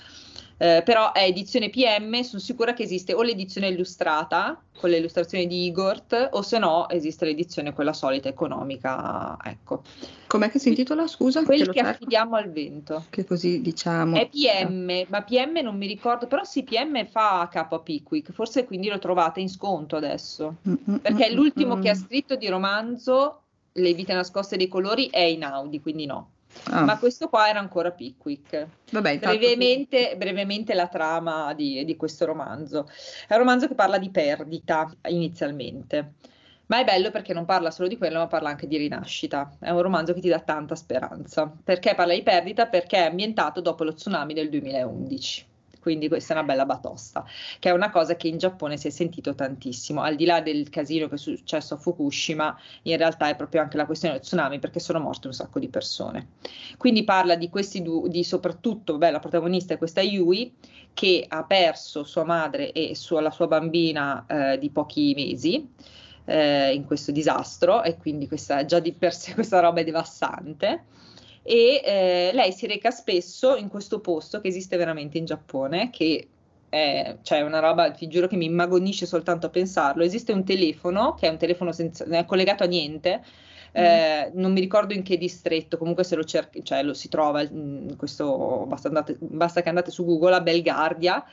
Eh, 0.58 0.84
però 0.86 1.12
è 1.12 1.24
edizione 1.24 1.70
PM, 1.70 2.22
sono 2.22 2.42
sicura 2.42 2.74
che 2.74 2.84
esiste 2.84 3.14
o 3.14 3.22
l'edizione 3.22 3.68
illustrata 3.68 4.62
con 4.78 4.90
le 4.90 4.98
illustrazioni 4.98 5.48
di 5.48 5.66
Igort 5.66 6.30
o 6.32 6.42
se 6.42 6.60
no 6.60 6.88
esiste 6.88 7.26
l'edizione 7.26 7.74
quella 7.74 7.92
solita 7.92 8.30
economica, 8.30 9.38
ecco. 9.44 9.84
Com'è 10.28 10.50
che 10.50 10.60
si 10.60 10.70
intitola, 10.70 11.08
scusa? 11.08 11.44
Quel 11.44 11.66
che, 11.66 11.72
che 11.72 11.80
affidiamo 11.82 12.38
al 12.38 12.50
vento. 12.52 13.04
Che 13.10 13.26
così 13.26 13.60
diciamo. 13.60 14.16
È 14.16 14.30
PM, 14.30 15.06
ma 15.10 15.24
PM 15.24 15.60
non 15.62 15.76
mi 15.76 15.88
ricordo, 15.88 16.26
però 16.26 16.46
sì, 16.46 16.64
PM 16.64 17.06
fa 17.06 17.50
capo 17.52 17.76
a 17.76 17.80
Pickwick, 17.80 18.32
forse 18.32 18.64
quindi 18.64 18.88
lo 18.88 19.00
trovate 19.00 19.42
in 19.42 19.50
sconto 19.50 19.98
adesso, 19.98 20.56
mm-hmm, 20.68 21.00
perché 21.00 21.28
è 21.28 21.34
l'ultimo 21.34 21.74
mm-hmm. 21.74 21.84
che 21.84 21.90
ha 21.90 21.96
scritto 21.96 22.36
di 22.38 22.48
romanzo 22.48 23.42
le 23.78 23.94
vite 23.94 24.14
nascoste 24.14 24.58
dei 24.58 24.68
colori 24.68 25.10
è 25.10 25.20
in 25.20 25.44
Audi, 25.44 25.82
quindi 25.82 26.06
no. 26.06 26.32
Ah. 26.70 26.84
Ma 26.84 26.98
questo 26.98 27.28
qua 27.28 27.50
era 27.50 27.60
ancora 27.60 27.92
Pickwick. 27.92 28.68
Vabbè, 28.92 29.20
brevemente, 29.20 30.12
tu... 30.12 30.18
brevemente, 30.18 30.74
la 30.74 30.88
trama 30.88 31.54
di, 31.54 31.84
di, 31.84 31.96
questo 31.98 32.26
romanzo. 32.26 32.90
È 33.28 33.34
un 33.34 33.40
romanzo 33.40 33.68
che 33.68 33.76
parla 33.76 33.98
di 33.98 34.10
perdita 34.10 34.90
inizialmente, 35.10 36.14
ma 36.68 36.80
è 36.80 36.86
bello 36.86 37.12
perché 37.12 37.34
non 37.34 37.44
parla 37.44 37.72
solo 37.72 37.90
di 37.90 37.98
quello, 37.98 38.20
ma 38.20 38.28
parla 38.28 38.50
anche 38.50 38.68
di 38.68 38.78
rinascita. 38.78 39.58
È 39.60 39.70
un 39.70 39.82
romanzo 39.82 40.14
che 40.14 40.22
ti 40.22 40.30
dà 40.30 40.40
tanta 40.40 40.76
speranza. 40.76 41.52
Perché 41.62 41.94
parla 41.94 42.14
di 42.14 42.24
perdita? 42.24 42.68
Perché 42.68 42.98
è 42.98 43.08
ambientato 43.08 43.60
dopo 43.60 43.84
lo 43.84 43.94
tsunami 43.94 44.34
del 44.34 44.50
2011 44.50 45.54
quindi 45.86 46.08
questa 46.08 46.34
è 46.34 46.38
una 46.38 46.48
bella 46.48 46.66
batosta, 46.66 47.24
che 47.60 47.70
è 47.70 47.72
una 47.72 47.92
cosa 47.92 48.16
che 48.16 48.28
in 48.28 48.40
Giappone 48.40 48.76
si 48.76 48.88
è 48.88 48.90
sentito 48.90 49.36
tantissimo, 49.36 50.02
al 50.02 50.16
di 50.16 50.26
là 50.26 50.42
del 50.42 50.72
casino 50.72 51.08
che 51.08 51.14
è 51.14 51.18
successo 51.20 51.76
a 51.76 51.78
Fukushima, 51.78 52.60
in 52.82 52.98
realtà 52.98 53.30
è 53.30 53.36
proprio 53.36 53.62
anche 53.62 53.78
la 53.78 53.86
questione 53.86 54.16
del 54.16 54.24
tsunami 54.24 54.58
perché 54.58 54.80
sono 54.80 55.00
morte 55.00 55.28
un 55.28 55.34
sacco 55.34 55.60
di 55.60 55.70
persone. 55.70 56.30
Quindi 56.78 57.04
parla 57.04 57.36
di 57.36 57.50
questi 57.50 57.84
due, 57.84 58.10
di 58.10 58.24
soprattutto, 58.24 58.98
beh, 58.98 59.12
la 59.12 59.20
protagonista 59.20 59.76
è 59.76 59.78
questa 59.78 60.02
Yui, 60.02 60.56
che 60.92 61.24
ha 61.28 61.44
perso 61.44 62.04
sua 62.04 62.24
madre 62.24 62.72
e 62.72 62.96
sua, 62.96 63.22
la 63.22 63.30
sua 63.30 63.46
bambina 63.46 64.26
eh, 64.28 64.58
di 64.58 64.72
pochi 64.72 65.14
mesi. 65.16 65.70
Eh, 66.28 66.74
in 66.74 66.86
questo 66.86 67.12
disastro 67.12 67.84
e 67.84 67.98
quindi 67.98 68.28
questa, 68.28 68.66
già 68.66 68.80
di 68.80 68.94
per 68.94 69.14
sé 69.14 69.36
questa 69.36 69.60
roba 69.60 69.82
è 69.82 69.84
devastante 69.84 70.86
e 71.48 71.82
eh, 71.86 72.32
lei 72.34 72.52
si 72.52 72.66
reca 72.66 72.90
spesso 72.90 73.56
in 73.56 73.70
questo 73.70 74.00
posto 74.00 74.42
che 74.42 74.48
esiste 74.48 74.78
veramente 74.78 75.20
in 75.20 75.26
Giappone, 75.26 75.92
che 75.92 76.28
è 76.70 77.18
cioè 77.22 77.42
una 77.42 77.60
roba, 77.60 77.92
ti 77.92 78.08
giuro 78.08 78.26
che 78.26 78.36
mi 78.36 78.46
immagonisce 78.46 79.06
soltanto 79.06 79.46
a 79.46 79.50
pensarlo. 79.52 80.04
Esiste 80.04 80.32
un 80.32 80.44
telefono 80.44 81.14
che 81.14 81.28
è 81.28 81.30
un 81.30 81.38
telefono 81.38 81.72
senza, 81.72 82.04
non 82.06 82.16
è 82.16 82.26
collegato 82.26 82.64
a 82.64 82.66
niente. 82.66 83.22
Mm. 83.78 83.84
Eh, 83.84 84.32
non 84.34 84.54
mi 84.54 84.60
ricordo 84.60 84.96
in 84.96 85.04
che 85.04 85.18
distretto, 85.18 85.78
comunque 85.78 86.04
se 86.04 86.16
lo 86.16 86.24
cerchi, 86.24 86.64
cioè 86.64 86.82
lo 86.82 86.96
si 86.96 87.10
trova, 87.10 87.48
mm, 87.48 87.90
questo, 87.96 88.66
basta, 88.68 88.88
andate, 88.88 89.16
basta 89.20 89.62
che 89.62 89.70
andate 89.70 89.92
su 89.92 90.04
Google 90.04 90.34
a 90.34 90.42
Belgardia, 90.42 91.24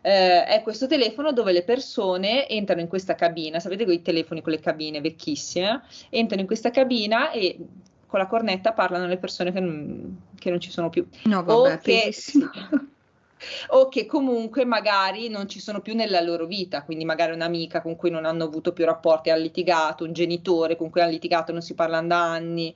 eh, 0.00 0.44
è 0.44 0.62
questo 0.62 0.86
telefono 0.86 1.32
dove 1.32 1.50
le 1.50 1.64
persone 1.64 2.48
entrano 2.48 2.82
in 2.82 2.86
questa 2.86 3.16
cabina, 3.16 3.58
sapete 3.58 3.84
quei 3.84 4.02
telefoni 4.02 4.42
con 4.42 4.52
le 4.52 4.60
cabine 4.60 5.00
vecchissime, 5.00 5.82
entrano 6.10 6.42
in 6.42 6.46
questa 6.46 6.70
cabina 6.70 7.32
e 7.32 7.58
con 8.06 8.18
la 8.18 8.26
cornetta 8.26 8.72
parlano 8.72 9.06
le 9.06 9.18
persone 9.18 9.52
che 9.52 9.60
non, 9.60 10.20
che 10.38 10.50
non 10.50 10.60
ci 10.60 10.70
sono 10.70 10.90
più. 10.90 11.06
No, 11.24 11.42
vabbè, 11.42 11.78
che, 11.78 12.12
o 13.68 13.88
che 13.88 14.06
comunque 14.06 14.64
magari 14.64 15.28
non 15.28 15.48
ci 15.48 15.60
sono 15.60 15.80
più 15.80 15.94
nella 15.94 16.20
loro 16.20 16.46
vita, 16.46 16.82
quindi 16.82 17.04
magari 17.04 17.32
un'amica 17.32 17.82
con 17.82 17.96
cui 17.96 18.10
non 18.10 18.24
hanno 18.24 18.44
avuto 18.44 18.72
più 18.72 18.84
rapporti, 18.84 19.30
hanno 19.30 19.42
litigato, 19.42 20.04
un 20.04 20.12
genitore 20.12 20.76
con 20.76 20.90
cui 20.90 21.00
hanno 21.00 21.10
litigato, 21.10 21.52
non 21.52 21.62
si 21.62 21.74
parlano 21.74 22.08
da 22.08 22.22
anni 22.32 22.74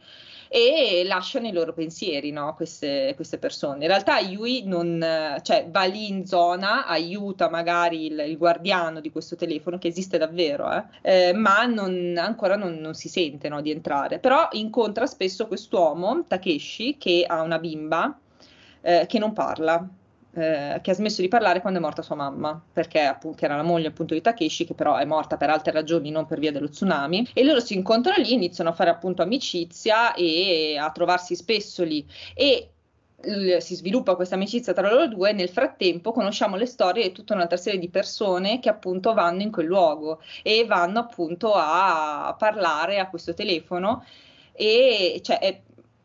e 0.53 1.05
lasciano 1.07 1.47
i 1.47 1.53
loro 1.53 1.73
pensieri, 1.73 2.33
no? 2.33 2.55
queste, 2.57 3.13
queste, 3.15 3.39
persone. 3.39 3.83
In 3.83 3.87
realtà 3.87 4.19
Yui 4.19 4.65
non, 4.65 4.99
cioè, 5.43 5.69
va 5.71 5.85
lì 5.85 6.09
in 6.09 6.27
zona, 6.27 6.87
aiuta 6.87 7.49
magari 7.49 8.07
il, 8.07 8.19
il 8.27 8.37
guardiano 8.37 8.99
di 8.99 9.13
questo 9.13 9.37
telefono, 9.37 9.79
che 9.79 9.87
esiste 9.87 10.19
davvero, 10.19 10.69
eh? 10.73 10.85
Eh, 11.03 11.33
ma 11.35 11.67
non, 11.67 12.17
ancora 12.19 12.57
non, 12.57 12.79
non, 12.79 12.95
si 12.95 13.09
sente 13.09 13.49
no, 13.49 13.61
di 13.61 13.71
entrare. 13.71 14.19
Però 14.19 14.49
incontra 14.51 15.07
spesso 15.07 15.47
quest'uomo, 15.47 16.25
Takeshi, 16.27 16.97
che 16.99 17.25
ha 17.29 17.43
una 17.43 17.61
bimba 17.61 18.19
eh, 18.81 19.05
che 19.07 19.21
non 19.21 19.33
parla 19.33 19.89
eh, 20.35 20.79
che 20.83 20.91
ha 20.91 20.95
smesso 20.95 21.23
di 21.23 21.29
parlare 21.29 21.61
quando 21.61 21.79
è 21.79 21.83
morta 21.83 22.03
sua 22.03 22.15
mamma, 22.15 22.61
perché 22.73 23.01
appunto, 23.01 23.45
era 23.45 23.57
la 23.57 23.63
moglie 23.63 23.89
appunto 23.89 24.15
di 24.15 24.21
Takeshi, 24.21 24.65
che 24.65 24.75
però 24.75 24.97
è 24.97 25.05
morta 25.05 25.37
per 25.37 25.51
altre 25.51 25.73
ragioni, 25.73 26.11
non 26.11 26.27
per 26.27 26.39
via 26.39 26.53
dello 26.53 26.69
tsunami, 26.69 27.31
e 27.33 27.45
loro 27.45 27.61
si 27.61 27.75
incontrano 27.75 28.23
lì, 28.23 28.33
iniziano 28.33 28.71
a 28.71 28.73
fare 28.73 28.91
appunto 28.91 29.23
amicizia 29.23 30.15
e 30.15 30.77
a 30.79 30.91
trovarsi 30.91 31.35
spesso 31.35 31.83
lì. 31.83 32.07
E 32.35 32.71
si 33.59 33.75
sviluppa 33.75 34.15
questa 34.15 34.37
amicizia 34.37 34.73
tra 34.73 34.89
loro 34.89 35.07
due, 35.07 35.33
nel 35.33 35.51
frattempo 35.51 36.13
conosciamo 36.13 36.57
le 36.57 36.65
storie 36.65 37.09
di 37.09 37.13
tutta 37.13 37.35
un'altra 37.35 37.59
serie 37.59 37.79
di 37.79 37.91
persone 37.91 38.61
che 38.61 38.71
appunto 38.71 39.13
vanno 39.13 39.43
in 39.43 39.51
quel 39.51 39.67
luogo 39.67 40.23
e 40.43 40.65
vanno 40.65 41.01
appunto 41.01 41.53
a 41.55 42.35
parlare 42.39 42.99
a 42.99 43.09
questo 43.09 43.35
telefono. 43.35 44.05
E 44.53 45.21
cioè, 45.23 45.39
è, 45.39 45.61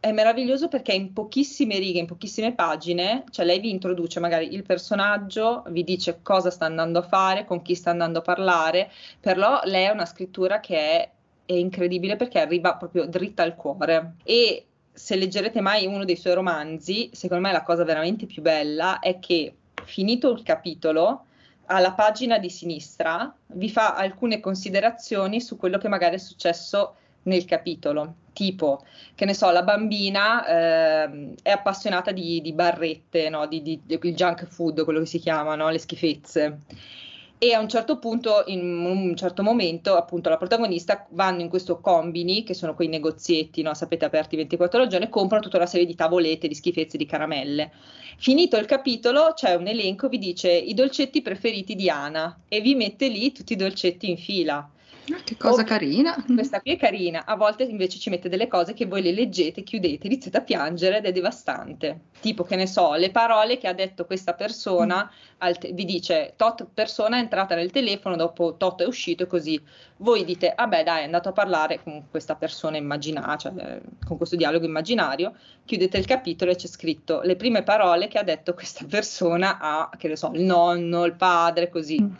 è 0.06 0.12
meraviglioso 0.12 0.68
perché 0.68 0.94
in 0.94 1.14
pochissime 1.14 1.80
righe, 1.80 1.98
in 1.98 2.06
pochissime 2.06 2.54
pagine, 2.54 3.24
cioè 3.32 3.44
lei 3.44 3.60
vi 3.60 3.72
introduce 3.72 4.20
magari 4.20 4.54
il 4.54 4.62
personaggio, 4.62 5.64
vi 5.70 5.84
dice 5.84 6.20
cosa 6.22 6.52
sta 6.52 6.66
andando 6.66 7.00
a 7.00 7.02
fare, 7.02 7.44
con 7.44 7.64
chi 7.64 7.74
sta 7.74 7.90
andando 7.90 8.20
a 8.20 8.22
parlare, 8.22 8.92
però 9.20 9.62
lei 9.64 9.88
ha 9.88 9.94
una 9.94 10.06
scrittura 10.06 10.60
che 10.60 10.78
è, 10.78 11.10
è 11.48 11.54
incredibile 11.54 12.18
perché 12.18 12.40
arriva 12.40 12.76
proprio 12.76 13.08
dritta 13.08 13.42
al 13.42 13.56
cuore. 13.56 14.18
E 14.24 14.66
se 14.94 15.16
leggerete 15.16 15.60
mai 15.60 15.88
uno 15.88 16.06
dei 16.06 16.18
suoi 16.18 16.36
romanzi, 16.36 17.10
secondo 17.12 17.48
me 17.48 17.52
la 17.52 17.64
cosa 17.64 17.84
veramente 17.84 18.28
più 18.28 18.44
bella 18.44 19.00
è 19.00 19.18
che 19.18 19.56
finito 19.86 20.30
il 20.30 20.44
capitolo, 20.44 21.26
alla 21.66 21.94
pagina 21.94 22.38
di 22.38 22.52
sinistra 22.52 23.34
vi 23.48 23.72
fa 23.72 23.96
alcune 23.96 24.40
considerazioni 24.40 25.42
su 25.42 25.58
quello 25.58 25.80
che 25.80 25.88
magari 25.88 26.14
è 26.14 26.20
successo 26.20 26.94
nel 27.26 27.46
capitolo, 27.46 28.16
tipo, 28.34 28.84
che 29.16 29.26
ne 29.26 29.34
so, 29.34 29.50
la 29.52 29.64
bambina 29.64 30.46
eh, 30.46 31.34
è 31.42 31.50
appassionata 31.50 32.12
di, 32.12 32.42
di 32.42 32.54
barrette, 32.54 33.30
no? 33.30 33.48
di, 33.48 33.62
di, 33.62 33.82
di, 33.84 33.98
junk 34.14 34.46
food, 34.48 34.84
quello 34.84 35.00
che 35.00 35.06
si 35.06 35.20
chiama, 35.20 35.56
no? 35.56 35.70
le 35.70 35.80
schifezze. 35.80 36.60
E 37.38 37.54
a 37.54 37.60
un 37.60 37.68
certo 37.68 38.00
punto, 38.00 38.44
in 38.48 38.86
un 38.86 39.16
certo 39.16 39.44
momento, 39.44 39.96
appunto, 39.96 40.30
la 40.30 40.38
protagonista 40.38 41.06
vanno 41.12 41.42
in 41.42 41.50
questo 41.50 41.80
combini, 41.80 42.44
che 42.44 42.54
sono 42.54 42.76
quei 42.76 42.88
negozietti, 42.88 43.62
no? 43.62 43.74
sapete, 43.74 44.06
aperti 44.06 44.36
24 44.36 44.78
ore 44.78 44.86
al 44.86 44.92
giorno, 44.92 45.08
e 45.08 45.10
comprano 45.10 45.44
tutta 45.44 45.58
una 45.58 45.66
serie 45.66 45.86
di 45.86 45.96
tavolette, 45.96 46.48
di 46.48 46.56
schifezze, 46.56 46.98
di 46.98 47.06
caramelle. 47.06 47.72
Finito 48.18 48.58
il 48.58 48.66
capitolo, 48.66 49.34
c'è 49.34 49.56
un 49.56 49.68
elenco, 49.68 50.08
vi 50.08 50.18
dice 50.18 50.52
i 50.52 50.74
dolcetti 50.74 51.22
preferiti 51.22 51.76
di 51.76 51.90
Ana, 51.90 52.40
e 52.48 52.62
vi 52.62 52.76
mette 52.76 53.08
lì 53.08 53.32
tutti 53.32 53.54
i 53.54 53.58
dolcetti 53.58 54.10
in 54.10 54.18
fila 54.18 54.70
che 55.24 55.38
cosa 55.38 55.62
o, 55.62 55.66
carina. 55.66 56.16
Questa 56.26 56.62
qui 56.62 56.74
è 56.74 56.78
carina, 56.78 57.26
a 57.26 57.36
volte 57.36 57.64
invece 57.64 58.00
ci 58.00 58.10
mette 58.10 58.30
delle 58.30 58.48
cose 58.48 58.74
che 58.74 58.86
voi 58.86 59.02
le 59.02 59.12
leggete, 59.12 59.64
chiudete, 59.64 60.08
iniziate 60.08 60.38
a 60.38 60.42
piangere 60.42 60.98
ed 60.98 61.06
è 61.06 61.12
devastante. 61.12 62.02
Tipo, 62.20 62.44
che 62.44 62.56
ne 62.56 62.66
so, 62.66 62.94
le 62.94 63.12
parole 63.12 63.58
che 63.58 63.68
ha 63.68 63.74
detto 63.74 64.06
questa 64.06 64.34
persona, 64.34 65.10
te- 65.60 65.72
vi 65.74 65.86
dice 65.86 66.34
tot 66.36 66.68
persona 66.74 67.18
è 67.18 67.20
entrata 67.20 67.56
nel 67.56 67.72
telefono, 67.72 68.16
dopo 68.16 68.56
tot 68.56 68.82
è 68.82 68.86
uscito 68.86 69.24
e 69.24 69.28
così. 69.28 69.62
Voi 69.98 70.26
dite, 70.26 70.54
vabbè 70.56 70.80
ah 70.80 70.84
dai, 70.84 71.02
è 71.02 71.06
andato 71.06 71.30
a 71.30 71.34
parlare 71.34 71.82
con 71.82 72.06
questa 72.10 72.36
persona 72.36 72.78
immaginaria, 72.78 73.38
cioè, 73.38 73.82
con 74.06 74.18
questo 74.18 74.36
dialogo 74.36 74.66
immaginario, 74.66 75.36
chiudete 75.66 75.98
il 75.98 76.06
capitolo 76.06 76.52
e 76.52 76.56
c'è 76.56 76.68
scritto 76.68 77.22
le 77.22 77.36
prime 77.36 77.64
parole 77.64 78.08
che 78.08 78.18
ha 78.18 78.24
detto 78.24 78.54
questa 78.54 78.86
persona 78.90 79.58
a, 79.60 79.90
che 79.98 80.08
ne 80.08 80.16
so, 80.16 80.32
il 80.34 80.42
nonno, 80.42 81.06
il 81.06 81.14
padre, 81.14 81.70
così. 81.70 82.02
Mm. 82.02 82.14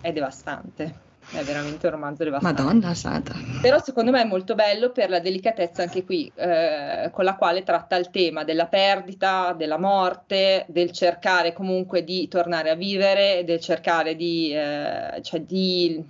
È 0.00 0.12
devastante. 0.12 1.06
È 1.30 1.42
veramente 1.44 1.86
un 1.86 1.92
romanzo 1.92 2.24
devastante. 2.24 2.62
Madonna 2.62 2.94
santa. 2.94 3.34
Però 3.60 3.78
secondo 3.82 4.10
me 4.10 4.22
è 4.22 4.24
molto 4.24 4.54
bello 4.54 4.90
per 4.90 5.10
la 5.10 5.20
delicatezza 5.20 5.82
anche 5.82 6.02
qui, 6.04 6.30
eh, 6.34 7.10
con 7.12 7.24
la 7.24 7.36
quale 7.36 7.62
tratta 7.64 7.96
il 7.96 8.08
tema 8.10 8.44
della 8.44 8.66
perdita, 8.66 9.52
della 9.52 9.78
morte, 9.78 10.64
del 10.68 10.90
cercare 10.90 11.52
comunque 11.52 12.02
di 12.02 12.28
tornare 12.28 12.70
a 12.70 12.74
vivere, 12.74 13.42
del 13.44 13.60
cercare 13.60 14.16
di, 14.16 14.52
eh, 14.54 15.20
cioè 15.22 15.40
di 15.42 16.02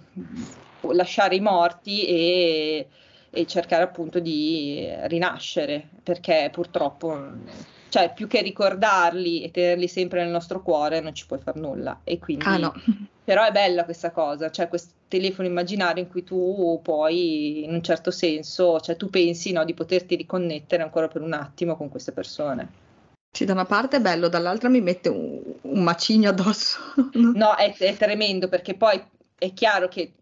lasciare 0.93 1.35
i 1.35 1.41
morti 1.41 2.05
e, 2.05 2.87
e 3.31 3.47
cercare 3.47 3.83
appunto 3.83 4.21
di 4.21 4.89
rinascere, 5.03 5.89
perché 6.03 6.49
purtroppo 6.53 7.33
cioè 7.89 8.13
più 8.15 8.29
che 8.29 8.43
ricordarli 8.43 9.43
e 9.43 9.51
tenerli 9.51 9.89
sempre 9.89 10.23
nel 10.23 10.31
nostro 10.31 10.63
cuore 10.63 11.01
non 11.01 11.15
ci 11.15 11.27
puoi 11.27 11.41
fare 11.41 11.59
nulla 11.59 12.01
e 12.05 12.19
quindi 12.19 12.45
ah, 12.45 12.59
no. 12.59 12.75
Però 13.29 13.45
è 13.45 13.53
bella 13.53 13.85
questa 13.85 14.11
cosa 14.11 14.51
cioè 14.51 14.69
questo 14.69 14.95
telefono 15.07 15.47
immaginario 15.47 16.03
in 16.03 16.09
cui 16.09 16.25
tu 16.25 16.81
puoi 16.83 17.63
in 17.63 17.75
un 17.75 17.83
certo 17.83 18.11
senso 18.11 18.81
cioè 18.81 18.97
tu 18.97 19.11
pensi 19.11 19.53
no, 19.53 19.67
di 19.67 19.75
poterti 19.75 20.17
riconnettere 20.17 20.83
ancora 20.83 21.09
per 21.09 21.21
un 21.21 21.35
attimo 21.35 21.77
con 21.77 21.91
queste 21.91 22.13
persone 22.13 22.87
sì, 23.31 23.45
da 23.45 23.53
una 23.53 23.67
parte 23.67 23.99
è 23.99 24.01
bello, 24.01 24.29
dall'altra 24.29 24.71
mi 24.71 24.81
mette 24.81 25.11
un, 25.11 25.39
un 25.61 25.83
macigno 25.83 26.31
addosso. 26.31 26.79
no, 27.13 27.55
è, 27.57 27.77
è 27.77 27.95
tremendo 27.95 28.49
perché 28.49 28.75
poi 28.75 29.01
è 29.39 29.53
chiaro 29.53 29.87
che 29.89 30.15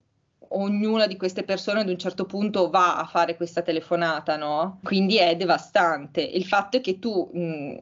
ognuna 0.48 1.06
di 1.06 1.16
queste 1.16 1.44
persone 1.44 1.80
ad 1.80 1.88
un 1.88 1.98
certo 1.98 2.24
punto 2.24 2.68
va 2.68 2.98
a 2.98 3.06
fare 3.06 3.36
questa 3.36 3.62
telefonata, 3.62 4.36
no? 4.36 4.80
Quindi 4.82 5.18
è 5.18 5.36
devastante. 5.36 6.20
Il 6.20 6.44
fatto 6.44 6.78
è 6.78 6.80
che 6.80 6.98
tu 6.98 7.30
mh, 7.32 7.76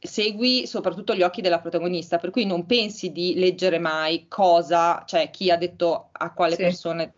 segui 0.00 0.66
soprattutto 0.66 1.14
gli 1.14 1.22
occhi 1.22 1.42
della 1.42 1.60
protagonista, 1.60 2.18
per 2.18 2.30
cui 2.30 2.46
non 2.46 2.66
pensi 2.66 3.12
di 3.12 3.34
leggere 3.36 3.78
mai 3.78 4.26
cosa, 4.28 5.02
cioè 5.06 5.30
chi 5.30 5.50
ha 5.50 5.56
detto 5.56 6.08
a 6.12 6.32
quale 6.32 6.54
sì. 6.54 6.62
persone 6.62 7.14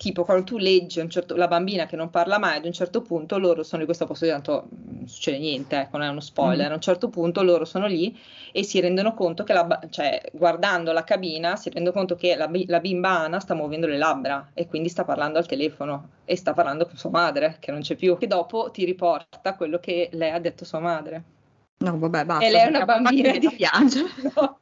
tipo 0.00 0.24
quando 0.24 0.44
tu 0.44 0.56
leggi 0.56 1.06
certo, 1.10 1.36
la 1.36 1.46
bambina 1.46 1.84
che 1.84 1.94
non 1.94 2.08
parla 2.08 2.38
mai, 2.38 2.56
ad 2.56 2.64
un 2.64 2.72
certo 2.72 3.02
punto 3.02 3.36
loro 3.36 3.62
sono 3.62 3.80
in 3.82 3.86
questo 3.86 4.06
posto 4.06 4.24
di 4.24 4.30
tanto 4.30 4.68
non 4.70 5.06
succede 5.06 5.36
niente, 5.36 5.78
ecco, 5.78 5.98
non 5.98 6.06
è 6.06 6.10
uno 6.10 6.20
spoiler, 6.20 6.68
mm. 6.68 6.70
a 6.70 6.74
un 6.74 6.80
certo 6.80 7.10
punto 7.10 7.42
loro 7.42 7.66
sono 7.66 7.86
lì 7.86 8.18
e 8.50 8.62
si 8.62 8.80
rendono 8.80 9.12
conto 9.12 9.44
che, 9.44 9.52
la, 9.52 9.80
cioè, 9.90 10.22
guardando 10.32 10.92
la 10.92 11.04
cabina, 11.04 11.56
si 11.56 11.68
rendono 11.68 11.94
conto 11.94 12.16
che 12.16 12.34
la, 12.34 12.50
la, 12.66 12.80
bimba 12.80 13.10
Ana 13.10 13.40
sta 13.40 13.54
muovendo 13.54 13.86
le 13.86 13.98
labbra 13.98 14.50
e 14.54 14.66
quindi 14.66 14.88
sta 14.88 15.04
parlando 15.04 15.36
al 15.36 15.46
telefono 15.46 16.12
e 16.24 16.34
sta 16.34 16.54
parlando 16.54 16.86
con 16.86 16.96
sua 16.96 17.10
madre, 17.10 17.58
che 17.60 17.70
non 17.70 17.82
c'è 17.82 17.94
più, 17.94 18.16
che 18.16 18.26
dopo 18.26 18.70
ti 18.70 18.86
riporta 18.86 19.54
quello 19.54 19.78
che 19.80 20.08
lei 20.12 20.30
ha 20.30 20.40
detto 20.40 20.64
a 20.64 20.66
sua 20.66 20.80
madre. 20.80 21.39
No, 21.84 21.98
vabbè, 21.98 22.24
basta. 22.24 22.44
E 22.44 22.50
lei 22.50 22.66
è 22.66 22.68
una 22.68 22.84
bambina 22.84 23.36
di 23.36 23.50
piangere. 23.50 24.08
No 24.34 24.58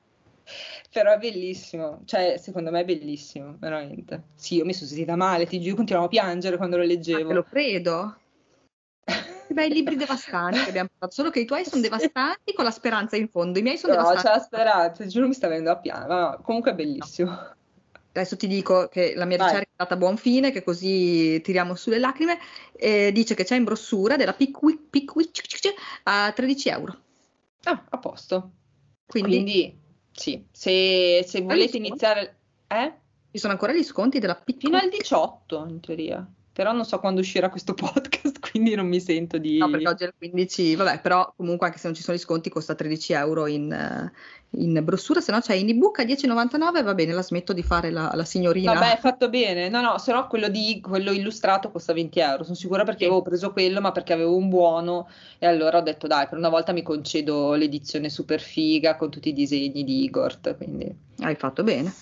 però 0.91 1.13
è 1.13 1.19
bellissimo, 1.19 2.01
cioè 2.07 2.37
secondo 2.39 2.71
me 2.71 2.81
è 2.81 2.85
bellissimo, 2.85 3.57
veramente. 3.59 4.23
Sì, 4.35 4.57
io 4.57 4.65
mi 4.65 4.73
sono 4.73 4.89
sentita 4.89 5.17
male, 5.17 5.47
ti 5.47 5.61
giuro, 5.61 5.77
continuavo 5.77 6.07
a 6.07 6.11
piangere 6.11 6.57
quando 6.57 6.77
lo 6.77 6.85
leggevo. 6.85 7.31
Ah, 7.31 7.35
lo 7.35 7.43
credo. 7.45 8.17
Che 9.49 9.55
bei 9.55 9.71
libri 9.71 9.97
devastanti 9.97 10.63
che 10.63 10.69
abbiamo 10.69 10.91
fatto, 10.99 11.15
solo 11.15 11.31
che 11.31 11.41
i 11.41 11.47
tuoi 11.47 11.65
sono 11.65 11.81
devastanti 11.81 12.53
con 12.53 12.65
la 12.65 12.71
speranza 12.71 13.17
in 13.17 13.29
fondo, 13.29 13.59
i 13.59 13.63
miei 13.63 13.79
sono 13.79 13.95
no, 13.95 14.01
devastanti. 14.01 14.27
No, 14.27 14.33
c'è 14.35 14.39
la 14.39 14.45
speranza, 14.45 15.07
giuro 15.07 15.27
mi 15.27 15.33
sta 15.33 15.49
venendo 15.49 15.71
a 15.71 15.79
piangere, 15.79 16.09
ma 16.09 16.39
comunque 16.43 16.73
è 16.73 16.75
bellissimo. 16.75 17.31
No. 17.31 17.55
Adesso 18.13 18.37
ti 18.37 18.47
dico 18.47 18.89
che 18.89 19.15
la 19.17 19.25
mia 19.25 19.39
ricerca 19.39 19.57
Vai. 19.57 19.65
è 19.65 19.71
andata 19.77 19.95
a 19.95 19.97
buon 19.97 20.19
fine, 20.19 20.51
che 20.51 20.63
così 20.63 21.41
tiriamo 21.41 21.75
sulle 21.77 21.99
lacrime. 21.99 22.39
Eh, 22.75 23.11
dice 23.11 23.35
che 23.35 23.45
c'è 23.45 23.57
in 23.57 23.65
brossura 23.65 24.17
della 24.17 24.35
Pickwick, 24.35 24.83
Pickwick 24.91 25.73
a 26.03 26.31
13 26.31 26.69
euro. 26.69 26.97
Ah, 27.65 27.85
a 27.89 27.99
posto. 27.99 28.53
Quindi, 29.07 29.31
Quindi 29.31 29.79
sì, 30.13 30.45
se, 30.51 31.25
se 31.27 31.41
volete 31.43 31.77
iniziare... 31.77 32.37
Eh? 32.67 32.93
Ci 33.31 33.39
sono 33.39 33.53
ancora 33.53 33.73
gli 33.73 33.83
sconti 33.83 34.19
della 34.19 34.35
piccola... 34.35 34.79
Fino 34.81 34.93
al 34.93 34.99
18 34.99 35.67
in 35.69 35.81
teoria, 35.81 36.29
però 36.53 36.73
non 36.73 36.85
so 36.85 36.99
quando 36.99 37.21
uscirà 37.21 37.51
questo 37.51 37.73
podcast, 37.75 38.41
quindi 38.51 38.75
non 38.75 38.87
mi 38.87 39.01
sento 39.01 39.39
di... 39.39 39.59
No, 39.59 39.71
perché 39.71 39.89
oggi 39.89 40.05
è 40.05 40.07
il 40.07 40.15
15, 40.17 40.75
vabbè, 40.75 41.01
però 41.01 41.33
comunque 41.37 41.67
anche 41.67 41.79
se 41.79 41.87
non 41.87 41.97
ci 41.97 42.03
sono 42.03 42.17
gli 42.17 42.21
sconti 42.21 42.51
costa 42.51 42.75
13 42.75 43.13
euro 43.13 43.47
in, 43.47 44.11
in 44.53 44.81
brossura, 44.83 45.21
se 45.21 45.31
no 45.31 45.41
c'è 45.41 45.55
in 45.55 45.69
ebook 45.69 45.99
a 45.99 46.05
10,99, 46.05 46.83
va 46.83 46.95
bene, 46.95 47.13
la 47.13 47.23
smetto 47.23 47.53
di 47.53 47.63
fare 47.63 47.91
la, 47.91 48.11
la 48.15 48.25
signorina. 48.25 48.73
Vabbè, 48.73 48.87
hai 48.87 48.97
fatto 48.97 49.29
bene. 49.29 49.69
No, 49.69 49.81
no, 49.81 49.99
se 49.99 50.13
no 50.13 50.27
quello, 50.27 50.49
di, 50.49 50.81
quello 50.81 51.13
illustrato 51.13 51.71
costa 51.71 51.93
20 51.93 52.19
euro. 52.21 52.45
Sono 52.45 52.57
sicura 52.57 52.85
perché 52.85 53.05
avevo 53.05 53.23
preso 53.23 53.53
quello, 53.53 53.81
ma 53.81 53.93
perché 53.93 54.13
avevo 54.13 54.37
un 54.37 54.49
buono 54.49 55.09
e 55.39 55.47
allora 55.47 55.79
ho 55.79 55.83
detto 55.83 56.07
dai, 56.07 56.27
per 56.29 56.39
una 56.39 56.49
volta 56.49 56.73
mi 56.73 56.83
concedo 56.83 57.55
l'edizione 57.55 58.09
super 58.09 58.41
figa 58.41 58.97
con 58.97 59.11
tutti 59.11 59.29
i 59.29 59.35
disegni 59.35 59.85
di 59.85 60.05
Igor. 60.05 60.39
Quindi... 60.57 61.07
Hai 61.21 61.35
fatto 61.35 61.63
bene 61.63 61.93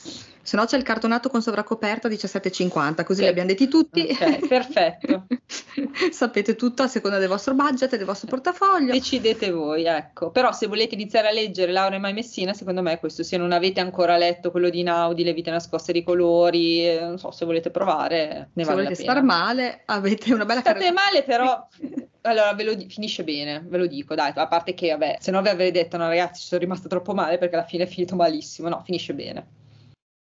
se 0.46 0.56
no 0.56 0.64
c'è 0.64 0.76
il 0.76 0.84
cartonato 0.84 1.28
con 1.28 1.42
sovracoperta 1.42 2.08
17,50, 2.08 3.02
così 3.02 3.22
li 3.22 3.26
abbiamo 3.26 3.48
detti 3.48 3.66
tutti. 3.66 4.06
Ok, 4.08 4.46
perfetto. 4.46 5.26
Sapete 6.12 6.54
tutto 6.54 6.84
a 6.84 6.86
seconda 6.86 7.18
del 7.18 7.26
vostro 7.26 7.54
budget 7.54 7.92
e 7.92 7.96
del 7.96 8.06
vostro 8.06 8.28
portafoglio. 8.28 8.92
Decidete 8.92 9.50
voi, 9.50 9.86
ecco. 9.86 10.30
Però 10.30 10.52
se 10.52 10.68
volete 10.68 10.94
iniziare 10.94 11.26
a 11.26 11.32
leggere 11.32 11.72
Laura 11.72 11.96
e 11.96 11.98
Mai 11.98 12.12
Messina, 12.12 12.52
secondo 12.52 12.80
me 12.80 13.00
questo, 13.00 13.24
se 13.24 13.36
non 13.36 13.50
avete 13.50 13.80
ancora 13.80 14.16
letto 14.16 14.52
quello 14.52 14.68
di 14.68 14.84
Naudi, 14.84 15.24
Le 15.24 15.32
vite 15.32 15.50
nascoste 15.50 15.92
di 15.92 16.04
colori, 16.04 16.86
eh, 16.86 17.00
non 17.00 17.18
so, 17.18 17.32
se 17.32 17.44
volete 17.44 17.72
provare, 17.72 18.50
ne 18.52 18.62
se 18.62 18.70
vale 18.70 18.84
volete 18.84 19.02
star 19.02 19.24
male, 19.24 19.82
avete 19.86 20.32
una 20.32 20.44
bella 20.44 20.60
State 20.60 20.92
male, 20.92 21.24
però 21.24 21.66
allora 22.22 22.52
ve 22.54 22.62
lo 22.62 22.74
di- 22.74 22.88
finisce 22.88 23.24
bene, 23.24 23.64
ve 23.66 23.78
lo 23.78 23.86
dico, 23.88 24.14
dai, 24.14 24.30
a 24.32 24.46
parte 24.46 24.74
che 24.74 24.90
vabbè, 24.90 25.16
se 25.18 25.32
no 25.32 25.42
vi 25.42 25.48
avrei 25.48 25.72
detto 25.72 25.96
no 25.96 26.06
ragazzi, 26.06 26.42
ci 26.42 26.46
sono 26.46 26.60
rimasta 26.60 26.88
troppo 26.88 27.14
male 27.14 27.36
perché 27.36 27.56
alla 27.56 27.64
fine 27.64 27.82
è 27.82 27.88
finito 27.88 28.14
malissimo. 28.14 28.68
No, 28.68 28.80
finisce 28.84 29.12
bene 29.12 29.64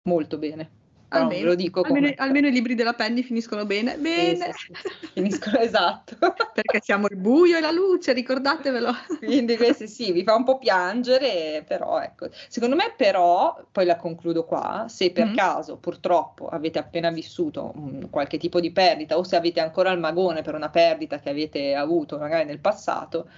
molto 0.05 0.37
bene. 0.37 0.83
Almeno, 1.09 1.45
lo 1.45 1.55
dico 1.55 1.81
almeno, 1.81 2.11
almeno, 2.17 2.47
i 2.47 2.51
libri 2.51 2.75
della 2.75 2.93
Penny 2.93 3.21
finiscono 3.21 3.65
bene. 3.65 3.95
Bene. 3.97 4.51
Sì, 4.53 4.73
sì, 4.73 4.89
sì. 4.99 5.09
Finiscono 5.13 5.59
esatto. 5.59 6.17
Perché 6.53 6.81
siamo 6.81 7.07
il 7.09 7.15
buio 7.15 7.57
e 7.57 7.61
la 7.61 7.71
luce, 7.71 8.11
ricordatevelo. 8.13 8.91
Quindi 9.19 9.55
questi 9.55 9.87
sì, 9.87 10.11
vi 10.11 10.23
fa 10.23 10.35
un 10.35 10.43
po' 10.43 10.57
piangere, 10.57 11.63
però 11.65 12.01
ecco. 12.01 12.29
Secondo 12.49 12.75
me 12.75 12.93
però, 12.97 13.63
poi 13.71 13.85
la 13.85 13.95
concludo 13.95 14.45
qua, 14.45 14.85
se 14.89 15.11
per 15.11 15.27
mm-hmm. 15.27 15.35
caso 15.35 15.77
purtroppo 15.77 16.47
avete 16.47 16.79
appena 16.79 17.11
vissuto 17.11 17.71
un, 17.75 18.09
qualche 18.09 18.37
tipo 18.37 18.59
di 18.59 18.71
perdita 18.71 19.17
o 19.17 19.23
se 19.23 19.35
avete 19.35 19.59
ancora 19.59 19.91
il 19.91 19.99
magone 19.99 20.41
per 20.41 20.55
una 20.55 20.69
perdita 20.69 21.19
che 21.19 21.29
avete 21.29 21.75
avuto 21.75 22.17
magari 22.17 22.45
nel 22.45 22.59
passato, 22.59 23.29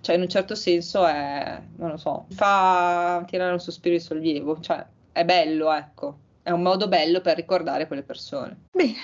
cioè 0.00 0.14
in 0.16 0.20
un 0.20 0.28
certo 0.28 0.54
senso 0.54 1.06
è, 1.06 1.60
non 1.76 1.90
lo 1.90 1.96
so, 1.96 2.26
fa 2.30 3.24
tirare 3.26 3.52
un 3.52 3.60
sospiro 3.60 3.94
di 3.94 4.00
sollievo, 4.00 4.60
cioè 4.60 4.84
è 5.14 5.24
bello, 5.24 5.72
ecco, 5.72 6.18
è 6.42 6.50
un 6.50 6.60
modo 6.60 6.88
bello 6.88 7.20
per 7.20 7.36
ricordare 7.36 7.86
quelle 7.86 8.02
persone. 8.02 8.56
Bene, 8.72 8.96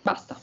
basta. 0.00 0.38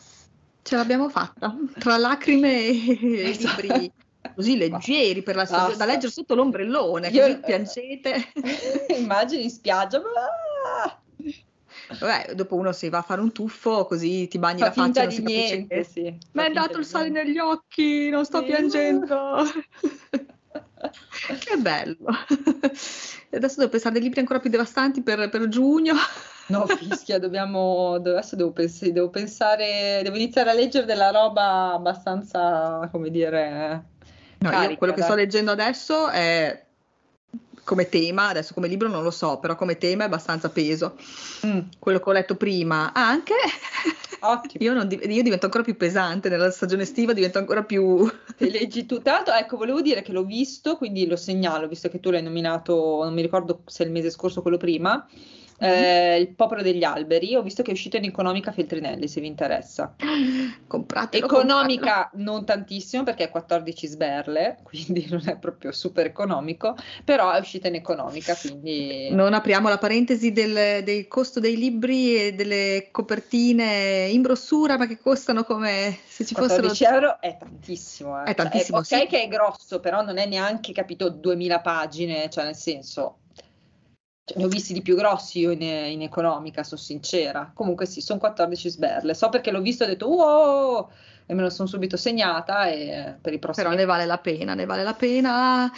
Ce 0.62 0.76
l'abbiamo 0.76 1.08
fatta, 1.08 1.56
tra 1.80 1.98
lacrime 1.98 2.66
e 2.68 3.30
esatto. 3.30 3.62
libri 3.62 3.92
così 4.36 4.58
leggeri 4.58 5.24
per 5.24 5.38
la 5.38 5.46
stagione, 5.46 5.78
da 5.78 5.86
leggere 5.86 6.12
sotto 6.12 6.36
l'ombrellone, 6.36 7.08
Io, 7.08 7.26
così 7.26 7.40
piangete. 7.40 8.32
Immagini 9.00 9.44
in 9.44 9.50
spiaggia, 9.50 10.02
Vabbè, 11.98 12.34
dopo 12.36 12.56
uno 12.56 12.74
si 12.74 12.90
va 12.90 12.98
a 12.98 13.02
fare 13.02 13.22
un 13.22 13.32
tuffo, 13.32 13.86
così 13.86 14.28
ti 14.28 14.38
bagni 14.38 14.60
Fa 14.60 14.66
la 14.66 14.72
faccia. 14.74 15.06
Di 15.06 15.22
niente, 15.22 15.84
sì. 15.86 16.02
Mi 16.34 16.44
è 16.44 16.46
andato 16.48 16.78
il 16.78 16.86
sale 16.86 17.08
negli 17.08 17.40
occhi, 17.40 18.10
non 18.10 18.26
sto 18.26 18.40
sì. 18.40 18.46
piangendo. 18.46 19.38
che 21.40 21.58
bello. 21.58 22.08
Adesso 23.32 23.56
devo 23.58 23.70
pensare 23.70 23.90
a 23.90 23.92
dei 23.92 24.02
libri 24.02 24.20
ancora 24.20 24.40
più 24.40 24.50
devastanti 24.50 25.02
per, 25.02 25.30
per 25.30 25.48
giugno. 25.48 25.94
No, 26.48 26.66
fischia, 26.66 27.20
dobbiamo, 27.20 27.94
adesso 27.94 28.36
devo, 28.36 28.52
pens- 28.52 28.88
devo, 28.88 29.10
pensare, 29.10 30.02
devo 30.04 30.16
iniziare 30.16 30.50
a 30.50 30.54
leggere 30.54 30.86
della 30.86 31.12
roba 31.12 31.74
abbastanza, 31.74 32.88
come 32.92 33.12
dire... 33.12 33.84
No, 34.40 34.50
carica, 34.50 34.78
quello 34.78 34.94
dai. 34.94 35.02
che 35.02 35.08
sto 35.08 35.16
leggendo 35.16 35.52
adesso 35.52 36.08
è 36.10 36.66
come 37.64 37.88
tema, 37.88 38.30
adesso 38.30 38.56
come 38.56 38.68
libro 38.68 38.88
non 38.88 39.04
lo 39.04 39.12
so, 39.12 39.38
però 39.38 39.56
come 39.56 39.78
tema 39.78 40.04
è 40.04 40.06
abbastanza 40.08 40.50
peso. 40.50 40.98
Mm. 41.46 41.60
Quello 41.78 42.00
che 42.00 42.10
ho 42.10 42.14
letto 42.14 42.36
prima, 42.36 42.94
anche 42.94 43.36
io, 44.60 44.74
non, 44.74 44.90
io, 44.92 45.24
divento 45.24 45.46
ancora 45.46 45.64
più 45.64 45.78
pesante 45.78 46.30
nella 46.30 46.52
stagione 46.52 46.84
estiva, 46.84 47.14
divento 47.14 47.38
ancora 47.38 47.64
più... 47.64 48.10
Te 48.36 48.50
leggi 48.50 48.86
tu. 48.86 49.02
Tra 49.02 49.14
l'altro, 49.14 49.34
ecco, 49.34 49.58
volevo 49.58 49.82
dire 49.82 50.02
che 50.02 50.12
l'ho 50.12 50.24
visto, 50.24 50.78
quindi 50.78 51.06
lo 51.08 51.16
segnalo, 51.16 51.68
visto 51.68 51.90
che 51.90 52.00
tu 52.00 52.10
l'hai 52.10 52.24
nominato, 52.24 53.04
non 53.04 53.14
mi 53.14 53.22
ricordo 53.22 53.62
se 53.66 53.84
il 53.84 53.92
mese 53.92 54.10
scorso 54.10 54.40
o 54.40 54.42
quello 54.42 54.58
prima. 54.58 55.08
Mm-hmm. 55.64 55.84
Eh, 55.84 56.20
il 56.20 56.30
popolo 56.30 56.62
degli 56.62 56.84
alberi. 56.84 57.36
Ho 57.36 57.42
visto 57.42 57.64
che 57.64 57.72
è 57.72 57.74
uscito 57.74 57.98
in 57.98 58.06
economica 58.06 58.52
Feltrinelli, 58.52 59.08
se 59.08 59.22
vi 59.22 59.28
interessa. 59.28 59.96
Compratelo. 60.68 61.26
Economica 61.26 62.10
compratelo. 62.10 62.24
non 62.24 62.46
tantissimo 62.46 63.04
perché 63.04 63.26
è 63.26 63.30
14 63.30 63.88
sberle, 63.88 64.60
quindi 64.64 65.08
non 65.10 65.22
è 65.26 65.38
proprio 65.38 65.72
super 65.72 66.06
economico, 66.06 66.76
però 67.04 67.32
è 67.32 67.40
uscita 67.40 67.68
in 67.68 67.76
economica, 67.76 68.36
quindi... 68.36 69.10
Non 69.12 69.34
apriamo 69.34 69.70
la 69.70 69.78
parentesi 69.78 70.32
del, 70.32 70.84
del 70.84 71.08
costo 71.08 71.40
dei 71.40 71.58
libri 71.58 72.16
e 72.16 72.34
delle 72.34 72.88
copertine 72.92 74.08
in 74.10 74.22
brossura, 74.22 74.78
ma 74.78 74.88
che 74.88 74.98
costano 74.98 75.44
come 75.44 75.98
se 76.06 76.26
ci 76.26 76.34
14 76.34 76.68
fossero... 76.68 76.96
euro 76.96 77.22
è 77.22 77.38
tantissimo. 77.38 78.24
Eh. 78.24 78.32
È 78.32 78.36
tantissimo, 78.36 78.84
cioè, 78.84 79.00
è, 79.00 79.02
Ok 79.02 79.10
sì. 79.10 79.16
che 79.16 79.24
è 79.24 79.28
grosso, 79.28 79.80
però 79.80 80.02
non 80.02 80.18
è 80.18 80.26
neanche, 80.26 80.72
capito, 80.72 81.10
2000 81.10 81.60
pagine, 81.60 82.30
cioè 82.30 82.46
nel 82.46 82.56
senso 82.56 83.18
cioè, 84.30 84.38
ne 84.38 84.46
ho 84.46 84.48
visti 84.48 84.74
di 84.74 84.84
più 84.84 84.96
grossi 84.96 85.40
io 85.40 85.52
in, 85.52 85.62
in 85.62 86.02
economica, 86.04 86.64
sono 86.64 86.80
sincera. 86.80 87.50
Comunque 87.52 87.88
sì, 87.88 88.00
sono 88.02 88.20
14 88.20 88.70
sberle. 88.70 89.14
So 89.16 89.30
perché 89.30 89.50
l'ho 89.50 89.62
visto 89.62 89.84
e 89.84 89.88
ho 89.88 89.90
detto 89.90 90.08
wow! 90.08 90.90
E 91.26 91.34
me 91.34 91.42
lo 91.42 91.50
sono 91.50 91.68
subito 91.68 91.98
segnata 91.98 92.68
e 92.68 93.16
per 93.20 93.34
i 93.34 93.40
prossimi... 93.40 93.66
Però 93.66 93.76
ne 93.76 93.86
vale 93.86 94.06
la 94.06 94.18
pena, 94.18 94.54
ne 94.54 94.66
vale 94.66 94.84
la 94.84 94.94
pena. 94.94 95.72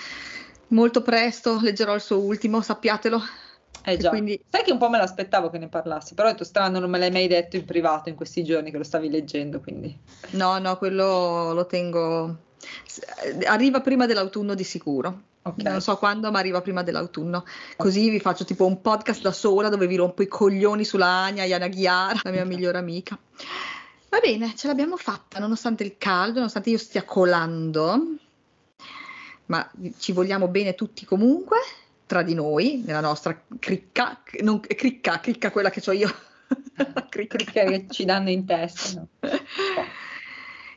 Molto 0.68 1.02
presto 1.02 1.60
leggerò 1.62 1.96
il 1.96 2.02
suo 2.02 2.20
ultimo, 2.20 2.62
sappiatelo. 2.62 3.22
Eh 3.84 3.98
già, 3.98 4.10
quindi... 4.10 4.42
sai 4.50 4.64
che 4.64 4.72
un 4.72 4.78
po' 4.78 4.90
me 4.90 4.98
l'aspettavo 4.98 5.50
che 5.50 5.58
ne 5.58 5.68
parlassi, 5.68 6.14
però 6.14 6.28
ho 6.28 6.32
detto 6.32 6.44
strano, 6.44 6.80
non 6.80 6.90
me 6.90 7.00
l'hai 7.00 7.12
mai 7.12 7.28
detto 7.28 7.56
in 7.56 7.66
privato 7.66 8.10
in 8.10 8.16
questi 8.16 8.44
giorni 8.44 8.70
che 8.70 8.78
lo 8.78 8.84
stavi 8.84 9.10
leggendo, 9.10 9.60
quindi... 9.60 9.98
No, 10.32 10.58
no, 10.60 10.78
quello 10.78 11.54
lo 11.54 11.66
tengo... 11.66 12.38
Arriva 13.46 13.82
prima 13.82 14.06
dell'autunno 14.06 14.54
di 14.54 14.64
sicuro. 14.64 15.22
Okay. 15.44 15.64
Non 15.64 15.82
so 15.82 15.98
quando, 15.98 16.30
ma 16.30 16.38
arriva 16.38 16.62
prima 16.62 16.84
dell'autunno. 16.84 17.46
Così 17.76 18.10
vi 18.10 18.20
faccio 18.20 18.46
tipo 18.46 18.66
un 18.66 18.80
podcast 18.80 19.22
da 19.22 19.32
sola 19.32 19.70
dove 19.70 19.88
vi 19.88 19.96
rompo 19.96 20.22
i 20.22 20.28
coglioni 20.28 20.86
sulla 20.86 21.08
Ania 21.08 21.46
Yana 21.46 21.68
Ghiara, 21.68 22.20
la 22.24 22.32
mia 22.32 22.46
migliore 22.46 22.78
amica. 22.78 23.18
Va 24.10 24.20
bene, 24.20 24.54
ce 24.56 24.68
l'abbiamo 24.68 24.98
fatta, 24.98 25.40
nonostante 25.40 25.84
il 25.84 25.96
caldo, 25.98 26.36
nonostante 26.40 26.70
io 26.70 26.78
stia 26.78 27.04
colando, 27.06 28.18
ma 29.46 29.72
ci 29.98 30.12
vogliamo 30.12 30.48
bene 30.50 30.76
tutti 30.76 31.06
comunque, 31.06 31.58
tra 32.06 32.22
di 32.22 32.34
noi, 32.34 32.84
nella 32.86 33.00
nostra 33.00 33.42
cricca, 33.58 34.22
non, 34.42 34.60
cricca, 34.60 35.22
cricca 35.22 35.50
quella 35.50 35.70
che 35.70 35.82
ho 35.90 35.94
io. 35.94 36.14
cricca. 37.10 37.38
cricca 37.38 37.64
che 37.64 37.86
ci 37.90 38.04
danno 38.04 38.30
in 38.30 38.46
testa. 38.46 39.00
No? 39.00 39.08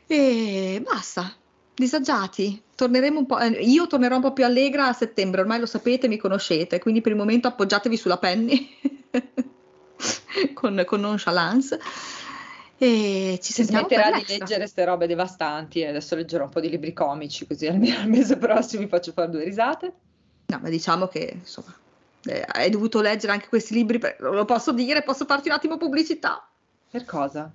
E 0.07 0.83
basta, 0.85 1.33
disagiati. 1.75 2.61
Torneremo 2.75 3.19
un 3.19 3.25
po', 3.25 3.39
eh, 3.39 3.49
io 3.49 3.87
tornerò 3.87 4.15
un 4.15 4.21
po' 4.21 4.33
più 4.33 4.45
allegra 4.45 4.87
a 4.87 4.93
settembre, 4.93 5.41
ormai 5.41 5.59
lo 5.59 5.65
sapete, 5.65 6.07
mi 6.07 6.17
conoscete, 6.17 6.79
quindi 6.79 7.01
per 7.01 7.11
il 7.11 7.17
momento 7.17 7.47
appoggiatevi 7.47 7.97
sulla 7.97 8.17
penny 8.17 8.69
con, 10.53 10.83
con 10.85 10.99
nonchalance. 10.99 11.79
E 12.77 13.39
ci 13.41 13.53
sentiamo 13.53 13.87
smetterà 13.87 14.17
di 14.17 14.25
leggere 14.27 14.59
queste 14.59 14.83
robe 14.83 15.07
devastanti 15.07 15.79
e 15.79 15.87
adesso 15.87 16.15
leggerò 16.15 16.43
un 16.43 16.49
po' 16.49 16.59
di 16.59 16.69
libri 16.69 16.91
comici 16.91 17.47
così 17.47 17.67
almeno 17.67 17.99
al 17.99 18.09
mese 18.09 18.35
prossimo 18.35 18.81
vi 18.81 18.89
faccio 18.89 19.13
fare 19.13 19.29
due 19.29 19.45
risate. 19.45 19.93
No, 20.47 20.59
ma 20.61 20.67
diciamo 20.67 21.07
che 21.07 21.37
insomma 21.39 21.73
eh, 22.25 22.45
hai 22.45 22.69
dovuto 22.69 22.99
leggere 22.99 23.31
anche 23.31 23.47
questi 23.47 23.73
libri, 23.73 23.97
per, 23.97 24.17
lo 24.19 24.43
posso 24.43 24.73
dire, 24.73 25.03
posso 25.03 25.23
farti 25.23 25.47
un 25.47 25.55
attimo 25.55 25.77
pubblicità. 25.77 26.45
Per 26.91 27.05
cosa? 27.05 27.49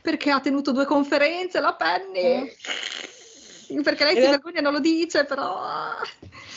Perché 0.00 0.30
ha 0.30 0.40
tenuto 0.40 0.70
due 0.70 0.84
conferenze, 0.84 1.58
la 1.58 1.74
Penny. 1.74 2.20
Eh 2.20 2.56
perché 3.82 4.04
lei 4.04 4.16
in 4.16 4.22
si 4.22 4.28
vergogna 4.28 4.60
non 4.60 4.72
lo 4.72 4.80
dice, 4.80 5.24
però... 5.24 5.60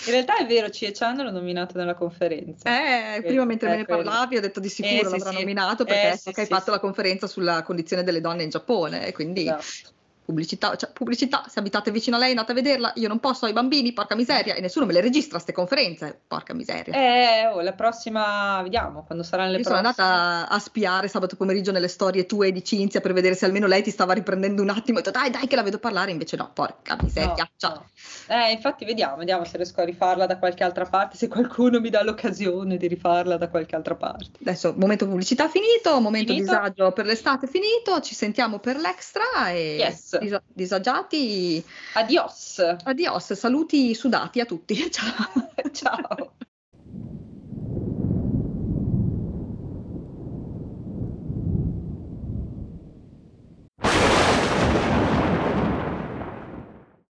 In 0.05 0.11
realtà 0.11 0.37
è 0.37 0.45
vero, 0.45 0.69
Cie 0.69 0.91
Chan 0.91 1.17
l'ho 1.17 1.31
nominato 1.31 1.77
nella 1.77 1.93
conferenza. 1.93 2.69
Eh, 3.15 3.21
prima 3.21 3.45
mentre 3.45 3.69
me 3.69 3.77
ne 3.77 3.85
parlavi 3.85 4.37
ho 4.37 4.41
detto 4.41 4.59
di 4.59 4.69
sicuro 4.69 5.07
eh, 5.07 5.11
l'avrà 5.11 5.31
sì, 5.31 5.39
nominato 5.39 5.85
perché 5.85 6.11
eh, 6.11 6.17
sì, 6.17 6.39
hai 6.39 6.45
fatto 6.45 6.71
la 6.71 6.79
conferenza 6.79 7.27
sulla 7.27 7.63
condizione 7.63 8.03
delle 8.03 8.21
donne 8.21 8.43
in 8.43 8.49
Giappone 8.49 9.11
quindi... 9.11 9.43
Esatto 9.43 9.92
pubblicità, 10.25 10.75
cioè, 10.75 10.91
pubblicità, 10.91 11.45
se 11.49 11.59
abitate 11.59 11.91
vicino 11.91 12.15
a 12.15 12.19
lei 12.19 12.31
andate 12.31 12.51
a 12.51 12.55
vederla, 12.55 12.93
io 12.95 13.07
non 13.07 13.19
posso, 13.19 13.45
ho 13.45 13.49
i 13.49 13.53
bambini, 13.53 13.93
porca 13.93 14.15
miseria, 14.15 14.55
e 14.55 14.61
nessuno 14.61 14.85
me 14.85 14.93
le 14.93 15.01
registra 15.01 15.33
queste 15.33 15.51
conferenze, 15.51 16.17
porca 16.27 16.53
miseria. 16.53 16.93
Eh, 16.93 17.47
oh, 17.47 17.61
la 17.61 17.73
prossima, 17.73 18.61
vediamo, 18.61 19.03
quando 19.03 19.23
saranno 19.23 19.51
le 19.51 19.57
io 19.57 19.63
prossime. 19.63 19.93
sono 19.93 20.07
andata 20.07 20.49
a 20.49 20.59
spiare 20.59 21.07
sabato 21.07 21.35
pomeriggio 21.35 21.71
nelle 21.71 21.87
storie 21.87 22.25
tue 22.25 22.51
di 22.51 22.63
Cinzia 22.63 23.01
per 23.01 23.13
vedere 23.13 23.35
se 23.35 23.45
almeno 23.45 23.67
lei 23.67 23.83
ti 23.83 23.91
stava 23.91 24.13
riprendendo 24.13 24.61
un 24.61 24.69
attimo, 24.69 24.97
e 24.97 25.01
ho 25.01 25.03
detto 25.03 25.17
dai 25.17 25.29
dai 25.29 25.47
che 25.47 25.55
la 25.55 25.63
vedo 25.63 25.79
parlare, 25.79 26.11
invece 26.11 26.37
no, 26.37 26.49
porca 26.53 26.97
miseria. 27.01 27.49
No, 27.59 27.69
no. 27.69 27.85
Eh, 28.27 28.51
infatti 28.51 28.85
vediamo, 28.85 29.17
vediamo 29.17 29.43
se 29.43 29.57
riesco 29.57 29.81
a 29.81 29.85
rifarla 29.85 30.25
da 30.25 30.37
qualche 30.37 30.63
altra 30.63 30.85
parte, 30.85 31.17
se 31.17 31.27
qualcuno 31.27 31.79
mi 31.79 31.89
dà 31.89 32.03
l'occasione 32.03 32.77
di 32.77 32.87
rifarla 32.87 33.37
da 33.37 33.49
qualche 33.49 33.75
altra 33.75 33.95
parte. 33.95 34.39
Adesso, 34.39 34.73
momento 34.77 35.05
pubblicità 35.05 35.49
finito, 35.49 35.99
momento 35.99 36.33
finito. 36.33 36.51
disagio 36.51 36.91
per 36.91 37.05
l'estate 37.05 37.47
finito, 37.47 37.99
ci 38.01 38.15
sentiamo 38.15 38.59
per 38.59 38.77
l'extra 38.77 39.49
e 39.49 39.75
yes. 39.77 40.12
Dis- 40.19 40.71
assaggiati. 40.71 41.63
Adios. 41.93 42.59
Adios, 42.83 43.33
saluti 43.33 43.93
sudati 43.93 44.39
a 44.39 44.45
tutti. 44.45 44.75
Ciao. 44.91 45.51
Ciao. 45.71 46.33